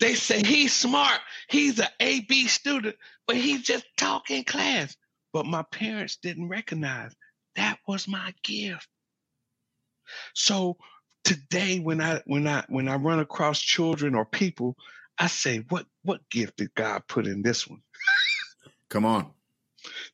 They 0.00 0.14
say 0.14 0.42
he's 0.42 0.72
smart. 0.72 1.20
He's 1.48 1.78
an 1.78 1.88
AB 2.00 2.48
student, 2.48 2.96
but 3.26 3.36
he's 3.36 3.62
just 3.62 3.84
talking 3.96 4.44
class. 4.44 4.96
But 5.32 5.46
my 5.46 5.62
parents 5.62 6.16
didn't 6.16 6.48
recognize 6.48 7.12
that 7.56 7.78
was 7.86 8.08
my 8.08 8.34
gift. 8.42 8.88
So 10.34 10.76
today 11.24 11.78
when 11.78 12.00
I 12.00 12.22
when 12.26 12.46
I 12.46 12.64
when 12.68 12.88
I 12.88 12.96
run 12.96 13.20
across 13.20 13.60
children 13.60 14.14
or 14.14 14.24
people, 14.24 14.76
I 15.18 15.28
say, 15.28 15.64
what 15.68 15.86
what 16.02 16.28
gift 16.30 16.58
did 16.58 16.74
God 16.74 17.02
put 17.08 17.26
in 17.26 17.42
this 17.42 17.66
one? 17.68 17.80
Come 18.90 19.04
on. 19.04 19.30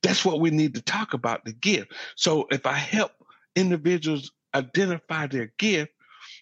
That's 0.03 0.25
what 0.25 0.39
we 0.39 0.49
need 0.49 0.75
to 0.75 0.81
talk 0.81 1.13
about, 1.13 1.45
the 1.45 1.53
gift. 1.53 1.93
So 2.15 2.47
if 2.51 2.65
I 2.65 2.73
help 2.73 3.11
individuals 3.55 4.31
identify 4.53 5.27
their 5.27 5.53
gift, 5.57 5.91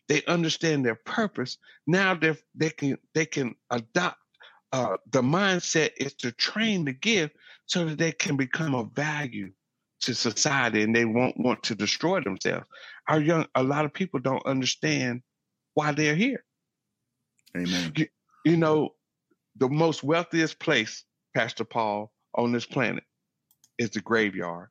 they 0.09 0.23
understand 0.25 0.83
their 0.83 0.95
purpose. 0.95 1.57
Now 1.87 2.15
they 2.15 2.35
they 2.55 2.71
can 2.71 2.97
they 3.13 3.25
can 3.25 3.55
adopt 3.69 4.17
uh, 4.73 4.97
the 5.11 5.21
mindset 5.21 5.91
is 5.97 6.13
to 6.15 6.31
train 6.31 6.83
the 6.83 6.93
gift 6.93 7.35
so 7.67 7.85
that 7.85 7.97
they 7.97 8.11
can 8.11 8.35
become 8.35 8.75
a 8.75 8.83
value 8.83 9.51
to 10.01 10.13
society 10.13 10.83
and 10.83 10.95
they 10.95 11.05
won't 11.05 11.39
want 11.39 11.63
to 11.63 11.75
destroy 11.75 12.21
themselves. 12.21 12.65
Our 13.07 13.21
young 13.21 13.45
a 13.55 13.63
lot 13.63 13.85
of 13.85 13.93
people 13.93 14.19
don't 14.19 14.45
understand 14.45 15.21
why 15.75 15.91
they're 15.91 16.15
here. 16.15 16.43
Amen. 17.55 17.93
You, 17.95 18.07
you 18.45 18.57
know, 18.57 18.95
the 19.57 19.69
most 19.69 20.03
wealthiest 20.03 20.59
place, 20.59 21.03
Pastor 21.35 21.63
Paul, 21.63 22.11
on 22.35 22.51
this 22.51 22.65
planet 22.65 23.03
is 23.77 23.91
the 23.91 24.01
graveyard. 24.01 24.69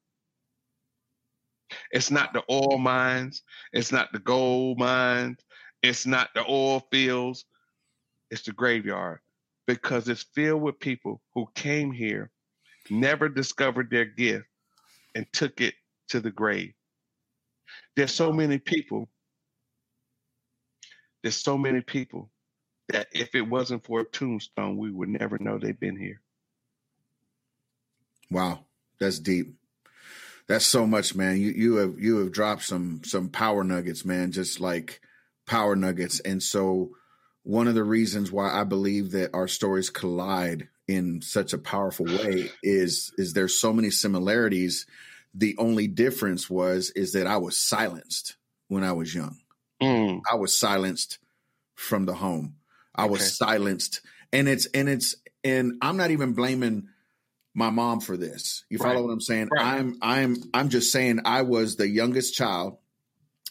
It's 1.91 2.11
not 2.11 2.33
the 2.33 2.43
oil 2.51 2.79
mines. 2.79 3.43
It's 3.73 3.93
not 3.93 4.13
the 4.13 4.19
gold 4.19 4.79
mines. 4.79 5.39
It's 5.83 6.07
not 6.07 6.31
the 6.35 6.45
oil 6.49 6.81
fields. 6.91 7.45
It's 8.31 8.43
the 8.43 8.53
graveyard 8.53 9.21
because 9.67 10.09
it's 10.09 10.25
filled 10.35 10.63
with 10.63 10.81
people 10.81 11.21
who 11.35 11.49
came 11.55 11.93
here, 11.93 12.31
never 12.91 13.29
discovered 13.29 13.91
their 13.91 14.07
gift, 14.07 14.47
and 15.15 15.27
took 15.33 15.61
it 15.61 15.75
to 16.09 16.21
the 16.21 16.31
grave. 16.31 16.73
There's 17.97 18.15
so 18.15 18.33
many 18.33 18.59
people. 18.59 19.09
There's 21.23 21.37
so 21.37 21.59
many 21.59 21.81
people 21.81 22.31
that 22.89 23.09
if 23.13 23.35
it 23.35 23.43
wasn't 23.43 23.85
for 23.85 24.01
a 24.01 24.05
tombstone, 24.05 24.79
we 24.79 24.91
would 24.91 25.09
never 25.09 25.39
know 25.39 25.59
they've 25.59 25.79
been 25.79 25.99
here. 25.99 26.21
Wow, 28.31 28.65
that's 28.99 29.19
deep. 29.19 29.55
That's 30.49 30.67
so 30.67 30.87
much, 30.87 31.15
man. 31.15 31.37
You 31.37 31.51
you 31.51 31.77
have 31.77 31.99
you 31.99 32.19
have 32.19 32.33
dropped 32.33 32.63
some 32.65 33.03
some 33.05 33.29
power 33.29 33.63
nuggets, 33.63 34.05
man. 34.05 34.33
Just 34.33 34.61
like 34.61 35.01
power 35.47 35.77
nuggets, 35.77 36.21
and 36.21 36.43
so 36.43 36.91
one 37.43 37.69
of 37.69 37.75
the 37.75 37.85
reasons 37.85 38.33
why 38.33 38.51
I 38.51 38.65
believe 38.65 39.13
that 39.13 39.31
our 39.35 39.49
stories 39.49 39.91
collide 39.91 40.69
in 40.87 41.21
such 41.21 41.53
a 41.53 41.59
powerful 41.59 42.07
way 42.07 42.51
is 42.63 43.13
is 43.19 43.35
there's 43.35 43.61
so 43.61 43.73
many 43.73 43.91
similarities. 43.91 44.87
The 45.35 45.55
only 45.59 45.87
difference 45.87 46.49
was 46.49 46.91
is 46.91 47.13
that 47.13 47.27
I 47.27 47.37
was 47.37 47.57
silenced 47.57 48.37
when 48.69 48.85
I 48.85 48.93
was 48.93 49.15
young. 49.15 49.37
Mm. 49.83 50.23
I 50.31 50.37
was 50.37 50.59
silenced 50.59 51.19
from 51.75 52.07
the 52.07 52.15
home. 52.15 52.57
I 52.95 53.05
okay. 53.05 53.13
was 53.13 53.37
silenced, 53.37 54.01
and 54.33 54.49
it's 54.49 54.65
and 54.67 54.89
it's 54.89 55.15
and 55.45 55.75
I'm 55.83 55.99
not 55.99 56.11
even 56.11 56.33
blaming 56.33 56.89
my 57.59 57.71
mom 57.71 58.01
for 58.01 58.17
this. 58.17 58.65
You 58.71 58.79
follow 58.79 58.95
right. 58.95 59.05
what 59.05 59.13
I'm 59.13 59.21
saying? 59.21 59.49
Right. 59.53 59.65
I'm 59.65 59.99
I'm 60.01 60.37
I'm 60.55 60.69
just 60.69 60.93
saying 60.93 61.21
I 61.25 61.43
was 61.43 61.75
the 61.77 61.89
youngest 61.89 62.35
child. 62.35 62.79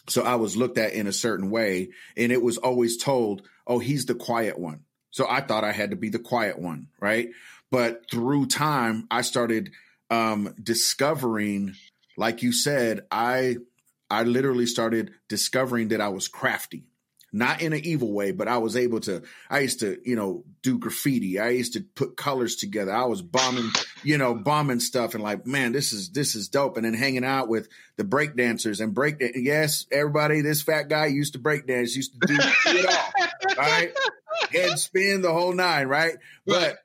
So 0.08 0.24
I 0.24 0.36
was 0.36 0.56
looked 0.56 0.78
at 0.78 0.93
in 0.93 1.08
a 1.08 1.13
certain 1.13 1.52
way 1.52 1.89
and 2.15 2.32
it 2.32 2.41
was 2.41 2.58
always 2.58 2.98
told, 2.98 3.41
"Oh, 3.67 3.80
he's 3.80 4.06
the 4.06 4.15
quiet 4.15 4.58
one." 4.58 4.86
So 5.12 5.28
I 5.30 5.41
thought 5.41 5.65
I 5.65 5.74
had 5.74 5.91
to 5.91 5.98
be 5.98 6.08
the 6.08 6.20
quiet 6.20 6.58
one, 6.58 6.88
right? 7.02 7.30
But 7.70 8.10
through 8.10 8.46
time 8.48 9.08
I 9.12 9.22
started 9.22 9.72
um 10.10 10.56
discovering 10.63 11.76
like 12.15 12.41
you 12.41 12.54
said, 12.54 13.02
I 13.12 13.58
I 14.10 14.24
literally 14.24 14.67
started 14.67 15.12
discovering 15.28 15.89
that 15.89 16.00
I 16.00 16.08
was 16.08 16.30
crafty 16.30 16.86
not 17.38 17.62
in 17.62 17.73
an 17.73 17.86
evil 17.86 18.12
way, 18.12 18.32
but 18.32 18.47
I 18.47 18.58
was 18.58 18.76
able 18.76 19.00
to, 19.02 19.23
I 19.50 19.60
used 19.60 19.80
to, 19.82 19.97
you 20.04 20.15
know, 20.15 20.43
do 20.62 20.78
graffiti. 20.78 21.39
I 21.39 21.50
used 21.50 21.73
to 21.73 21.82
put 21.82 22.17
colors 22.17 22.56
together. 22.56 22.91
I 22.91 23.06
was 23.06 23.21
bombing, 23.21 23.69
you 24.04 24.17
know, 24.17 24.34
bombing 24.34 24.80
stuff 24.80 25.13
and 25.13 25.23
like, 25.23 25.45
man, 25.45 25.71
this 25.71 25.93
is, 25.93 26.10
this 26.10 26.36
is 26.36 26.50
dope. 26.50 26.78
And 26.78 26.86
then 26.86 26.93
hanging 26.93 27.26
out 27.26 27.47
with 27.47 27.69
the 27.95 28.04
break 28.04 28.36
dancers 28.36 28.82
and 28.82 28.93
break, 28.93 29.21
yes, 29.36 29.86
everybody, 29.91 30.41
this 30.41 30.62
fat 30.62 30.89
guy 30.89 31.08
used 31.08 31.34
to 31.34 31.39
break 31.39 31.67
dance, 31.67 31.95
used 31.95 32.19
to 32.19 32.28
do 32.28 32.38
it 32.39 32.86
all, 32.86 33.56
right? 33.58 33.91
Head 34.52 34.80
spin 34.80 35.21
the 35.21 35.34
whole 35.34 35.54
nine, 35.54 35.88
right? 35.88 36.17
But 36.45 36.78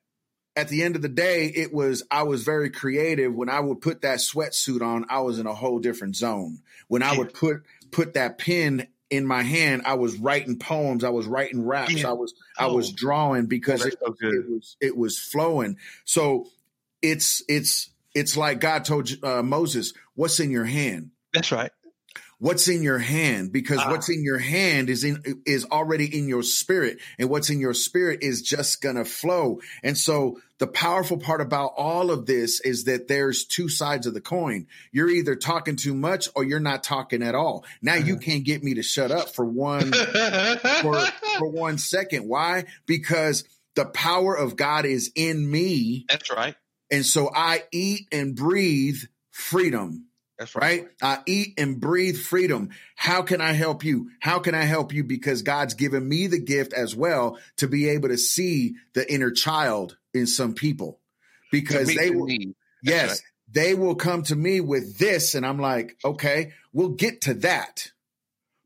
at 0.55 0.69
the 0.69 0.83
end 0.83 0.97
of 0.97 1.03
the 1.03 1.09
day, 1.09 1.47
it 1.47 1.73
was, 1.73 2.03
I 2.11 2.25
was 2.25 2.43
very 2.43 2.69
creative. 2.71 3.35
When 3.35 3.49
I 3.49 3.61
would 3.61 3.81
put 3.81 4.03
that 4.03 4.19
sweatsuit 4.19 4.83
on, 4.83 5.07
I 5.09 5.21
was 5.21 5.39
in 5.39 5.47
a 5.47 5.55
whole 5.55 5.79
different 5.79 6.17
zone. 6.17 6.59
When 6.89 7.03
I 7.03 7.17
would 7.17 7.33
put, 7.33 7.63
put 7.91 8.15
that 8.15 8.39
pen 8.39 8.89
in 9.13 9.27
my 9.27 9.43
hand, 9.43 9.83
I 9.85 9.95
was 9.95 10.17
writing 10.17 10.59
poems, 10.59 11.05
I 11.05 11.11
was 11.11 11.27
writing 11.27 11.67
raps, 11.67 11.93
yeah. 11.93 12.09
I 12.09 12.13
was 12.13 12.33
oh. 12.59 12.65
I 12.65 12.75
was 12.75 12.93
drawing 12.93 13.47
because 13.47 13.83
oh, 13.83 13.89
it, 13.89 13.99
so 13.99 14.15
it, 14.21 14.51
was 14.51 14.77
it 14.81 14.97
was 14.97 15.19
flowing. 15.19 15.77
So 16.07 16.47
it's 17.03 17.45
it's 17.47 17.91
it's 18.15 18.39
like 18.39 18.61
God 18.61 18.87
told 18.87 19.11
uh, 19.23 19.43
Moses, 19.43 19.93
"What's 20.15 20.41
in 20.41 20.51
your 20.51 20.65
hand?" 20.65 21.11
That's 21.35 21.53
right 21.53 21.71
what's 22.43 22.67
in 22.67 22.83
your 22.83 22.99
hand 22.99 23.53
because 23.53 23.79
ah. 23.79 23.89
what's 23.89 24.09
in 24.09 24.25
your 24.25 24.39
hand 24.39 24.91
is 24.91 25.05
in 25.05 25.41
is 25.47 25.65
already 25.67 26.07
in 26.19 26.27
your 26.27 26.43
spirit 26.43 26.99
and 27.17 27.31
what's 27.31 27.51
in 27.51 27.61
your 27.61 27.73
spirit 27.73 28.19
is 28.21 28.43
just 28.43 28.83
to 28.97 29.05
flow 29.05 29.61
and 29.85 29.97
so 29.97 30.41
the 30.63 30.69
powerful 30.69 31.19
part 31.19 31.41
about 31.41 31.73
all 31.77 32.13
of 32.13 32.25
this 32.25 32.61
is 32.61 32.85
that 32.85 33.09
there's 33.09 33.45
two 33.45 33.69
sides 33.69 34.07
of 34.07 34.15
the 34.15 34.21
coin 34.21 34.65
you're 34.93 35.11
either 35.11 35.35
talking 35.35 35.75
too 35.75 35.93
much 35.93 36.29
or 36.37 36.45
you're 36.45 36.61
not 36.61 36.85
talking 36.85 37.21
at 37.21 37.35
all 37.35 37.65
now 37.83 37.97
you 37.97 38.15
uh-huh. 38.15 38.23
can't 38.23 38.45
get 38.45 38.63
me 38.63 38.75
to 38.75 38.83
shut 38.83 39.11
up 39.11 39.35
for 39.35 39.45
one 39.45 39.91
for, 39.93 41.01
for 41.39 41.49
one 41.49 41.79
second 41.79 42.29
why 42.29 42.65
because 42.87 43.43
the 43.75 43.85
power 43.85 44.37
of 44.37 44.55
god 44.55 44.85
is 44.85 45.11
in 45.17 45.51
me 45.51 46.07
that's 46.09 46.31
right 46.31 46.55
and 46.93 47.05
so 47.05 47.29
i 47.35 47.65
eat 47.73 48.07
and 48.13 48.37
breathe 48.37 49.03
freedom 49.33 50.07
That's 50.39 50.55
right. 50.55 50.83
right. 50.83 50.89
I 51.03 51.19
eat 51.27 51.55
and 51.59 51.81
breathe 51.81 52.17
freedom. 52.17 52.71
How 52.97 53.23
can 53.23 53.41
I 53.41 53.53
help 53.53 53.85
you? 53.85 54.11
How 54.21 54.39
can 54.41 54.55
I 54.55 54.63
help 54.63 54.93
you? 54.93 55.05
Because 55.05 55.43
God's 55.43 55.75
given 55.75 56.09
me 56.09 56.27
the 56.27 56.41
gift 56.41 56.73
as 56.73 56.97
well 56.97 57.39
to 57.59 57.69
be 57.69 57.89
able 57.91 58.09
to 58.09 58.19
see 58.19 58.75
the 58.95 59.13
inner 59.13 59.31
child 59.31 59.99
in 60.15 60.27
some 60.27 60.55
people 60.55 61.01
because 61.51 61.95
they 61.95 62.11
will, 62.11 62.29
yes, 62.83 63.11
right. 63.11 63.21
they 63.51 63.75
will 63.75 63.95
come 63.95 64.23
to 64.25 64.37
me 64.37 64.61
with 64.61 64.99
this. 64.99 65.35
And 65.35 65.45
I'm 65.45 65.59
like, 65.59 65.97
okay, 66.05 66.53
we'll 66.73 66.91
get 66.91 67.23
to 67.23 67.35
that 67.35 67.93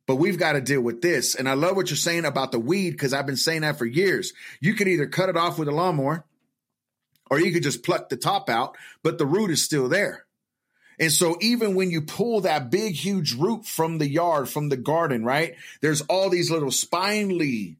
but 0.06 0.16
we've 0.16 0.38
got 0.38 0.52
to 0.52 0.60
deal 0.60 0.80
with 0.80 1.02
this. 1.02 1.34
And 1.34 1.48
I 1.48 1.54
love 1.54 1.76
what 1.76 1.90
you're 1.90 1.96
saying 1.96 2.24
about 2.24 2.52
the 2.52 2.60
weed 2.60 2.92
because 2.92 3.12
I've 3.12 3.26
been 3.26 3.36
saying 3.36 3.62
that 3.62 3.76
for 3.78 3.86
years. 3.86 4.32
You 4.60 4.74
could 4.74 4.88
either 4.88 5.06
cut 5.06 5.28
it 5.28 5.36
off 5.36 5.58
with 5.58 5.68
a 5.68 5.72
lawnmower 5.72 6.24
or 7.28 7.40
you 7.40 7.52
could 7.52 7.64
just 7.64 7.82
pluck 7.82 8.08
the 8.08 8.16
top 8.16 8.48
out, 8.48 8.76
but 9.02 9.18
the 9.18 9.26
root 9.26 9.50
is 9.50 9.62
still 9.62 9.88
there. 9.88 10.24
And 10.98 11.12
so 11.12 11.36
even 11.40 11.74
when 11.74 11.90
you 11.90 12.02
pull 12.02 12.42
that 12.42 12.70
big, 12.70 12.94
huge 12.94 13.34
root 13.34 13.66
from 13.66 13.98
the 13.98 14.08
yard, 14.08 14.48
from 14.48 14.68
the 14.68 14.78
garden, 14.78 15.24
right? 15.24 15.56
There's 15.82 16.00
all 16.02 16.30
these 16.30 16.50
little 16.50 16.70
spinely 16.70 17.76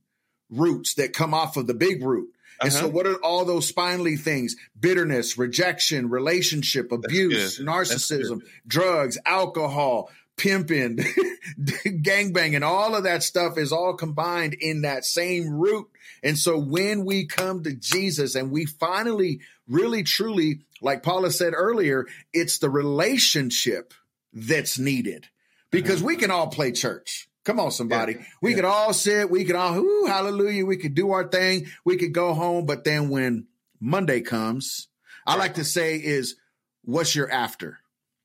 roots 0.51 0.95
that 0.95 1.15
come 1.15 1.33
off 1.33 1.57
of 1.57 1.67
the 1.67 1.75
big 1.75 2.05
root. 2.05 2.29
And 2.61 2.71
uh-huh. 2.71 2.81
so 2.83 2.89
what 2.89 3.07
are 3.07 3.17
all 3.17 3.45
those 3.45 3.71
spinely 3.71 4.19
things? 4.19 4.57
Bitterness, 4.79 5.37
rejection, 5.37 6.09
relationship, 6.11 6.93
abuse, 6.93 7.61
narcissism, 7.61 8.43
drugs, 8.67 9.19
alcohol, 9.27 10.11
pimping, 10.37 10.99
gangbanging, 11.61 12.63
all 12.63 12.95
of 12.95 13.05
that 13.05 13.23
stuff 13.23 13.59
is 13.59 13.73
all 13.73 13.95
combined 13.95 14.55
in 14.55 14.83
that 14.83 15.05
same 15.05 15.51
root. 15.51 15.89
And 16.23 16.39
so 16.39 16.59
when 16.59 17.05
we 17.05 17.27
come 17.27 17.63
to 17.65 17.75
Jesus 17.75 18.35
and 18.35 18.51
we 18.51 18.67
finally 18.67 19.41
really 19.69 20.03
truly, 20.03 20.61
like 20.81 21.03
Paula 21.03 21.31
said 21.31 21.53
earlier, 21.55 22.07
it's 22.33 22.59
the 22.59 22.71
relationship 22.71 23.95
that's 24.33 24.79
needed 24.79 25.27
because 25.71 26.03
we 26.03 26.17
can 26.17 26.31
all 26.31 26.49
play 26.49 26.73
church. 26.73 27.29
Come 27.47 27.61
on, 27.61 27.71
somebody. 27.71 28.15
Yeah, 28.15 28.25
we 28.43 28.51
yeah. 28.51 28.57
could 28.57 28.65
all 28.65 28.93
sit, 28.93 29.31
we 29.31 29.45
could 29.45 29.55
all, 29.55 29.79
ooh, 29.79 30.07
hallelujah, 30.07 30.67
we 30.67 30.77
could 30.77 30.97
do 30.97 31.13
our 31.13 31.29
thing, 31.29 31.69
we 31.85 31.97
could 31.97 32.13
go 32.13 32.35
home. 32.35 32.67
But 32.67 32.83
then 32.83 33.09
when 33.09 33.47
Monday 33.81 34.21
comes, 34.21 34.89
I 35.25 35.37
like 35.37 35.55
to 35.55 35.65
say 35.65 35.95
is, 35.97 36.35
what's 36.83 37.15
your 37.15 37.31
after? 37.31 37.79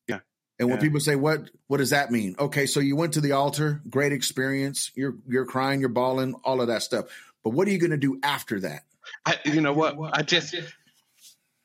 Yeah. 0.07 0.21
And 0.57 0.69
when 0.69 0.79
yeah. 0.79 0.83
people 0.83 0.99
say, 0.99 1.15
"What 1.15 1.51
what 1.67 1.77
does 1.77 1.91
that 1.91 2.11
mean?" 2.11 2.35
Okay, 2.39 2.65
so 2.65 2.79
you 2.79 2.95
went 2.95 3.13
to 3.13 3.21
the 3.21 3.33
altar, 3.33 3.81
great 3.87 4.11
experience. 4.11 4.91
You're 4.95 5.15
you're 5.27 5.45
crying, 5.45 5.81
you're 5.81 5.89
bawling, 5.89 6.33
all 6.43 6.59
of 6.59 6.67
that 6.67 6.81
stuff. 6.81 7.05
But 7.43 7.51
what 7.51 7.67
are 7.67 7.71
you 7.71 7.79
going 7.79 7.91
to 7.91 7.97
do 7.97 8.19
after 8.23 8.59
that? 8.61 8.83
I, 9.25 9.37
you 9.45 9.61
know 9.61 9.73
what? 9.73 9.97
I 10.13 10.23
just 10.23 10.55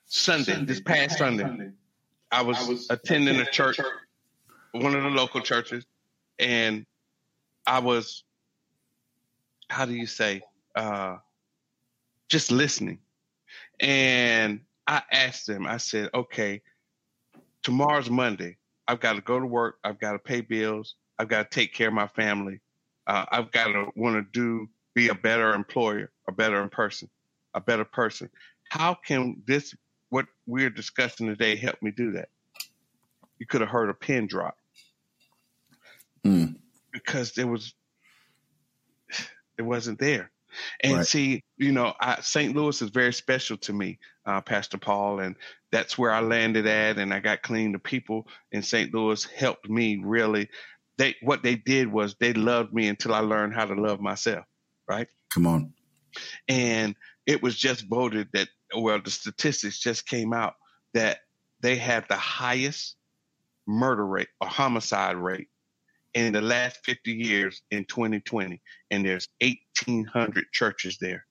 Sunday, 0.07 0.63
this 0.65 0.81
past 0.81 1.19
Sunday, 1.19 1.71
I 2.31 2.43
was, 2.43 2.59
I 2.59 2.69
was 2.69 2.87
attending 2.91 3.41
a 3.41 3.47
church, 3.47 3.79
one 4.73 4.95
of 4.95 5.03
the 5.03 5.11
local 5.11 5.41
churches, 5.41 5.85
and 6.39 6.87
I 7.67 7.81
was, 7.81 8.25
how 9.69 9.87
do 9.87 9.95
you 9.95 10.07
say, 10.07 10.43
uh, 10.75 11.17
just 12.29 12.51
listening. 12.51 12.99
And 13.81 14.61
I 14.87 15.03
asked 15.13 15.47
them, 15.47 15.67
I 15.67 15.77
said, 15.79 16.11
okay, 16.15 16.63
tomorrow's 17.63 18.11
Monday. 18.11 18.57
I've 18.89 19.01
got 19.01 19.15
to 19.15 19.21
go 19.21 19.41
to 19.41 19.47
work. 19.47 19.79
I've 19.83 19.99
got 19.99 20.13
to 20.13 20.19
pay 20.19 20.41
bills. 20.41 20.95
I've 21.19 21.29
got 21.29 21.51
to 21.51 21.55
take 21.55 21.75
care 21.75 21.89
of 21.89 21.95
my 21.95 22.07
family. 22.07 22.61
Uh, 23.07 23.25
I've 23.31 23.51
got 23.51 23.69
to 23.69 23.87
want 23.97 24.17
to 24.17 24.23
do 24.33 24.69
be 24.95 25.09
a 25.09 25.15
better 25.15 25.53
employer, 25.53 26.11
a 26.29 26.33
better 26.33 26.67
person, 26.69 27.09
a 27.55 27.61
better 27.61 27.85
person. 27.85 28.31
How 28.69 28.95
can 28.95 29.43
this 29.47 29.75
what 30.11 30.27
we're 30.47 30.71
discussing 30.71 31.27
today 31.27 31.57
help 31.57 31.83
me 31.83 31.91
do 31.91 32.13
that? 32.13 32.29
You 33.39 33.47
could 33.47 33.61
have 33.61 33.71
heard 33.71 33.91
a 33.91 33.95
pin 33.95 34.27
drop 34.27 34.57
mm. 36.27 36.55
Because 36.97 37.33
there 37.33 37.47
was 37.47 37.75
it 39.59 39.63
wasn't 39.63 39.99
there. 39.99 40.31
And 40.83 40.95
right. 40.95 41.07
see, 41.07 41.45
you 41.59 41.73
know, 41.73 41.93
I, 42.01 42.21
St. 42.23 42.57
Louis 42.57 42.81
is 42.81 42.89
very 42.89 43.13
special 43.13 43.59
to 43.59 43.75
me, 43.75 43.99
uh, 44.25 44.41
Pastor 44.41 44.79
Paul, 44.79 45.21
and 45.21 45.37
that's 45.71 45.99
where 45.99 46.11
I 46.11 46.21
landed 46.21 46.67
at. 46.67 46.99
And 46.99 47.13
I 47.13 47.21
got 47.21 47.43
clean. 47.43 47.73
The 47.73 47.79
people 47.79 48.27
in 48.53 48.63
St. 48.63 48.93
Louis 48.95 49.23
helped 49.25 49.69
me 49.69 50.01
really. 50.03 50.49
They 50.97 51.15
what 51.21 51.43
they 51.43 51.57
did 51.57 51.93
was 51.93 52.17
they 52.19 52.33
loved 52.33 52.73
me 52.73 52.89
until 52.89 53.13
I 53.13 53.21
learned 53.21 53.55
how 53.55 53.67
to 53.67 53.75
love 53.75 54.01
myself. 54.01 54.47
Right? 54.89 55.09
Come 55.33 55.47
on. 55.47 55.75
And 56.49 56.95
it 57.27 57.43
was 57.43 57.57
just 57.57 57.87
voted 57.87 58.29
that 58.33 58.49
well, 58.75 59.01
the 59.03 59.11
statistics 59.11 59.79
just 59.79 60.07
came 60.07 60.33
out 60.33 60.55
that 60.95 61.19
they 61.61 61.77
had 61.77 62.07
the 62.09 62.17
highest 62.17 62.97
murder 63.67 64.07
rate 64.07 64.29
or 64.41 64.49
homicide 64.49 65.17
rate 65.17 65.49
in 66.25 66.33
the 66.33 66.41
last 66.41 66.79
50 66.85 67.13
years 67.13 67.63
in 67.71 67.85
2020 67.85 68.61
and 68.91 69.05
there's 69.05 69.29
1800 69.43 70.47
churches 70.51 70.97
there. 70.99 71.27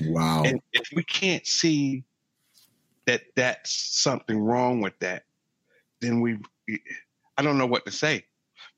Wow. 0.00 0.42
And 0.44 0.60
if 0.72 0.88
we 0.94 1.02
can't 1.02 1.46
see 1.46 2.04
that 3.06 3.22
that's 3.36 3.70
something 3.70 4.38
wrong 4.38 4.80
with 4.80 4.98
that 5.00 5.24
then 6.00 6.20
we 6.20 6.38
i 7.36 7.42
don't 7.42 7.58
know 7.58 7.66
what 7.66 7.84
to 7.84 7.92
say. 7.92 8.24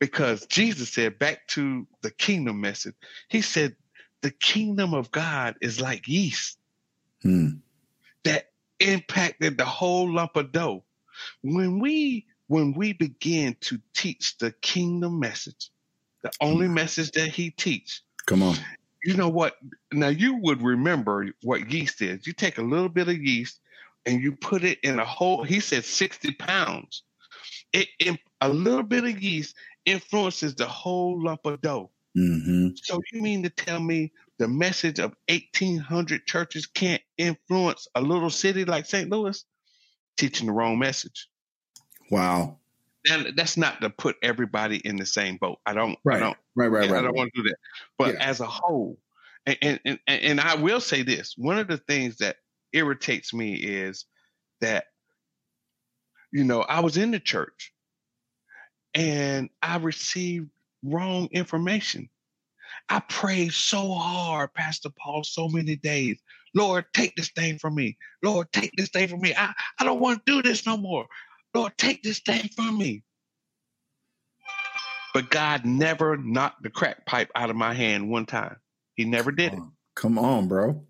Because 0.01 0.47
jesus 0.47 0.93
said 0.93 1.19
back 1.19 1.47
to 1.49 1.87
the 2.03 2.11
kingdom 2.11 2.61
message 2.61 2.95
he 3.29 3.43
said 3.43 3.77
the 4.23 4.31
kingdom 4.31 4.95
of 4.95 5.11
god 5.13 5.55
is 5.61 5.81
like 5.81 6.09
yeast 6.09 6.59
hmm. 7.23 7.51
that 8.25 8.51
impacted 8.81 9.57
the 9.57 9.65
whole 9.65 10.13
lump 10.13 10.37
of 10.37 10.51
dough. 10.53 10.83
When 11.43 11.79
we 11.79 12.27
when 12.53 12.75
we 12.75 12.93
begin 12.93 13.57
to 13.63 13.81
teach 13.95 14.37
the 14.37 14.53
kingdom 14.61 15.19
message, 15.19 15.71
the 16.23 16.31
only 16.43 16.69
message 16.69 17.11
that 17.13 17.29
he 17.29 17.51
teach. 17.51 18.03
Come 18.27 18.43
on. 18.43 18.57
You 19.03 19.15
know 19.15 19.31
what? 19.31 19.57
Now 19.91 20.09
you 20.09 20.37
would 20.37 20.61
remember 20.61 21.31
what 21.43 21.71
yeast 21.73 22.03
is. 22.03 22.27
You 22.27 22.35
take 22.35 22.59
a 22.59 22.63
little 22.63 22.91
bit 22.91 23.09
of 23.09 23.17
yeast 23.17 23.61
and 24.05 24.21
you 24.21 24.33
put 24.33 24.65
it 24.65 24.79
in 24.83 24.99
a 24.99 25.05
whole. 25.05 25.43
He 25.45 25.61
said 25.61 25.87
sixty 25.87 26.33
pounds. 26.33 27.05
It, 27.73 27.89
it 27.99 28.21
a 28.43 28.51
little 28.51 28.83
bit 28.83 29.05
of 29.05 29.23
yeast 29.23 29.57
influences 29.87 30.55
the 30.55 30.67
whole 30.67 31.19
lump 31.25 31.47
of 31.47 31.63
dough. 31.63 31.89
Mm-hmm. 32.15 32.75
So 32.75 33.01
you 33.13 33.23
mean 33.23 33.43
to 33.45 33.49
tell 33.49 33.81
me 33.81 34.13
the 34.37 34.47
message 34.47 34.99
of 34.99 35.17
eighteen 35.29 35.79
hundred 35.79 36.27
churches 36.27 36.67
can't 36.67 37.03
influence 37.17 37.89
a 37.95 38.03
little 38.03 38.29
city 38.29 38.67
like 38.67 38.85
St. 38.85 39.09
Louis? 39.09 39.43
Teaching 40.19 40.49
the 40.49 40.53
wrong 40.53 40.79
message. 40.79 41.31
Wow. 42.13 42.59
And 43.11 43.33
that's 43.37 43.57
not 43.57 43.81
to 43.81 43.91
put 43.91 44.17
everybody 44.23 44.77
in 44.77 44.97
the 44.97 45.07
same 45.07 45.39
boat. 45.39 45.59
I 45.67 45.73
don't. 45.73 45.99
Right. 46.05 46.19
I 46.19 46.21
don't. 46.21 46.37
Right. 46.55 46.69
Right. 46.69 46.91
Right. 46.91 46.99
I 46.99 47.03
don't 47.03 47.17
want 47.17 47.33
to 47.35 47.43
do 47.43 47.49
that. 47.49 47.57
But 47.99 48.15
yeah. 48.15 48.29
as 48.29 48.41
a 48.41 48.47
whole, 48.47 48.99
and, 49.47 49.59
and 49.63 49.81
and 49.85 49.99
and 50.07 50.41
I 50.41 50.55
will 50.55 50.81
say 50.81 51.03
this: 51.03 51.35
one 51.37 51.59
of 51.59 51.67
the 51.67 51.79
things 51.79 52.19
that 52.19 52.37
irritates 52.73 53.35
me 53.35 53.55
is 53.55 54.05
that 54.61 54.85
you 56.33 56.45
know 56.45 56.61
I 56.61 56.81
was 56.81 56.97
in 56.97 57.11
the 57.11 57.19
church 57.19 57.73
and 58.95 59.49
I 59.63 59.79
received 59.79 60.51
wrong 60.85 61.29
information. 61.33 62.09
I 62.89 63.01
prayed 63.01 63.53
so 63.53 63.95
hard, 63.95 64.55
Pastor 64.55 64.91
Paul, 64.97 65.25
so 65.25 65.49
many 65.49 65.77
days. 65.77 66.19
Lord, 66.55 66.85
take 66.93 67.17
this 67.17 67.31
thing 67.31 67.59
from 67.59 67.75
me. 67.75 67.97
Lord, 68.23 68.53
take 68.53 68.73
this 68.77 68.91
thing 68.91 69.09
from 69.09 69.23
me. 69.23 69.35
I, 69.35 69.53
I 69.81 69.85
don't 69.85 70.01
want 70.01 70.25
to 70.25 70.33
do 70.33 70.43
this 70.43 70.67
no 70.67 70.77
more. 70.77 71.07
Lord, 71.55 71.73
take 71.77 72.03
this 72.03 72.21
thing 72.21 72.49
from 72.57 72.79
me. 72.79 73.03
But 75.15 75.31
God 75.31 75.67
never 75.67 76.17
knocked 76.17 76.63
the 76.63 76.71
crack 76.71 77.05
pipe 77.05 77.31
out 77.35 77.51
of 77.51 77.57
my 77.57 77.75
hand 77.75 78.09
one 78.09 78.25
time. 78.25 78.57
He 78.95 79.05
never 79.05 79.31
did 79.31 79.53
it. 79.53 79.61
Come 79.95 80.19
on, 80.19 80.49
bro. 80.49 80.85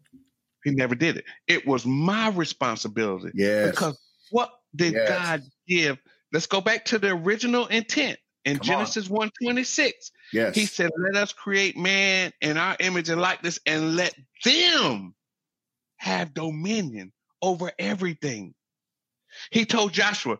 He 0.64 0.70
never 0.70 0.94
did 0.94 1.16
it. 1.16 1.24
It 1.48 1.66
was 1.66 1.84
my 1.84 2.28
responsibility. 2.28 3.32
Yeah. 3.34 3.70
Because 3.70 3.98
what 4.30 4.50
did 4.76 4.94
yes. 4.94 5.08
God 5.08 5.42
give? 5.66 5.98
Let's 6.32 6.46
go 6.46 6.60
back 6.60 6.84
to 6.86 6.98
the 6.98 7.10
original 7.10 7.66
intent 7.66 8.18
in 8.44 8.58
Come 8.58 8.66
Genesis 8.66 9.08
twenty 9.08 9.64
six. 9.64 10.12
Yes. 10.32 10.54
He 10.54 10.66
said, 10.66 10.90
Let 10.96 11.20
us 11.20 11.32
create 11.32 11.76
man 11.76 12.32
in 12.40 12.56
our 12.56 12.76
image 12.78 13.08
and 13.08 13.20
likeness 13.20 13.58
and 13.66 13.96
let 13.96 14.14
them 14.44 15.14
have 15.96 16.32
dominion 16.32 17.12
over 17.40 17.72
everything. 17.78 18.54
He 19.50 19.64
told 19.64 19.92
Joshua, 19.92 20.38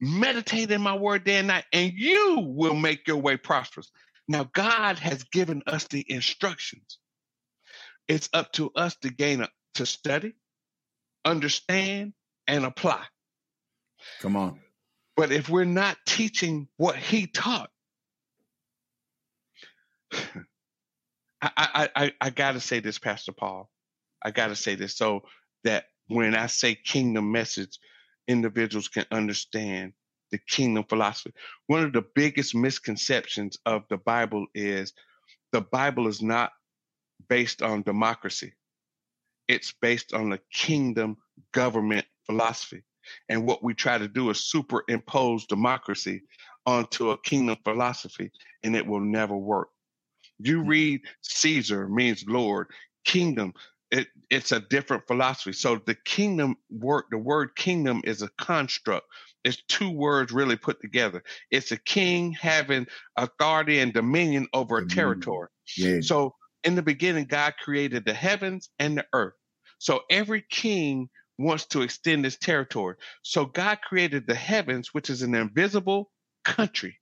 meditate 0.00 0.70
in 0.70 0.80
my 0.80 0.96
word 0.96 1.24
day 1.24 1.36
and 1.36 1.48
night, 1.48 1.64
and 1.72 1.92
you 1.94 2.40
will 2.46 2.74
make 2.74 3.06
your 3.06 3.18
way 3.18 3.36
prosperous. 3.36 3.90
Now, 4.28 4.48
God 4.52 4.98
has 4.98 5.24
given 5.24 5.62
us 5.66 5.86
the 5.88 6.04
instructions. 6.08 6.98
It's 8.08 8.28
up 8.32 8.52
to 8.52 8.70
us 8.74 8.96
to 8.96 9.10
gain 9.10 9.42
a, 9.42 9.48
to 9.74 9.86
study, 9.86 10.34
understand, 11.24 12.12
and 12.46 12.64
apply. 12.64 13.04
Come 14.20 14.36
on. 14.36 14.60
But 15.16 15.32
if 15.32 15.48
we're 15.48 15.64
not 15.64 15.96
teaching 16.06 16.68
what 16.76 16.96
he 16.96 17.26
taught, 17.26 17.70
I, 21.42 21.50
I, 21.56 21.88
I, 21.96 22.12
I 22.20 22.30
got 22.30 22.52
to 22.52 22.60
say 22.60 22.80
this, 22.80 22.98
Pastor 22.98 23.32
Paul. 23.32 23.70
I 24.22 24.30
got 24.30 24.48
to 24.48 24.56
say 24.56 24.74
this 24.74 24.96
so 24.96 25.22
that 25.64 25.86
when 26.08 26.34
I 26.34 26.46
say 26.46 26.74
kingdom 26.74 27.32
message, 27.32 27.78
individuals 28.30 28.88
can 28.88 29.04
understand 29.10 29.92
the 30.30 30.38
kingdom 30.38 30.84
philosophy. 30.88 31.32
One 31.66 31.82
of 31.82 31.92
the 31.92 32.04
biggest 32.14 32.54
misconceptions 32.54 33.58
of 33.66 33.82
the 33.90 33.96
Bible 33.98 34.46
is 34.54 34.92
the 35.52 35.60
Bible 35.60 36.06
is 36.06 36.22
not 36.22 36.52
based 37.28 37.62
on 37.62 37.82
democracy. 37.82 38.52
It's 39.48 39.74
based 39.82 40.14
on 40.14 40.30
the 40.30 40.40
kingdom 40.52 41.16
government 41.52 42.06
philosophy. 42.24 42.82
And 43.28 43.46
what 43.46 43.64
we 43.64 43.74
try 43.74 43.98
to 43.98 44.06
do 44.06 44.30
is 44.30 44.48
superimpose 44.48 45.46
democracy 45.46 46.22
onto 46.66 47.10
a 47.10 47.18
kingdom 47.22 47.56
philosophy, 47.64 48.30
and 48.62 48.76
it 48.76 48.86
will 48.86 49.00
never 49.00 49.36
work. 49.36 49.68
You 50.38 50.62
mm. 50.62 50.68
read 50.68 51.00
Caesar 51.22 51.88
means 51.88 52.24
Lord, 52.28 52.68
kingdom, 53.04 53.52
it, 53.90 54.08
it's 54.30 54.52
a 54.52 54.60
different 54.60 55.06
philosophy. 55.06 55.52
So 55.52 55.80
the 55.84 55.94
kingdom 55.94 56.56
work, 56.70 57.06
the 57.10 57.18
word 57.18 57.56
kingdom 57.56 58.02
is 58.04 58.22
a 58.22 58.28
construct. 58.38 59.06
It's 59.44 59.62
two 59.68 59.90
words 59.90 60.32
really 60.32 60.56
put 60.56 60.80
together. 60.80 61.22
It's 61.50 61.72
a 61.72 61.76
king 61.78 62.32
having 62.32 62.86
authority 63.16 63.80
and 63.80 63.92
dominion 63.92 64.48
over 64.52 64.78
a 64.78 64.86
territory. 64.86 65.48
Yeah. 65.76 66.00
So 66.02 66.34
in 66.62 66.74
the 66.74 66.82
beginning, 66.82 67.24
God 67.24 67.54
created 67.58 68.04
the 68.04 68.14
heavens 68.14 68.68
and 68.78 68.98
the 68.98 69.06
earth. 69.12 69.34
So 69.78 70.02
every 70.10 70.44
king 70.50 71.08
wants 71.38 71.64
to 71.68 71.80
extend 71.80 72.24
his 72.24 72.36
territory. 72.36 72.96
So 73.22 73.46
God 73.46 73.80
created 73.82 74.26
the 74.26 74.34
heavens, 74.34 74.92
which 74.92 75.08
is 75.08 75.22
an 75.22 75.34
invisible 75.34 76.10
country, 76.44 76.99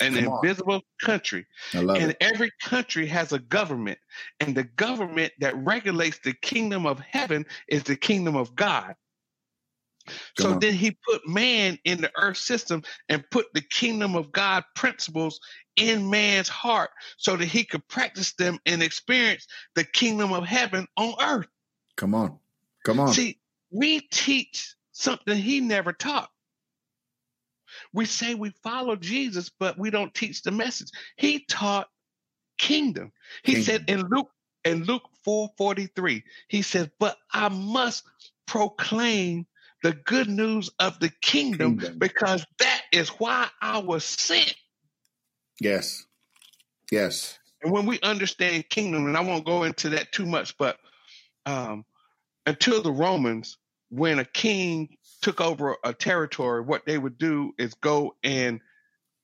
an 0.00 0.14
Come 0.14 0.24
invisible 0.24 0.74
on. 0.74 0.82
country. 1.00 1.46
And 1.72 2.10
it. 2.10 2.16
every 2.20 2.50
country 2.62 3.06
has 3.06 3.32
a 3.32 3.38
government, 3.38 3.98
and 4.40 4.54
the 4.54 4.64
government 4.64 5.32
that 5.40 5.56
regulates 5.56 6.18
the 6.18 6.34
kingdom 6.34 6.86
of 6.86 7.00
heaven 7.00 7.46
is 7.68 7.82
the 7.84 7.96
kingdom 7.96 8.36
of 8.36 8.54
God. 8.54 8.94
Come 10.06 10.46
so 10.46 10.52
on. 10.52 10.58
then 10.58 10.74
he 10.74 10.96
put 11.08 11.26
man 11.26 11.78
in 11.84 12.00
the 12.00 12.10
earth 12.16 12.36
system 12.36 12.82
and 13.08 13.24
put 13.30 13.46
the 13.54 13.62
kingdom 13.62 14.14
of 14.16 14.32
God 14.32 14.64
principles 14.74 15.40
in 15.76 16.10
man's 16.10 16.48
heart 16.48 16.90
so 17.16 17.36
that 17.36 17.46
he 17.46 17.64
could 17.64 17.86
practice 17.88 18.32
them 18.34 18.58
and 18.66 18.82
experience 18.82 19.46
the 19.74 19.84
kingdom 19.84 20.32
of 20.32 20.44
heaven 20.44 20.86
on 20.96 21.14
earth. 21.22 21.46
Come 21.96 22.14
on. 22.14 22.38
Come 22.84 23.00
on. 23.00 23.12
See, 23.12 23.38
we 23.70 24.00
teach 24.00 24.74
something 24.92 25.36
he 25.36 25.60
never 25.60 25.92
taught. 25.92 26.30
We 27.92 28.04
say 28.06 28.34
we 28.34 28.50
follow 28.62 28.96
Jesus, 28.96 29.50
but 29.58 29.78
we 29.78 29.90
don't 29.90 30.14
teach 30.14 30.42
the 30.42 30.50
message. 30.50 30.88
He 31.16 31.44
taught 31.44 31.88
kingdom. 32.58 33.12
He 33.42 33.54
kingdom. 33.54 33.64
said 33.64 33.84
in 33.88 34.06
Luke 34.08 34.30
in 34.64 34.84
Luke 34.84 35.08
4:43, 35.26 36.22
he 36.48 36.62
said, 36.62 36.90
"But 36.98 37.18
I 37.32 37.48
must 37.48 38.04
proclaim 38.46 39.46
the 39.82 39.92
good 39.92 40.28
news 40.28 40.70
of 40.78 40.98
the 41.00 41.10
kingdom, 41.20 41.78
kingdom, 41.78 41.98
because 41.98 42.46
that 42.58 42.82
is 42.92 43.08
why 43.10 43.48
I 43.60 43.78
was 43.78 44.04
sent." 44.04 44.54
Yes. 45.60 46.04
Yes. 46.90 47.38
And 47.62 47.72
when 47.72 47.86
we 47.86 48.00
understand 48.00 48.68
kingdom, 48.68 49.06
and 49.06 49.16
I 49.16 49.20
won't 49.20 49.46
go 49.46 49.64
into 49.64 49.90
that 49.90 50.12
too 50.12 50.26
much, 50.26 50.56
but 50.58 50.78
um, 51.46 51.84
until 52.46 52.82
the 52.82 52.92
Romans, 52.92 53.58
when 53.90 54.18
a 54.18 54.24
king 54.24 54.96
took 55.24 55.40
over 55.40 55.78
a 55.82 55.94
territory, 55.94 56.60
what 56.60 56.84
they 56.84 56.98
would 56.98 57.16
do 57.16 57.54
is 57.58 57.72
go 57.72 58.14
and 58.22 58.60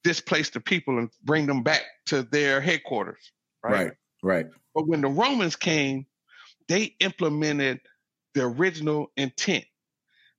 displace 0.03 0.49
the 0.49 0.59
people 0.59 0.99
and 0.99 1.11
bring 1.25 1.45
them 1.45 1.63
back 1.63 1.83
to 2.07 2.23
their 2.23 2.59
headquarters. 2.59 3.33
Right. 3.63 3.73
Right. 3.73 3.93
right. 4.23 4.47
But 4.75 4.89
when 4.89 5.03
the 5.03 5.09
Romans 5.09 5.57
came, 5.57 6.07
they 6.69 6.97
implemented 7.01 7.81
the 8.33 8.45
original 8.45 9.13
intent. 9.19 9.67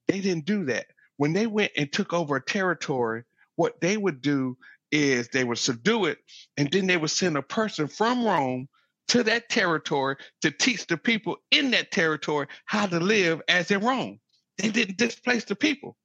They 0.07 0.19
didn't 0.19 0.45
do 0.45 0.65
that. 0.65 0.87
When 1.17 1.33
they 1.33 1.45
went 1.45 1.73
and 1.77 1.93
took 1.93 2.11
over 2.11 2.37
a 2.37 2.43
territory, 2.43 3.23
what 3.55 3.79
they 3.81 3.97
would 3.97 4.23
do 4.23 4.57
is 4.91 5.27
they 5.27 5.43
would 5.43 5.59
subdue 5.59 6.05
it 6.05 6.17
and 6.57 6.71
then 6.71 6.87
they 6.87 6.97
would 6.97 7.11
send 7.11 7.37
a 7.37 7.43
person 7.43 7.87
from 7.87 8.25
Rome 8.25 8.67
to 9.09 9.21
that 9.23 9.47
territory 9.47 10.15
to 10.41 10.49
teach 10.49 10.87
the 10.87 10.97
people 10.97 11.37
in 11.51 11.69
that 11.71 11.91
territory 11.91 12.47
how 12.65 12.87
to 12.87 12.99
live 12.99 13.43
as 13.47 13.69
in 13.69 13.81
Rome. 13.81 14.19
They 14.61 14.69
didn't 14.69 14.97
displace 14.97 15.45
the 15.45 15.55
people. 15.55 15.97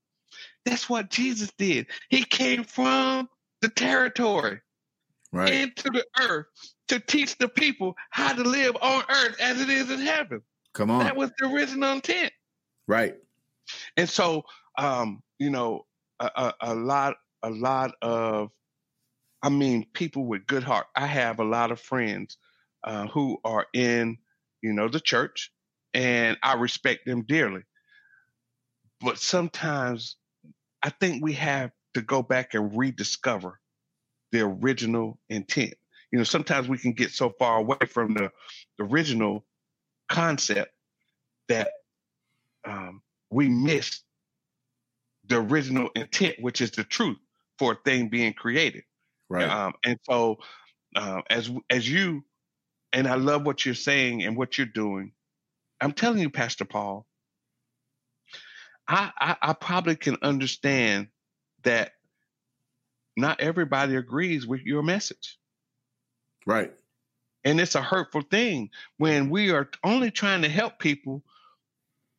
That's 0.65 0.89
what 0.89 1.11
Jesus 1.11 1.53
did. 1.59 1.87
He 2.09 2.25
came 2.25 2.65
from 2.65 3.29
the 3.61 3.69
territory 3.69 4.61
right. 5.33 5.53
into 5.53 5.91
the 5.91 6.05
earth 6.21 6.47
to 6.89 7.01
teach 7.01 7.39
the 7.39 7.49
people 7.49 7.95
how 8.11 8.33
to 8.33 8.43
live 8.43 8.77
on 8.81 9.05
earth 9.09 9.41
as 9.41 9.61
it 9.61 9.69
is 9.69 9.91
in 9.91 10.01
heaven. 10.01 10.43
Come 10.73 10.91
on. 10.91 11.05
That 11.05 11.17
was 11.17 11.31
the 11.39 11.49
original 11.49 11.93
intent. 11.93 12.33
Right. 12.87 13.15
And 13.97 14.09
so, 14.09 14.45
um, 14.79 15.23
you 15.39 15.51
know, 15.51 15.87
a, 16.21 16.31
a, 16.37 16.55
a 16.61 16.75
lot, 16.75 17.17
a 17.43 17.51
lot 17.51 17.93
of, 18.03 18.51
I 19.43 19.49
mean, 19.49 19.87
people 19.93 20.25
with 20.25 20.47
good 20.47 20.65
heart. 20.65 20.87
I 20.97 21.07
have 21.07 21.39
a 21.39 21.45
lot 21.45 21.71
of 21.71 21.81
friends 21.81 22.37
uh, 22.85 23.07
who 23.07 23.39
are 23.45 23.67
in, 23.73 24.19
you 24.63 24.73
know, 24.73 24.89
the 24.89 25.01
church, 25.01 25.53
and 25.95 26.37
I 26.43 26.55
respect 26.55 27.07
them 27.07 27.23
dearly. 27.23 27.63
But 29.01 29.19
sometimes 29.19 30.17
I 30.83 30.91
think 30.91 31.23
we 31.23 31.35
have 31.35 31.71
to 31.95 32.03
go 32.03 32.23
back 32.23 32.55
and 32.55 32.77
rediscover 32.77 33.61
the 34.33 34.41
original 34.41 35.19
intent. 35.29 35.75
You 36.13 36.19
know, 36.19 36.25
sometimes 36.25 36.69
we 36.69 36.79
can 36.79 36.93
get 36.93 37.11
so 37.11 37.31
far 37.39 37.59
away 37.59 37.79
from 37.89 38.15
the, 38.15 38.31
the 38.79 38.85
original 38.85 39.45
concept 40.09 40.73
that 41.49 41.71
um, 42.65 43.03
we 43.31 43.49
miss 43.49 44.03
the 45.27 45.39
original 45.39 45.91
intent, 45.97 46.37
which 46.41 46.61
is 46.61 46.71
the 46.73 46.85
truth 46.85 47.19
for 47.59 47.73
a 47.73 47.77
thing 47.85 48.09
being 48.09 48.33
created. 48.33 48.85
Right. 49.29 49.49
Um, 49.49 49.75
and 49.85 49.99
so, 50.05 50.39
uh, 50.95 51.23
as 51.29 51.51
as 51.69 51.91
you 51.91 52.25
and 52.93 53.07
I 53.07 53.17
love 53.17 53.45
what 53.45 53.67
you're 53.67 53.75
saying 53.75 54.23
and 54.25 54.37
what 54.37 54.57
you're 54.57 54.67
doing. 54.67 55.13
I'm 55.81 55.93
telling 55.93 56.21
you, 56.21 56.31
Pastor 56.31 56.65
Paul, 56.65 57.07
I, 58.89 59.11
I, 59.19 59.37
I 59.43 59.53
probably 59.53 59.97
can 59.97 60.17
understand 60.23 61.09
that 61.65 61.93
not 63.17 63.41
everybody 63.41 63.97
agrees 63.97 64.47
with 64.47 64.61
your 64.61 64.83
message. 64.83 65.39
Right. 66.47 66.73
And 67.45 67.61
it's 67.61 67.75
a 67.75 67.83
hurtful 67.83 68.23
thing 68.23 68.71
when 68.99 69.31
we 69.31 69.51
are 69.51 69.69
only 69.85 70.11
trying 70.11 70.43
to 70.43 70.49
help 70.49 70.79
people, 70.79 71.23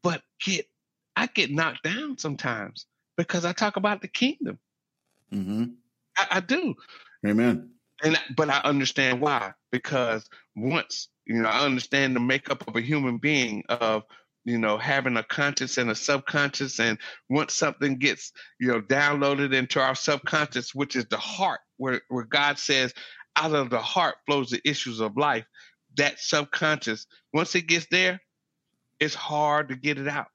but 0.03 0.21
get 0.43 0.67
I 1.15 1.27
get 1.27 1.51
knocked 1.51 1.83
down 1.83 2.17
sometimes 2.17 2.85
because 3.15 3.43
I 3.43 3.51
talk 3.51 3.75
about 3.75 4.01
the 4.01 4.07
kingdom. 4.07 4.59
Mm-hmm. 5.33 5.65
I, 6.17 6.27
I 6.31 6.39
do. 6.41 6.75
Amen 7.25 7.71
and 8.03 8.17
but 8.35 8.49
I 8.49 8.59
understand 8.59 9.21
why 9.21 9.53
because 9.71 10.29
once 10.55 11.09
you 11.25 11.41
know 11.41 11.49
I 11.49 11.65
understand 11.65 12.15
the 12.15 12.19
makeup 12.19 12.67
of 12.67 12.75
a 12.75 12.81
human 12.81 13.17
being 13.17 13.63
of 13.69 14.03
you 14.47 14.57
know 14.57 14.77
having 14.77 15.17
a 15.17 15.23
conscious 15.23 15.77
and 15.77 15.91
a 15.91 15.95
subconscious 15.95 16.79
and 16.79 16.97
once 17.29 17.53
something 17.53 17.97
gets 17.97 18.31
you 18.59 18.69
know 18.69 18.81
downloaded 18.81 19.53
into 19.53 19.79
our 19.79 19.93
subconscious 19.93 20.73
which 20.73 20.95
is 20.95 21.05
the 21.07 21.17
heart 21.17 21.59
where 21.75 22.01
where 22.07 22.23
God 22.23 22.57
says 22.57 22.93
out 23.35 23.53
of 23.53 23.69
the 23.69 23.79
heart 23.79 24.15
flows 24.25 24.49
the 24.49 24.61
issues 24.67 25.01
of 25.01 25.17
life 25.17 25.45
that 25.97 26.19
subconscious 26.19 27.05
once 27.33 27.53
it 27.55 27.67
gets 27.67 27.87
there 27.91 28.19
it's 28.99 29.13
hard 29.13 29.69
to 29.69 29.75
get 29.75 29.99
it 29.99 30.07
out 30.07 30.27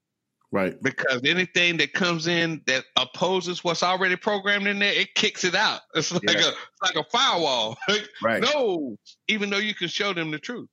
Right. 0.55 0.77
Because 0.83 1.23
anything 1.25 1.79
that 1.79 1.95
comes 1.95 2.27
in 2.27 2.61
that 2.67 2.85
opposes 2.95 3.65
what's 3.65 3.83
already 3.83 4.17
programmed 4.17 4.67
in 4.67 4.81
there, 4.81 4.93
it 4.93 5.15
kicks 5.15 5.45
it 5.45 5.55
out. 5.55 5.81
It's 5.95 6.13
like 6.13 6.23
yeah. 6.25 6.45
a 6.45 6.49
it's 6.49 6.95
like 6.95 6.95
a 6.95 7.05
firewall. 7.11 7.79
right. 8.23 8.43
No, 8.43 8.99
even 9.29 9.49
though 9.49 9.57
you 9.57 9.75
can 9.75 9.89
show 9.89 10.13
them 10.13 10.31
the 10.31 10.39
truth. 10.39 10.69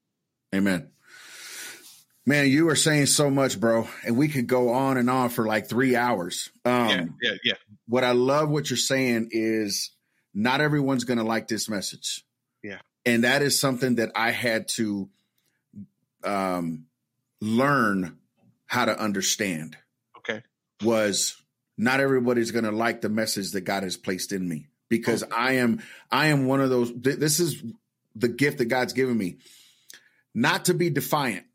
Amen. 0.53 0.89
Man, 2.29 2.47
you 2.47 2.69
are 2.69 2.75
saying 2.75 3.07
so 3.07 3.31
much, 3.31 3.59
bro, 3.59 3.87
and 4.05 4.15
we 4.15 4.27
could 4.27 4.45
go 4.45 4.69
on 4.69 4.97
and 4.97 5.09
on 5.09 5.29
for 5.29 5.47
like 5.47 5.67
three 5.67 5.95
hours. 5.95 6.51
Um, 6.63 6.87
yeah, 6.87 7.05
yeah, 7.23 7.37
yeah. 7.43 7.53
What 7.87 8.03
I 8.03 8.11
love 8.11 8.51
what 8.51 8.69
you're 8.69 8.77
saying 8.77 9.29
is 9.31 9.89
not 10.31 10.61
everyone's 10.61 11.05
going 11.05 11.17
to 11.17 11.23
like 11.23 11.47
this 11.47 11.67
message. 11.67 12.23
Yeah, 12.61 12.81
and 13.03 13.23
that 13.23 13.41
is 13.41 13.59
something 13.59 13.95
that 13.95 14.11
I 14.13 14.29
had 14.29 14.67
to 14.75 15.09
um, 16.23 16.85
learn 17.41 18.19
how 18.67 18.85
to 18.85 18.95
understand. 18.95 19.75
Okay. 20.19 20.43
Was 20.83 21.35
not 21.79 21.99
everybody's 21.99 22.51
going 22.51 22.65
to 22.65 22.71
like 22.71 23.01
the 23.01 23.09
message 23.09 23.53
that 23.53 23.61
God 23.61 23.81
has 23.81 23.97
placed 23.97 24.33
in 24.33 24.47
me 24.47 24.67
because 24.87 25.23
okay. 25.23 25.33
I 25.35 25.53
am 25.53 25.81
I 26.11 26.27
am 26.27 26.45
one 26.45 26.61
of 26.61 26.69
those 26.69 26.91
th- 26.91 27.17
this 27.17 27.39
is 27.39 27.63
the 28.15 28.27
gift 28.27 28.59
that 28.59 28.65
God's 28.65 28.93
given 28.93 29.17
me 29.17 29.37
not 30.35 30.65
to 30.65 30.75
be 30.75 30.91
defiant 30.91 31.45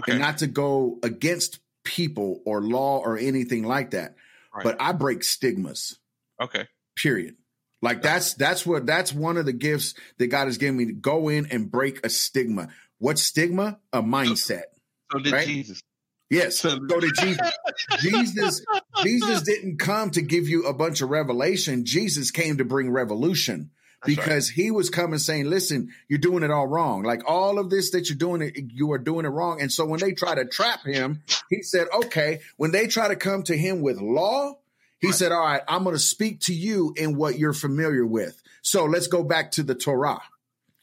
okay. 0.00 0.12
and 0.12 0.20
not 0.20 0.38
to 0.38 0.46
go 0.46 0.98
against 1.02 1.60
people 1.84 2.40
or 2.44 2.62
law 2.62 2.98
or 2.98 3.18
anything 3.18 3.64
like 3.64 3.90
that. 3.90 4.14
Right. 4.54 4.64
But 4.64 4.80
I 4.80 4.92
break 4.92 5.24
stigmas. 5.24 5.98
Okay. 6.40 6.68
Period. 6.96 7.36
Like 7.80 8.02
that's 8.02 8.34
that's 8.34 8.64
what 8.64 8.86
that's 8.86 9.12
one 9.12 9.36
of 9.36 9.46
the 9.46 9.52
gifts 9.52 9.94
that 10.18 10.28
God 10.28 10.46
has 10.46 10.58
given 10.58 10.76
me 10.76 10.86
to 10.86 10.92
go 10.92 11.28
in 11.28 11.46
and 11.50 11.70
break 11.70 12.04
a 12.06 12.08
stigma. 12.08 12.68
What 12.98 13.18
stigma? 13.18 13.80
A 13.92 14.02
mindset. 14.02 14.62
So 15.10 15.18
did 15.18 15.32
right? 15.32 15.46
Jesus. 15.46 15.82
Yes. 16.30 16.62
Go 16.62 16.78
to 16.78 17.12
Jesus. 17.12 17.52
Jesus, 18.00 18.64
Jesus 19.02 19.42
didn't 19.42 19.78
come 19.78 20.10
to 20.10 20.22
give 20.22 20.48
you 20.48 20.64
a 20.64 20.72
bunch 20.72 21.02
of 21.02 21.10
revelation. 21.10 21.84
Jesus 21.84 22.30
came 22.30 22.58
to 22.58 22.64
bring 22.64 22.90
revolution 22.90 23.70
because 24.04 24.50
right. 24.50 24.64
he 24.64 24.70
was 24.70 24.90
coming 24.90 25.18
saying, 25.18 25.46
listen, 25.46 25.90
you're 26.08 26.18
doing 26.18 26.42
it 26.42 26.50
all 26.50 26.66
wrong. 26.66 27.02
Like 27.02 27.22
all 27.28 27.58
of 27.58 27.70
this 27.70 27.90
that 27.90 28.08
you're 28.08 28.18
doing 28.18 28.42
it, 28.42 28.56
you 28.72 28.92
are 28.92 28.98
doing 28.98 29.24
it 29.24 29.30
wrong. 29.30 29.60
And 29.60 29.70
so 29.70 29.84
when 29.86 30.00
they 30.00 30.12
try 30.12 30.34
to 30.34 30.44
trap 30.44 30.84
him, 30.84 31.22
he 31.50 31.62
said, 31.62 31.86
okay, 31.94 32.40
when 32.56 32.72
they 32.72 32.86
try 32.86 33.08
to 33.08 33.16
come 33.16 33.42
to 33.44 33.56
him 33.56 33.80
with 33.80 34.00
law, 34.00 34.54
he 35.00 35.08
right. 35.08 35.16
said, 35.16 35.32
all 35.32 35.44
right, 35.44 35.62
I'm 35.68 35.84
going 35.84 35.96
to 35.96 36.00
speak 36.00 36.40
to 36.42 36.54
you 36.54 36.94
in 36.96 37.16
what 37.16 37.38
you're 37.38 37.52
familiar 37.52 38.06
with. 38.06 38.40
So 38.62 38.84
let's 38.84 39.08
go 39.08 39.24
back 39.24 39.52
to 39.52 39.62
the 39.62 39.74
Torah. 39.74 40.20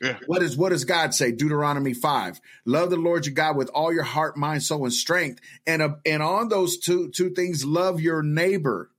Yeah. 0.01 0.17
What 0.28 0.41
is 0.41 0.55
what 0.55 0.70
does 0.70 0.86
God 0.86 1.13
say? 1.13 1.34
Deuteronomy 1.34 1.93
five. 1.93 2.39
Love 2.63 2.89
the 2.89 2.95
Lord 2.95 3.26
your 3.26 3.36
God 3.36 3.57
with 3.57 3.70
all 3.74 3.91
your 3.93 4.03
heart, 4.03 4.38
mind, 4.38 4.63
soul, 4.63 4.86
and 4.86 4.93
strength. 4.93 5.41
And 5.67 5.82
uh, 5.82 5.95
and 6.05 6.24
on 6.24 6.47
those 6.47 6.78
two 6.78 7.09
two 7.09 7.32
things, 7.32 7.65
love 7.65 7.99
your 7.99 8.24
neighbor 8.24 8.89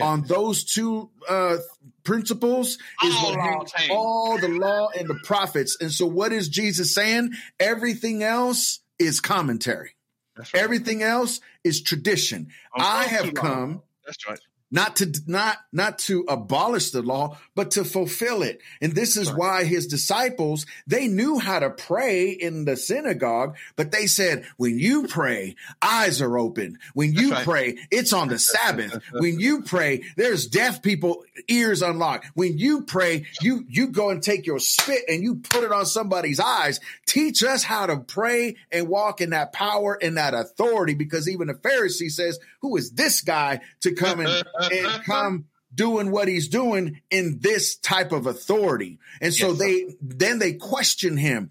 on 0.00 0.22
those 0.22 0.64
two 0.64 1.10
uh, 1.28 1.56
principles 2.04 2.78
is 3.04 3.14
all, 3.16 3.36
what 3.36 3.72
all 3.90 4.38
the 4.38 4.48
law 4.48 4.88
and 4.96 5.08
the 5.08 5.18
prophets. 5.24 5.76
And 5.80 5.90
so, 5.90 6.06
what 6.06 6.32
is 6.32 6.48
Jesus 6.48 6.94
saying? 6.94 7.32
Everything 7.58 8.22
else 8.22 8.80
is 8.98 9.20
commentary. 9.20 9.90
Right. 10.36 10.54
Everything 10.54 11.02
else 11.02 11.40
is 11.64 11.82
tradition. 11.82 12.48
I 12.74 13.04
have 13.04 13.34
come. 13.34 13.82
That's 14.06 14.26
right 14.28 14.38
not 14.70 14.96
to 14.96 15.12
not 15.26 15.58
not 15.72 15.98
to 15.98 16.24
abolish 16.28 16.90
the 16.90 17.02
law 17.02 17.38
but 17.54 17.72
to 17.72 17.84
fulfill 17.84 18.42
it. 18.42 18.60
And 18.80 18.94
this 18.94 19.16
is 19.16 19.32
why 19.32 19.64
his 19.64 19.86
disciples 19.86 20.66
they 20.86 21.08
knew 21.08 21.38
how 21.38 21.58
to 21.58 21.70
pray 21.70 22.30
in 22.30 22.64
the 22.64 22.76
synagogue 22.76 23.56
but 23.76 23.90
they 23.90 24.06
said 24.06 24.46
when 24.56 24.78
you 24.78 25.06
pray 25.08 25.56
eyes 25.82 26.20
are 26.22 26.38
open. 26.38 26.78
When 26.94 27.12
you 27.12 27.32
right. 27.32 27.44
pray 27.44 27.78
it's 27.90 28.12
on 28.12 28.28
the 28.28 28.38
sabbath. 28.38 29.02
When 29.12 29.40
you 29.40 29.62
pray 29.62 30.04
there's 30.16 30.46
deaf 30.46 30.82
people 30.82 31.24
ears 31.48 31.82
unlocked. 31.82 32.26
When 32.34 32.58
you 32.58 32.82
pray 32.82 33.26
you 33.40 33.64
you 33.68 33.88
go 33.88 34.10
and 34.10 34.22
take 34.22 34.46
your 34.46 34.60
spit 34.60 35.02
and 35.08 35.22
you 35.22 35.36
put 35.36 35.64
it 35.64 35.72
on 35.72 35.86
somebody's 35.86 36.40
eyes. 36.40 36.80
Teach 37.06 37.42
us 37.42 37.64
how 37.64 37.86
to 37.86 37.98
pray 37.98 38.56
and 38.70 38.88
walk 38.88 39.20
in 39.20 39.30
that 39.30 39.52
power 39.52 39.98
and 40.00 40.16
that 40.16 40.34
authority 40.34 40.94
because 40.94 41.28
even 41.28 41.48
the 41.48 41.54
pharisee 41.54 42.10
says 42.10 42.38
who 42.60 42.76
is 42.76 42.92
this 42.92 43.20
guy 43.20 43.60
to 43.80 43.94
come 43.94 44.20
and 44.20 44.44
and 44.60 45.04
come 45.04 45.46
doing 45.74 46.10
what 46.10 46.28
he's 46.28 46.48
doing 46.48 47.00
in 47.10 47.38
this 47.40 47.76
type 47.76 48.12
of 48.12 48.26
authority. 48.26 48.98
And 49.20 49.32
so 49.32 49.48
yes, 49.48 49.58
they 49.58 49.84
then 50.00 50.38
they 50.38 50.54
question 50.54 51.16
him, 51.16 51.50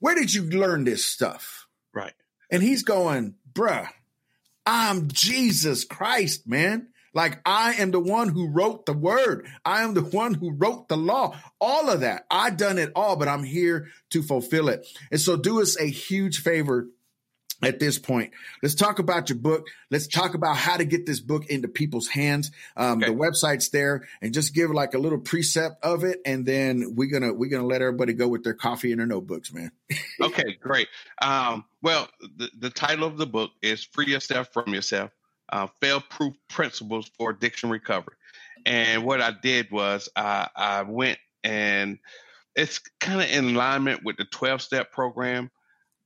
where 0.00 0.14
did 0.14 0.34
you 0.34 0.44
learn 0.44 0.84
this 0.84 1.04
stuff? 1.04 1.66
Right. 1.94 2.12
And 2.50 2.62
he's 2.62 2.82
going, 2.82 3.34
bruh, 3.52 3.88
I'm 4.66 5.08
Jesus 5.08 5.84
Christ, 5.84 6.46
man. 6.46 6.88
Like 7.14 7.40
I 7.46 7.74
am 7.74 7.92
the 7.92 8.00
one 8.00 8.28
who 8.28 8.48
wrote 8.48 8.86
the 8.86 8.92
word. 8.92 9.46
I 9.64 9.82
am 9.82 9.94
the 9.94 10.02
one 10.02 10.34
who 10.34 10.52
wrote 10.52 10.88
the 10.88 10.96
law. 10.96 11.38
All 11.60 11.88
of 11.88 12.00
that. 12.00 12.26
I 12.30 12.50
done 12.50 12.76
it 12.76 12.90
all, 12.96 13.16
but 13.16 13.28
I'm 13.28 13.44
here 13.44 13.88
to 14.10 14.22
fulfill 14.22 14.68
it. 14.68 14.86
And 15.10 15.20
so 15.20 15.36
do 15.36 15.62
us 15.62 15.80
a 15.80 15.86
huge 15.86 16.42
favor 16.42 16.88
at 17.64 17.80
this 17.80 17.98
point. 17.98 18.32
Let's 18.62 18.74
talk 18.74 18.98
about 18.98 19.28
your 19.28 19.38
book. 19.38 19.66
Let's 19.90 20.06
talk 20.06 20.34
about 20.34 20.56
how 20.56 20.76
to 20.76 20.84
get 20.84 21.06
this 21.06 21.20
book 21.20 21.46
into 21.46 21.68
people's 21.68 22.08
hands. 22.08 22.50
Um, 22.76 23.02
okay. 23.02 23.12
The 23.12 23.16
website's 23.16 23.70
there, 23.70 24.06
and 24.22 24.34
just 24.34 24.54
give 24.54 24.70
like 24.70 24.94
a 24.94 24.98
little 24.98 25.18
precept 25.18 25.84
of 25.84 26.04
it, 26.04 26.20
and 26.24 26.44
then 26.46 26.94
we're 26.96 27.10
gonna 27.10 27.32
we're 27.32 27.50
gonna 27.50 27.66
let 27.66 27.82
everybody 27.82 28.12
go 28.12 28.28
with 28.28 28.44
their 28.44 28.54
coffee 28.54 28.92
and 28.92 29.00
their 29.00 29.06
notebooks, 29.06 29.52
man. 29.52 29.70
okay, 30.20 30.56
great. 30.60 30.88
Um, 31.20 31.64
well, 31.82 32.08
the, 32.36 32.50
the 32.58 32.70
title 32.70 33.06
of 33.06 33.16
the 33.16 33.26
book 33.26 33.50
is 33.62 33.84
"Free 33.84 34.06
Yourself 34.06 34.48
from 34.52 34.72
Yourself: 34.74 35.10
uh, 35.50 35.68
Fail-Proof 35.80 36.34
Principles 36.48 37.10
for 37.16 37.30
Addiction 37.30 37.70
Recovery." 37.70 38.16
And 38.66 39.04
what 39.04 39.20
I 39.20 39.32
did 39.42 39.70
was 39.70 40.08
I, 40.16 40.48
I 40.56 40.82
went 40.82 41.18
and 41.42 41.98
it's 42.56 42.78
kind 43.00 43.20
of 43.20 43.28
in 43.28 43.54
alignment 43.54 44.04
with 44.04 44.16
the 44.16 44.24
12 44.24 44.62
step 44.62 44.92
program 44.92 45.50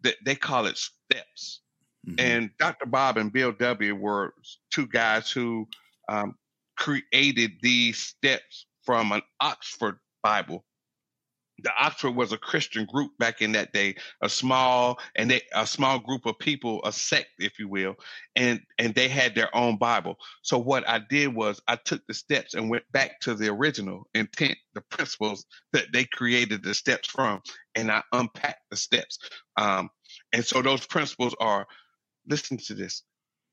that 0.02 0.16
they 0.24 0.34
call 0.34 0.66
it 0.66 0.80
steps. 1.18 1.60
Mm-hmm. 2.06 2.20
And 2.20 2.50
Dr. 2.58 2.86
Bob 2.86 3.16
and 3.16 3.32
Bill 3.32 3.52
W. 3.52 3.94
were 3.94 4.34
two 4.70 4.86
guys 4.86 5.30
who 5.30 5.66
um, 6.08 6.34
created 6.76 7.52
these 7.60 7.98
steps 7.98 8.66
from 8.84 9.12
an 9.12 9.22
Oxford 9.40 9.98
Bible. 10.22 10.64
The 11.64 11.72
Oxford 11.80 12.12
was 12.12 12.32
a 12.32 12.38
Christian 12.38 12.86
group 12.86 13.10
back 13.18 13.42
in 13.42 13.50
that 13.52 13.72
day, 13.72 13.96
a 14.22 14.28
small 14.28 15.00
and 15.16 15.28
they, 15.28 15.42
a 15.52 15.66
small 15.66 15.98
group 15.98 16.24
of 16.24 16.38
people, 16.38 16.80
a 16.84 16.92
sect, 16.92 17.30
if 17.40 17.58
you 17.58 17.68
will, 17.68 17.96
and 18.36 18.60
and 18.78 18.94
they 18.94 19.08
had 19.08 19.34
their 19.34 19.54
own 19.56 19.76
Bible. 19.76 20.18
So 20.42 20.56
what 20.56 20.88
I 20.88 21.00
did 21.10 21.34
was 21.34 21.60
I 21.66 21.74
took 21.74 22.00
the 22.06 22.14
steps 22.14 22.54
and 22.54 22.70
went 22.70 22.84
back 22.92 23.18
to 23.22 23.34
the 23.34 23.48
original 23.48 24.06
intent, 24.14 24.56
the 24.74 24.82
principles 24.82 25.46
that 25.72 25.86
they 25.92 26.04
created 26.04 26.62
the 26.62 26.74
steps 26.74 27.08
from, 27.08 27.40
and 27.74 27.90
I 27.90 28.04
unpacked 28.12 28.70
the 28.70 28.76
steps. 28.76 29.18
Um, 29.56 29.90
and 30.33 30.45
so 30.45 30.62
those 30.62 30.87
principles 30.87 31.35
are 31.41 31.66
listen 32.26 32.59
to 32.59 32.74
this 32.74 33.03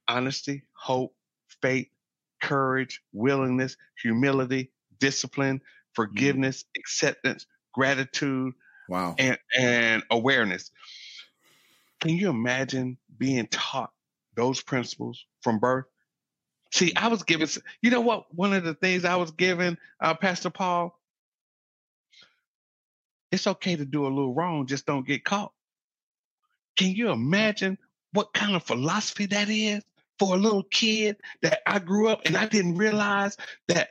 honesty, 0.08 0.64
hope, 0.74 1.16
faith, 1.62 1.88
courage, 2.42 3.02
willingness, 3.14 3.78
humility, 4.02 4.72
discipline, 5.00 5.58
mm-hmm. 5.58 5.94
forgiveness, 5.94 6.64
mm. 6.64 6.80
acceptance, 6.80 7.46
gratitude, 7.74 8.54
wow, 8.90 9.16
and, 9.18 9.38
and 9.58 10.04
awareness. 10.12 10.72
Can 12.02 12.12
you 12.12 12.30
imagine 12.30 12.98
being 13.18 13.48
taught 13.48 13.92
those 14.36 14.62
principles 14.62 15.26
from 15.42 15.60
birth? 15.60 15.86
See, 16.72 16.94
I 16.96 17.08
was 17.08 17.24
given, 17.24 17.48
you 17.82 17.90
know 17.90 18.02
what? 18.02 18.26
One 18.36 18.54
of 18.54 18.64
the 18.64 18.74
things 18.74 19.06
I 19.06 19.16
was 19.16 19.32
given, 19.32 19.78
uh, 20.00 20.14
Pastor 20.14 20.50
Paul, 20.50 21.00
it's 23.32 23.48
okay 23.48 23.76
to 23.76 23.86
do 23.86 24.06
a 24.06 24.10
little 24.10 24.34
wrong, 24.34 24.68
just 24.68 24.86
don't 24.86 25.08
get 25.08 25.24
caught. 25.24 25.52
Can 26.76 26.92
you 26.92 27.12
imagine 27.12 27.78
what 28.14 28.34
kind 28.34 28.56
of 28.56 28.64
philosophy 28.64 29.26
that 29.28 29.50
is 29.50 29.84
for 30.20 30.36
a 30.36 30.38
little 30.38 30.64
kid 30.64 31.18
that 31.42 31.60
I 31.66 31.80
grew 31.80 32.08
up 32.08 32.22
and 32.26 32.38
I 32.38 32.46
didn't 32.46 32.78
realize 32.78 33.38
that 33.68 33.90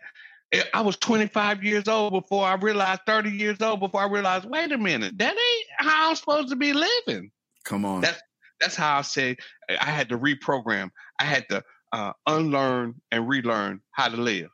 eh, 0.52 0.62
I 0.72 0.80
was 0.80 0.96
25 0.96 1.62
years 1.62 1.88
old 1.88 2.12
before 2.12 2.46
I 2.46 2.54
realized 2.54 3.02
30 3.06 3.30
years 3.30 3.60
old 3.60 3.80
before 3.80 4.00
I 4.00 4.06
realized, 4.06 4.46
wait 4.46 4.72
a 4.72 4.78
minute, 4.78 5.18
that 5.18 5.32
ain't 5.32 5.66
how 5.78 6.10
I'm 6.10 6.16
supposed 6.16 6.48
to 6.48 6.56
be 6.56 6.72
living. 6.72 7.30
Come 7.64 7.84
on. 7.84 8.00
That's 8.00 8.20
that's 8.60 8.76
how 8.76 8.98
I 8.98 9.02
say 9.02 9.36
I 9.68 9.90
had 9.90 10.08
to 10.10 10.18
reprogram. 10.18 10.90
I 11.18 11.24
had 11.24 11.46
to 11.50 11.62
uh, 11.92 12.12
unlearn 12.26 12.94
and 13.10 13.28
relearn 13.28 13.80
how 13.90 14.08
to 14.08 14.16
live. 14.16 14.48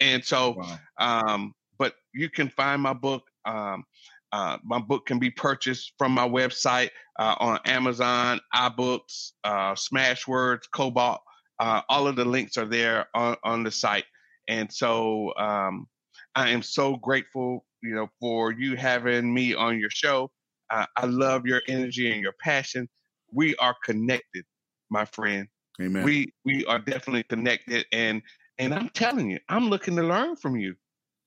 And 0.00 0.24
so, 0.24 0.56
wow. 0.58 0.78
um, 0.98 1.54
but 1.78 1.94
you 2.12 2.28
can 2.28 2.48
find 2.48 2.82
my 2.82 2.92
book. 2.92 3.22
Um, 3.44 3.84
uh, 4.32 4.58
my 4.64 4.78
book 4.78 5.06
can 5.06 5.18
be 5.18 5.30
purchased 5.30 5.92
from 5.98 6.12
my 6.12 6.26
website 6.26 6.90
uh, 7.18 7.34
on 7.38 7.58
Amazon, 7.66 8.40
iBooks, 8.54 9.32
uh, 9.44 9.74
Smashwords, 9.74 10.62
Kobo. 10.74 11.18
Uh, 11.60 11.82
all 11.88 12.06
of 12.06 12.16
the 12.16 12.24
links 12.24 12.56
are 12.56 12.66
there 12.66 13.06
on, 13.14 13.36
on 13.44 13.62
the 13.62 13.70
site. 13.70 14.04
And 14.48 14.72
so 14.72 15.32
um, 15.36 15.86
I 16.34 16.48
am 16.48 16.62
so 16.62 16.96
grateful, 16.96 17.64
you 17.82 17.94
know, 17.94 18.08
for 18.20 18.52
you 18.52 18.74
having 18.76 19.32
me 19.32 19.54
on 19.54 19.78
your 19.78 19.90
show. 19.90 20.30
Uh, 20.70 20.86
I 20.96 21.06
love 21.06 21.46
your 21.46 21.60
energy 21.68 22.10
and 22.10 22.22
your 22.22 22.34
passion. 22.42 22.88
We 23.30 23.54
are 23.56 23.76
connected, 23.84 24.44
my 24.90 25.04
friend. 25.04 25.46
Amen. 25.80 26.04
We 26.04 26.32
we 26.44 26.64
are 26.66 26.78
definitely 26.78 27.24
connected, 27.24 27.86
and 27.92 28.22
and 28.58 28.74
I'm 28.74 28.88
telling 28.90 29.30
you, 29.30 29.38
I'm 29.48 29.68
looking 29.68 29.96
to 29.96 30.02
learn 30.02 30.36
from 30.36 30.56
you. 30.56 30.74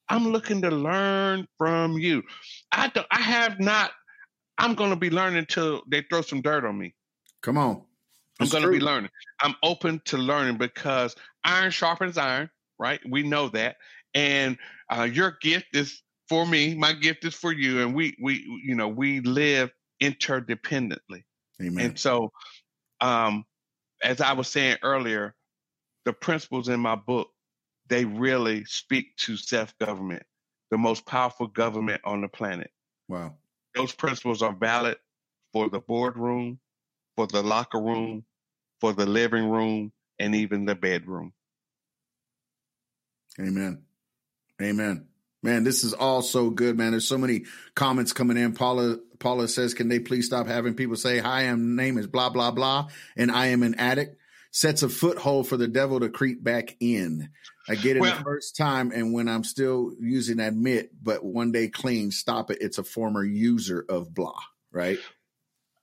I'm 0.10 0.32
looking 0.32 0.62
to 0.62 0.70
learn 0.70 1.48
from 1.58 1.98
you. 1.98 2.24
I 2.72 2.90
don't, 2.90 3.08
I 3.12 3.22
have 3.22 3.60
not. 3.60 3.92
I'm 4.58 4.76
going 4.76 4.92
to 4.92 4.96
be 4.96 5.10
learning 5.10 5.48
till 5.50 5.84
they 5.88 6.04
throw 6.10 6.22
some 6.22 6.42
dirt 6.42 6.66
on 6.66 6.78
me. 6.78 6.94
Come 7.42 7.58
on. 7.58 7.84
I'm 8.40 8.48
going 8.48 8.64
to 8.64 8.70
be 8.70 8.80
learning. 8.80 9.10
I'm 9.42 9.56
open 9.64 10.02
to 10.06 10.18
learning 10.18 10.58
because 10.58 11.16
iron 11.44 11.72
sharpens 11.72 12.18
iron, 12.18 12.50
right? 12.78 13.00
We 13.10 13.24
know 13.24 13.50
that. 13.50 13.78
And 14.14 14.58
uh, 14.90 15.04
your 15.04 15.38
gift 15.42 15.68
is 15.74 16.02
for 16.30 16.46
me. 16.46 16.76
My 16.76 16.94
gift 16.94 17.26
is 17.26 17.34
for 17.34 17.52
you. 17.52 17.82
And 17.82 17.94
we, 17.94 18.16
we, 18.22 18.46
you 18.64 18.76
know, 18.76 18.88
we 18.88 19.22
live 19.22 19.72
interdependently. 20.02 21.24
Amen. 21.62 21.86
And 21.86 22.00
so, 22.00 22.32
um, 23.02 23.46
as 24.04 24.22
I 24.22 24.34
was 24.34 24.48
saying 24.48 24.78
earlier, 24.84 25.36
the 26.06 26.14
principles 26.14 26.70
in 26.70 26.80
my 26.80 26.96
book 26.96 27.30
they 27.88 28.06
really 28.06 28.66
speak 28.66 29.16
to 29.18 29.38
self 29.38 29.78
government, 29.78 30.24
the 30.72 30.78
most 30.78 31.06
powerful 31.06 31.48
government 31.48 32.02
on 32.04 32.22
the 32.22 32.28
planet. 32.28 32.72
Wow. 33.08 33.36
Those 33.76 33.94
principles 33.94 34.42
are 34.42 34.54
valid 34.54 34.98
for 35.54 35.70
the 35.70 35.80
boardroom, 35.80 36.60
for 37.16 37.28
the 37.28 37.44
locker 37.44 37.80
room, 37.80 38.26
for 38.80 38.94
the 38.94 39.06
living 39.06 39.50
room, 39.50 39.92
and 40.20 40.36
even 40.36 40.66
the 40.66 40.76
bedroom. 40.76 41.34
Amen. 43.40 43.84
Amen. 44.62 45.08
Man, 45.44 45.64
this 45.64 45.84
is 45.84 45.94
all 45.94 46.22
so 46.22 46.50
good, 46.50 46.78
man. 46.78 46.92
There's 46.92 47.08
so 47.08 47.18
many 47.18 47.46
comments 47.76 48.14
coming 48.14 48.38
in. 48.38 48.54
Paula 48.54 48.98
Paula 49.20 49.48
says, 49.48 49.74
"Can 49.74 49.90
they 49.90 50.00
please 50.00 50.26
stop 50.26 50.48
having 50.48 50.74
people 50.74 50.96
say, 50.96 51.20
"Hi, 51.20 51.42
I'm 51.42 51.76
name 51.76 51.98
is 51.98 52.08
blah 52.08 52.30
blah 52.30 52.52
blah, 52.52 52.90
and 53.16 53.30
I 53.32 53.48
am 53.48 53.62
an 53.62 53.76
addict." 53.76 54.18
Sets 54.52 54.84
a 54.84 54.90
foothold 54.90 55.48
for 55.48 55.58
the 55.58 55.68
devil 55.68 56.00
to 56.00 56.10
creep 56.10 56.42
back 56.42 56.78
in. 56.80 57.30
I 57.68 57.76
get 57.76 57.98
it 57.98 58.00
well, 58.00 58.16
the 58.16 58.24
first 58.24 58.56
time, 58.56 58.92
and 58.92 59.14
when 59.14 59.28
I'm 59.28 59.44
still 59.44 59.92
using, 60.00 60.40
admit, 60.40 60.92
but 61.02 61.24
one 61.24 61.52
day 61.52 61.68
clean, 61.68 62.12
stop 62.12 62.52
it. 62.52 62.60
It's 62.62 62.78
a 62.78 62.84
former 62.84 63.24
user 63.24 63.84
of 63.90 64.14
blah, 64.14 64.40
right? 64.72 65.00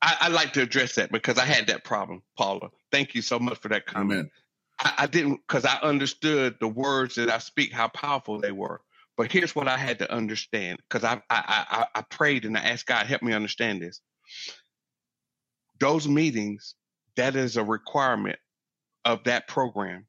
I, 0.00 0.16
I 0.20 0.28
like 0.28 0.52
to 0.54 0.62
address 0.62 0.96
that 0.96 1.10
because 1.10 1.38
I 1.38 1.44
had 1.44 1.68
that 1.68 1.84
problem, 1.84 2.22
Paula. 2.36 2.70
Thank 2.90 3.14
you 3.14 3.22
so 3.22 3.38
much 3.38 3.58
for 3.58 3.68
that 3.68 3.86
comment. 3.86 4.30
I, 4.80 4.92
I 4.98 5.06
didn't 5.06 5.40
because 5.46 5.64
I 5.64 5.78
understood 5.82 6.56
the 6.60 6.68
words 6.68 7.16
that 7.16 7.30
I 7.30 7.38
speak, 7.38 7.72
how 7.72 7.88
powerful 7.88 8.40
they 8.40 8.52
were. 8.52 8.80
But 9.16 9.30
here's 9.30 9.54
what 9.54 9.68
I 9.68 9.76
had 9.76 9.98
to 10.00 10.12
understand 10.12 10.80
because 10.88 11.04
I, 11.04 11.20
I, 11.30 11.66
I 11.70 11.86
I 11.96 12.02
prayed 12.02 12.44
and 12.44 12.56
I 12.56 12.60
asked 12.60 12.86
God 12.86 13.06
help 13.06 13.22
me 13.22 13.32
understand 13.32 13.82
this. 13.82 14.00
Those 15.80 16.08
meetings, 16.08 16.74
that 17.16 17.36
is 17.36 17.56
a 17.56 17.64
requirement 17.64 18.38
of 19.04 19.24
that 19.24 19.48
program. 19.48 20.06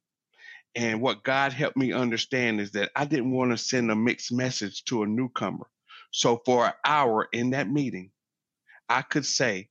And 0.76 1.02
what 1.02 1.24
God 1.24 1.54
helped 1.54 1.78
me 1.78 1.94
understand 1.94 2.60
is 2.60 2.72
that 2.72 2.92
I 2.96 3.06
didn't 3.06 3.32
want 3.32 3.52
to 3.52 3.58
send 3.58 3.92
a 3.92 3.96
mixed 3.96 4.32
message 4.32 4.84
to 4.86 5.04
a 5.04 5.08
newcomer. 5.08 5.68
So 6.12 6.42
for 6.46 6.66
an 6.66 6.74
hour 6.86 7.28
in 7.32 7.52
that 7.52 7.70
meeting, 7.70 8.12
I 8.90 9.02
could 9.02 9.26
say, 9.26 9.70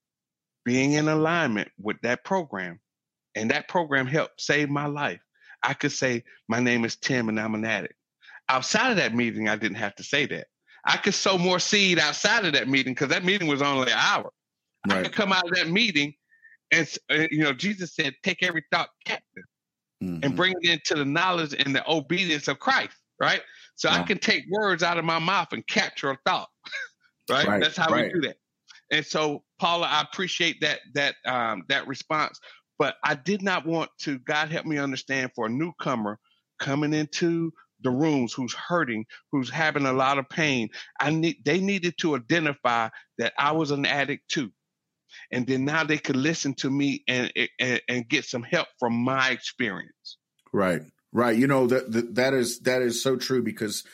being 0.65 0.93
in 0.93 1.09
alignment 1.09 1.71
with 1.81 1.97
that 2.03 2.25
program, 2.25 2.81
and 3.35 3.51
that 3.51 3.69
program 3.69 4.07
helped 4.07 4.41
save 4.41 4.69
my 4.69 4.87
life. 4.87 5.21
I 5.63 5.75
could 5.75 5.93
say, 5.93 6.25
My 6.49 6.61
name 6.61 6.85
is 6.85 6.97
Tim 6.97 7.29
and 7.29 7.41
I'm 7.41 7.55
an 7.55 7.65
addict. 7.65 7.95
Outside 8.49 8.91
of 8.91 8.97
that 8.99 9.15
meeting, 9.15 9.49
I 9.49 9.57
didn't 9.57 9.77
have 9.77 9.95
to 9.97 10.05
say 10.05 10.27
that. 10.27 10.47
I 10.85 10.97
could 10.97 11.15
sow 11.15 11.39
more 11.39 11.59
seed 11.59 11.99
outside 11.99 12.45
of 12.45 12.53
that 12.55 12.69
meeting 12.69 12.93
because 12.93 13.09
that 13.09 13.25
meeting 13.25 13.49
was 13.49 13.63
only 13.63 13.91
an 13.91 13.99
hour. 13.99 14.33
Right. 14.89 14.99
I 14.99 15.03
could 15.05 15.13
come 15.13 15.33
out 15.33 15.49
of 15.49 15.55
that 15.55 15.69
meeting 15.69 16.15
and, 16.73 16.89
uh, 17.11 17.27
you 17.31 17.41
know, 17.41 17.53
Jesus 17.53 17.95
said, 17.95 18.15
Take 18.23 18.43
every 18.43 18.65
thought 18.71 18.91
captive 19.05 19.45
mm-hmm. 20.03 20.25
and 20.25 20.37
bring 20.37 20.55
it 20.61 20.71
into 20.71 20.95
the 20.95 21.05
knowledge 21.05 21.55
and 21.55 21.75
the 21.75 21.89
obedience 21.91 22.49
of 22.49 22.59
Christ, 22.59 22.97
right? 23.21 23.43
So 23.77 23.89
I 23.89 24.03
can 24.03 24.19
take 24.19 24.45
words 24.51 24.83
out 24.83 24.99
of 24.99 25.05
my 25.05 25.19
mouth 25.19 25.53
and 25.53 25.67
capture 25.67 26.11
a 26.11 26.19
thought, 26.27 26.49
right? 27.31 27.47
right? 27.47 27.63
That's 27.63 27.77
how 27.77 27.89
right. 27.89 28.13
we 28.13 28.21
do 28.21 28.29
that. 28.29 28.37
And 28.91 29.05
so, 29.05 29.43
Paula, 29.59 29.87
I 29.87 30.03
appreciate 30.03 30.61
that 30.61 30.81
that 30.95 31.15
um, 31.27 31.65
that 31.69 31.87
response, 31.87 32.39
but 32.79 32.97
I 33.03 33.15
did 33.15 33.43
not 33.43 33.67
want 33.67 33.91
to. 34.01 34.19
God 34.19 34.51
help 34.51 34.67
me 34.67 34.79
understand 34.79 35.31
for 35.35 35.47
a 35.47 35.51
newcomer 35.51 36.19
coming 36.61 36.93
into 36.93 37.53
the 37.83 37.91
rooms 37.91 38.33
who's 38.33 38.55
hurting, 38.55 39.07
who's 39.33 39.51
having 39.51 39.87
a 39.87 39.93
lot 39.93 40.19
of 40.19 40.29
pain. 40.29 40.69
I 41.01 41.11
need 41.11 41.39
they 41.45 41.59
needed 41.59 41.95
to 41.99 42.17
identify 42.17 42.91
that 43.19 43.33
I 43.39 43.53
was 43.53 43.71
an 43.71 43.87
addict 43.87 44.29
too. 44.29 44.53
And 45.31 45.47
then 45.47 45.65
now 45.65 45.85
they 45.85 45.99
could 45.99 46.17
listen 46.17 46.55
to 46.57 46.71
me 46.71 47.05
and 47.09 47.33
and, 47.59 47.81
and 47.89 48.09
get 48.09 48.25
some 48.25 48.43
help 48.43 48.69
from 48.79 48.95
my 48.95 49.31
experience. 49.31 50.19
Right. 50.53 50.83
Right. 51.13 51.37
You 51.37 51.47
know 51.47 51.67
that 51.67 51.93
that, 51.93 52.15
that 52.17 52.35
is 52.35 52.61
that 52.61 52.83
is 52.83 53.03
so 53.03 53.17
true 53.17 53.43
because 53.43 53.85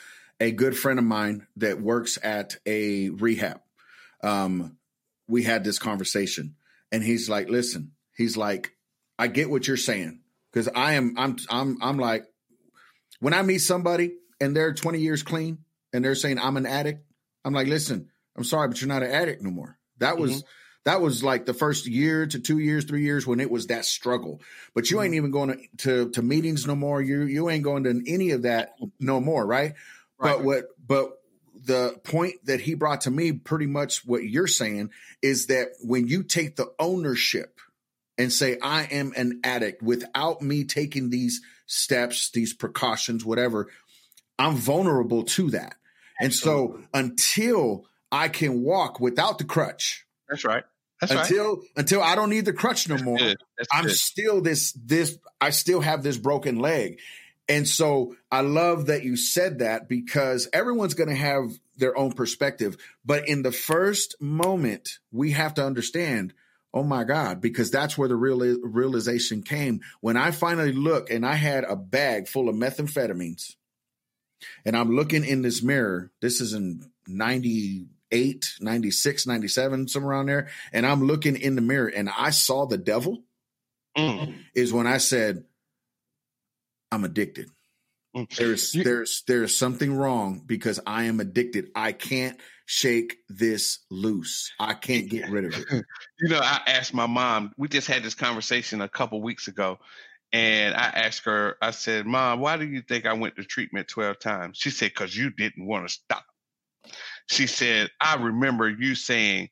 a 0.41 0.53
good 0.53 0.77
friend 0.77 0.99
of 0.99 1.05
mine 1.05 1.47
that 1.57 1.81
works 1.81 2.19
at 2.23 2.57
a 2.64 3.11
rehab 3.11 3.61
um 4.23 4.77
we 5.29 5.43
had 5.43 5.62
this 5.62 5.79
conversation 5.79 6.57
and 6.91 7.03
he's 7.03 7.29
like, 7.29 7.49
listen, 7.49 7.93
he's 8.16 8.37
like, 8.37 8.73
I 9.19 9.29
get 9.29 9.51
what 9.51 9.69
you're 9.69 9.77
saying. 9.77 10.21
Cause 10.55 10.69
I 10.75 10.95
am, 10.95 11.14
I'm, 11.19 11.37
I'm, 11.51 11.79
I'm 11.83 11.99
like, 11.99 12.25
when 13.21 13.35
I 13.35 13.43
meet 13.43 13.59
somebody 13.59 14.12
and 14.41 14.57
they're 14.57 14.73
20 14.73 14.99
years 14.99 15.23
clean 15.23 15.59
and 15.93 16.05
they're 16.05 16.14
saying 16.14 16.39
I'm 16.39 16.57
an 16.57 16.66
addict, 16.66 17.05
I'm 17.45 17.53
like, 17.53 17.69
listen, 17.69 18.09
I'm 18.37 18.45
sorry, 18.45 18.69
but 18.69 18.81
you're 18.81 18.89
not 18.89 19.03
an 19.03 19.11
addict 19.11 19.43
no 19.43 19.51
more. 19.51 19.79
That 19.99 20.16
was, 20.16 20.31
mm-hmm. 20.31 20.47
That 20.85 21.01
was 21.01 21.22
like 21.22 21.47
the 21.47 21.55
first 21.55 21.87
year 21.87 22.26
to 22.26 22.39
two 22.39 22.59
years, 22.59 22.85
three 22.85 23.03
years 23.03 23.26
when 23.26 23.41
it 23.41 23.51
was 23.51 23.66
that 23.66 23.85
struggle. 23.85 24.41
But 24.74 24.91
you 24.91 24.97
mm-hmm. 24.97 25.05
ain't 25.05 25.14
even 25.14 25.31
going 25.31 25.49
to, 25.51 25.76
to, 25.79 26.11
to 26.11 26.22
meetings 26.22 26.66
no 26.66 26.74
more. 26.74 27.03
You 27.03 27.22
you 27.22 27.51
ain't 27.51 27.64
going 27.64 27.85
to 27.85 28.03
any 28.07 28.31
of 28.31 28.43
that 28.43 28.74
no 28.99 29.20
more, 29.20 29.45
right? 29.45 29.74
right? 30.18 30.37
But 30.37 30.45
what 30.45 30.64
but 30.87 31.11
the 31.64 31.99
point 32.05 32.37
that 32.45 32.61
he 32.61 32.74
brought 32.74 33.03
to 33.03 33.11
me, 33.11 33.33
pretty 33.33 33.66
much 33.66 34.07
what 34.07 34.24
you're 34.24 34.47
saying, 34.47 34.91
is 35.20 35.47
that 35.47 35.68
when 35.83 36.09
you 36.09 36.22
take 36.22 36.57
the 36.57 36.72
ownership 36.79 37.61
and 38.16 38.33
say, 38.33 38.59
I 38.62 38.85
am 38.85 39.12
an 39.16 39.41
addict 39.45 39.83
without 39.83 40.41
me 40.41 40.64
taking 40.64 41.11
these 41.11 41.43
steps, 41.66 42.31
these 42.31 42.55
precautions, 42.55 43.24
whatever, 43.24 43.68
I'm 44.39 44.57
vulnerable 44.57 45.24
to 45.24 45.51
that. 45.51 45.74
And 46.20 46.35
so 46.35 46.81
until 46.93 47.85
I 48.11 48.29
can 48.29 48.62
walk 48.62 49.01
without 49.01 49.39
the 49.39 49.45
crutch. 49.45 50.07
That's 50.29 50.45
right. 50.45 50.64
That's 51.01 51.12
until 51.12 51.57
right. 51.57 51.66
until 51.76 52.03
I 52.03 52.14
don't 52.14 52.31
need 52.31 52.45
the 52.45 52.53
crutch 52.53 52.89
no 52.89 52.99
more. 52.99 53.18
I'm 53.72 53.85
good. 53.85 53.97
still 53.97 54.41
this 54.41 54.72
this 54.72 55.16
I 55.41 55.51
still 55.51 55.81
have 55.81 56.03
this 56.03 56.16
broken 56.16 56.59
leg. 56.59 56.99
And 57.49 57.66
so 57.66 58.14
I 58.31 58.43
love 58.43 58.87
that 58.87 59.05
you 59.05 59.16
said 59.16 59.61
that 59.61 59.89
because 59.89 60.49
everyone's 60.53 60.95
going 60.95 61.09
to 61.09 61.14
have 61.14 61.59
their 61.76 61.97
own 61.97 62.12
perspective. 62.12 62.76
But 63.07 63.26
in 63.26 63.43
the 63.43 63.53
first 63.53 64.20
moment, 64.20 64.99
we 65.12 65.31
have 65.31 65.55
to 65.55 65.64
understand, 65.64 66.35
oh 66.74 66.83
my 66.83 67.05
God, 67.05 67.41
because 67.41 67.70
that's 67.70 67.97
where 67.97 68.09
the 68.09 68.16
real 68.16 68.41
realization 68.62 69.43
came. 69.43 69.81
When 70.01 70.18
I 70.18 70.31
finally 70.31 70.72
look 70.72 71.11
and 71.11 71.24
I 71.24 71.35
had 71.35 71.64
a 71.64 71.74
bag 71.74 72.29
full 72.29 72.51
of 72.51 72.55
methamphetamines 72.55 73.55
and 74.66 74.76
I'm 74.76 74.95
looking 74.95 75.24
in 75.24 75.41
this 75.41 75.62
mirror, 75.62 76.11
this 76.20 76.43
is 76.43 76.53
in 76.53 76.91
98, 78.11 78.56
96, 78.61 79.26
97, 79.26 79.88
somewhere 79.88 80.12
around 80.12 80.26
there. 80.26 80.48
And 80.72 80.86
I'm 80.86 81.06
looking 81.06 81.36
in 81.36 81.54
the 81.54 81.62
mirror 81.62 81.88
and 81.88 82.09
I 82.09 82.30
saw 82.30 82.66
the 82.66 82.78
devil 82.78 83.22
mm. 83.96 84.34
is 84.54 84.72
when 84.72 84.86
I 84.86 84.98
said, 84.98 85.44
I'm 86.90 87.04
addicted. 87.04 87.50
Mm. 88.16 88.34
There's 88.34 88.72
there's 88.72 89.22
there's 89.26 89.54
something 89.54 89.94
wrong 89.94 90.42
because 90.44 90.80
I 90.86 91.04
am 91.04 91.20
addicted. 91.20 91.70
I 91.74 91.92
can't 91.92 92.40
shake 92.64 93.18
this 93.28 93.80
loose. 93.90 94.50
I 94.59 94.72
can't 94.72 95.11
get 95.11 95.28
rid 95.28 95.44
of 95.44 95.59
it. 95.59 95.66
you 96.20 96.28
know, 96.28 96.40
I 96.42 96.61
asked 96.66 96.94
my 96.94 97.06
mom. 97.06 97.52
We 97.59 97.68
just 97.68 97.86
had 97.86 98.02
this 98.02 98.14
conversation 98.14 98.80
a 98.80 98.88
couple 98.88 99.20
weeks 99.20 99.48
ago, 99.48 99.78
and 100.32 100.74
I 100.74 100.86
asked 100.86 101.26
her. 101.26 101.56
I 101.61 101.72
said, 101.72 102.06
"Mom, 102.06 102.40
why 102.40 102.56
do 102.56 102.66
you 102.66 102.80
think 102.80 103.04
I 103.04 103.12
went 103.12 103.36
to 103.36 103.44
treatment 103.44 103.88
twelve 103.88 104.18
times?" 104.18 104.56
She 104.56 104.70
said, 104.70 104.94
"Cause 104.94 105.14
you 105.14 105.28
didn't 105.28 105.66
want 105.66 105.86
to 105.86 105.92
stop." 105.92 106.24
She 107.29 107.47
said, 107.47 107.91
"I 108.01 108.16
remember 108.16 108.68
you 108.68 108.95
saying 108.95 109.49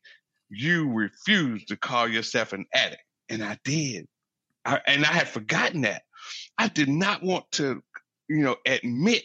you 0.49 0.93
refused 0.93 1.69
to 1.69 1.77
call 1.77 2.09
yourself 2.09 2.53
an 2.53 2.67
addict, 2.75 3.03
and 3.29 3.45
I 3.45 3.59
did, 3.65 4.07
I, 4.65 4.81
and 4.87 5.05
I 5.05 5.13
had 5.13 5.29
forgotten 5.29 5.83
that." 5.83 6.03
I 6.59 6.69
did 6.69 6.89
not 6.89 7.23
want 7.23 7.51
to, 7.53 7.83
you 8.29 8.43
know, 8.43 8.57
admit 8.67 9.23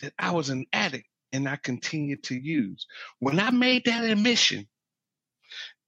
that 0.00 0.12
I 0.18 0.30
was 0.30 0.50
an 0.50 0.66
addict 0.72 1.06
and 1.32 1.48
I 1.48 1.56
continued 1.56 2.22
to 2.24 2.34
use. 2.36 2.86
When 3.18 3.40
I 3.40 3.50
made 3.50 3.84
that 3.86 4.04
admission, 4.04 4.68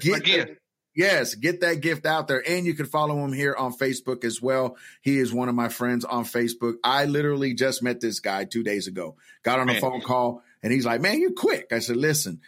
get 0.00 0.24
the, 0.24 0.56
Yes, 0.94 1.34
get 1.34 1.60
that 1.60 1.80
gift 1.80 2.04
out 2.04 2.26
there. 2.26 2.42
And 2.46 2.66
you 2.66 2.74
can 2.74 2.86
follow 2.86 3.24
him 3.24 3.32
here 3.32 3.54
on 3.54 3.72
Facebook 3.72 4.24
as 4.24 4.42
well. 4.42 4.76
He 5.00 5.18
is 5.18 5.32
one 5.32 5.48
of 5.48 5.54
my 5.54 5.68
friends 5.68 6.04
on 6.04 6.24
Facebook. 6.24 6.74
I 6.82 7.04
literally 7.04 7.54
just 7.54 7.82
met 7.82 8.00
this 8.00 8.20
guy 8.20 8.44
two 8.44 8.62
days 8.62 8.88
ago, 8.88 9.16
got 9.44 9.60
on 9.60 9.66
man. 9.66 9.76
a 9.76 9.80
phone 9.80 10.00
call, 10.00 10.42
and 10.62 10.72
he's 10.72 10.86
like, 10.86 11.00
Man, 11.00 11.20
you're 11.20 11.32
quick. 11.32 11.72
I 11.72 11.78
said, 11.78 11.96
Listen, 11.96 12.40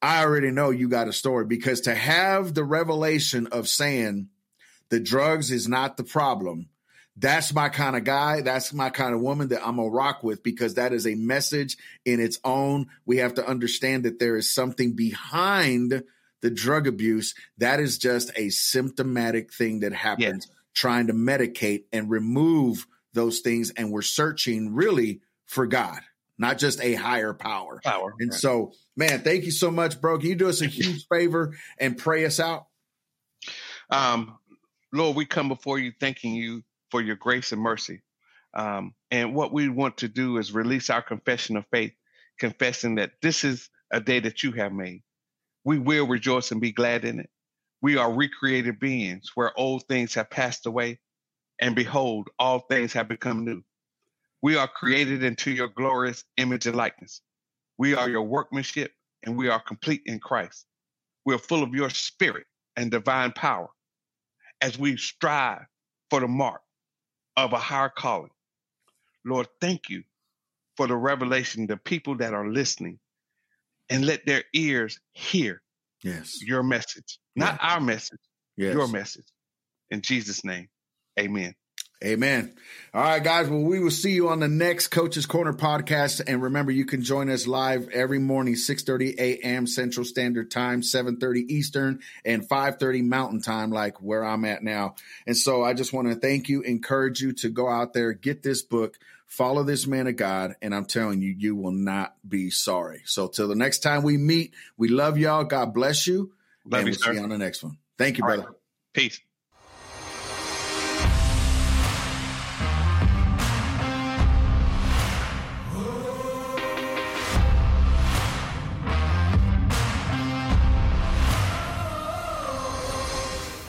I 0.00 0.24
already 0.24 0.50
know 0.50 0.70
you 0.70 0.88
got 0.88 1.08
a 1.08 1.12
story 1.12 1.44
because 1.44 1.82
to 1.82 1.94
have 1.94 2.54
the 2.54 2.64
revelation 2.64 3.48
of 3.48 3.68
saying 3.68 4.28
the 4.90 5.00
drugs 5.00 5.50
is 5.50 5.68
not 5.68 5.96
the 5.96 6.04
problem 6.04 6.68
that's 7.20 7.52
my 7.52 7.68
kind 7.68 7.96
of 7.96 8.04
guy. 8.04 8.42
That's 8.42 8.72
my 8.72 8.90
kind 8.90 9.12
of 9.12 9.20
woman 9.20 9.48
that 9.48 9.66
I'm 9.66 9.76
gonna 9.76 9.88
rock 9.88 10.22
with 10.22 10.42
because 10.42 10.74
that 10.74 10.92
is 10.92 11.06
a 11.06 11.16
message 11.16 11.76
in 12.04 12.20
its 12.20 12.38
own. 12.44 12.86
We 13.06 13.18
have 13.18 13.34
to 13.34 13.46
understand 13.46 14.04
that 14.04 14.20
there 14.20 14.36
is 14.36 14.52
something 14.52 14.94
behind 14.94 16.04
the 16.42 16.50
drug 16.50 16.86
abuse. 16.86 17.34
That 17.58 17.80
is 17.80 17.98
just 17.98 18.30
a 18.36 18.50
symptomatic 18.50 19.52
thing 19.52 19.80
that 19.80 19.92
happens 19.92 20.46
yes. 20.46 20.56
trying 20.74 21.08
to 21.08 21.12
medicate 21.12 21.84
and 21.92 22.08
remove 22.08 22.86
those 23.14 23.40
things. 23.40 23.70
And 23.70 23.90
we're 23.90 24.02
searching 24.02 24.74
really 24.74 25.20
for 25.46 25.66
God, 25.66 26.00
not 26.38 26.58
just 26.58 26.80
a 26.80 26.94
higher 26.94 27.34
power. 27.34 27.80
Power. 27.84 28.14
And 28.18 28.30
right. 28.30 28.40
so, 28.40 28.72
man, 28.96 29.20
thank 29.20 29.44
you 29.44 29.50
so 29.50 29.70
much, 29.70 30.00
bro. 30.00 30.18
Can 30.18 30.28
you 30.28 30.36
do 30.36 30.48
us 30.48 30.60
a 30.62 30.66
huge 30.66 31.06
favor 31.12 31.56
and 31.78 31.98
pray 31.98 32.24
us 32.24 32.38
out? 32.38 32.66
Um, 33.90 34.38
Lord, 34.92 35.16
we 35.16 35.26
come 35.26 35.48
before 35.48 35.78
you 35.78 35.92
thanking 35.98 36.34
you 36.34 36.62
for 36.90 37.00
your 37.00 37.16
grace 37.16 37.52
and 37.52 37.60
mercy. 37.60 38.02
Um, 38.54 38.94
and 39.10 39.34
what 39.34 39.52
we 39.52 39.68
want 39.68 39.98
to 39.98 40.08
do 40.08 40.38
is 40.38 40.52
release 40.52 40.90
our 40.90 41.02
confession 41.02 41.56
of 41.56 41.66
faith, 41.70 41.92
confessing 42.38 42.96
that 42.96 43.12
this 43.20 43.44
is 43.44 43.68
a 43.92 44.00
day 44.00 44.20
that 44.20 44.42
you 44.42 44.52
have 44.52 44.72
made. 44.72 45.02
We 45.64 45.78
will 45.78 46.06
rejoice 46.06 46.50
and 46.50 46.60
be 46.60 46.72
glad 46.72 47.04
in 47.04 47.20
it. 47.20 47.30
We 47.82 47.96
are 47.96 48.12
recreated 48.12 48.80
beings 48.80 49.32
where 49.34 49.58
old 49.58 49.84
things 49.86 50.14
have 50.14 50.30
passed 50.30 50.66
away, 50.66 50.98
and 51.60 51.74
behold, 51.74 52.30
all 52.38 52.60
things 52.60 52.94
have 52.94 53.08
become 53.08 53.44
new. 53.44 53.62
We 54.42 54.56
are 54.56 54.68
created 54.68 55.22
into 55.22 55.50
your 55.50 55.68
glorious 55.68 56.24
image 56.36 56.66
and 56.66 56.76
likeness. 56.76 57.20
We 57.76 57.94
are 57.94 58.08
your 58.08 58.22
workmanship, 58.22 58.92
and 59.24 59.36
we 59.36 59.48
are 59.48 59.60
complete 59.60 60.02
in 60.06 60.20
Christ. 60.20 60.66
We 61.24 61.34
are 61.34 61.38
full 61.38 61.62
of 61.62 61.74
your 61.74 61.90
spirit 61.90 62.46
and 62.76 62.90
divine 62.90 63.32
power 63.32 63.68
as 64.60 64.78
we 64.78 64.96
strive 64.96 65.66
for 66.10 66.20
the 66.20 66.28
mark 66.28 66.60
of 67.36 67.52
a 67.52 67.58
higher 67.58 67.88
calling. 67.88 68.30
Lord, 69.24 69.48
thank 69.60 69.88
you 69.88 70.02
for 70.76 70.86
the 70.86 70.96
revelation, 70.96 71.66
the 71.66 71.76
people 71.76 72.16
that 72.16 72.34
are 72.34 72.48
listening, 72.48 72.98
and 73.90 74.06
let 74.06 74.24
their 74.26 74.44
ears 74.54 74.98
hear 75.12 75.62
yes. 76.02 76.42
your 76.42 76.62
message, 76.62 77.18
not 77.36 77.58
yeah. 77.60 77.74
our 77.74 77.80
message, 77.80 78.20
yes. 78.56 78.74
your 78.74 78.88
message. 78.88 79.26
In 79.90 80.02
Jesus' 80.02 80.44
name, 80.44 80.68
amen. 81.18 81.54
Amen. 82.04 82.54
All 82.94 83.02
right, 83.02 83.22
guys. 83.22 83.48
Well, 83.48 83.60
we 83.60 83.80
will 83.80 83.90
see 83.90 84.12
you 84.12 84.28
on 84.28 84.38
the 84.38 84.46
next 84.46 84.88
Coach's 84.88 85.26
Corner 85.26 85.52
podcast. 85.52 86.22
And 86.24 86.40
remember, 86.40 86.70
you 86.70 86.84
can 86.86 87.02
join 87.02 87.28
us 87.28 87.48
live 87.48 87.88
every 87.88 88.20
morning, 88.20 88.54
6.30 88.54 89.18
a.m. 89.18 89.66
Central 89.66 90.04
Standard 90.04 90.48
Time, 90.48 90.82
7.30 90.82 91.50
Eastern, 91.50 92.00
and 92.24 92.48
5.30 92.48 93.04
Mountain 93.04 93.42
Time, 93.42 93.72
like 93.72 94.00
where 94.00 94.24
I'm 94.24 94.44
at 94.44 94.62
now. 94.62 94.94
And 95.26 95.36
so 95.36 95.64
I 95.64 95.74
just 95.74 95.92
want 95.92 96.08
to 96.08 96.14
thank 96.14 96.48
you, 96.48 96.62
encourage 96.62 97.20
you 97.20 97.32
to 97.34 97.48
go 97.48 97.68
out 97.68 97.94
there, 97.94 98.12
get 98.12 98.44
this 98.44 98.62
book, 98.62 98.96
follow 99.26 99.64
this 99.64 99.88
man 99.88 100.06
of 100.06 100.14
God, 100.14 100.54
and 100.62 100.72
I'm 100.72 100.84
telling 100.84 101.20
you, 101.20 101.34
you 101.36 101.56
will 101.56 101.72
not 101.72 102.14
be 102.26 102.50
sorry. 102.50 103.02
So 103.06 103.26
till 103.26 103.48
the 103.48 103.56
next 103.56 103.80
time 103.80 104.04
we 104.04 104.16
meet, 104.16 104.54
we 104.76 104.88
love 104.88 105.18
y'all. 105.18 105.42
God 105.42 105.74
bless 105.74 106.06
you. 106.06 106.32
Love 106.64 106.80
and 106.80 106.88
you, 106.88 106.92
we'll 106.92 106.98
sir. 106.98 107.12
see 107.12 107.18
you 107.18 107.24
on 107.24 107.30
the 107.30 107.38
next 107.38 107.64
one. 107.64 107.76
Thank 107.98 108.18
you, 108.18 108.24
All 108.24 108.28
brother. 108.28 108.42
Right. 108.44 108.54
Peace. 108.94 109.20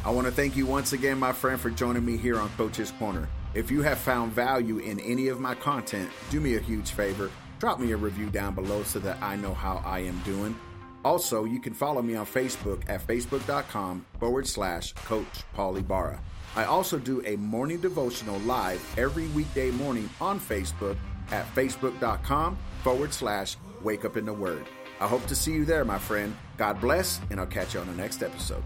I 0.09 0.11
want 0.11 0.25
to 0.25 0.33
thank 0.33 0.57
you 0.57 0.65
once 0.65 0.93
again, 0.93 1.19
my 1.19 1.31
friend, 1.31 1.61
for 1.61 1.69
joining 1.69 2.03
me 2.03 2.17
here 2.17 2.39
on 2.39 2.49
Coach's 2.57 2.89
Corner. 2.89 3.29
If 3.53 3.69
you 3.69 3.83
have 3.83 3.99
found 3.99 4.31
value 4.31 4.79
in 4.79 4.99
any 5.01 5.27
of 5.27 5.39
my 5.39 5.53
content, 5.53 6.09
do 6.31 6.39
me 6.39 6.55
a 6.55 6.59
huge 6.59 6.93
favor. 6.93 7.29
Drop 7.59 7.79
me 7.79 7.91
a 7.91 7.95
review 7.95 8.31
down 8.31 8.55
below 8.55 8.81
so 8.81 8.97
that 9.01 9.21
I 9.21 9.35
know 9.35 9.53
how 9.53 9.83
I 9.85 9.99
am 9.99 10.17
doing. 10.21 10.59
Also, 11.05 11.43
you 11.43 11.59
can 11.59 11.75
follow 11.75 12.01
me 12.01 12.15
on 12.15 12.25
Facebook 12.25 12.89
at 12.89 13.05
facebook.com 13.05 14.03
forward 14.19 14.47
slash 14.47 14.93
Coach 14.93 15.43
Paulie 15.55 15.87
Barra. 15.87 16.19
I 16.55 16.63
also 16.63 16.97
do 16.97 17.21
a 17.27 17.35
morning 17.35 17.79
devotional 17.79 18.39
live 18.39 18.83
every 18.97 19.27
weekday 19.27 19.69
morning 19.69 20.09
on 20.19 20.39
Facebook 20.39 20.97
at 21.29 21.45
facebook.com 21.53 22.57
forward 22.81 23.13
slash 23.13 23.57
Wake 23.83 24.05
Up 24.05 24.17
in 24.17 24.25
the 24.25 24.33
Word. 24.33 24.65
I 24.99 25.05
hope 25.05 25.27
to 25.27 25.35
see 25.35 25.53
you 25.53 25.65
there, 25.65 25.85
my 25.85 25.99
friend. 25.99 26.35
God 26.57 26.81
bless, 26.81 27.21
and 27.29 27.39
I'll 27.39 27.45
catch 27.45 27.75
you 27.75 27.79
on 27.79 27.85
the 27.85 27.93
next 27.93 28.23
episode. 28.23 28.63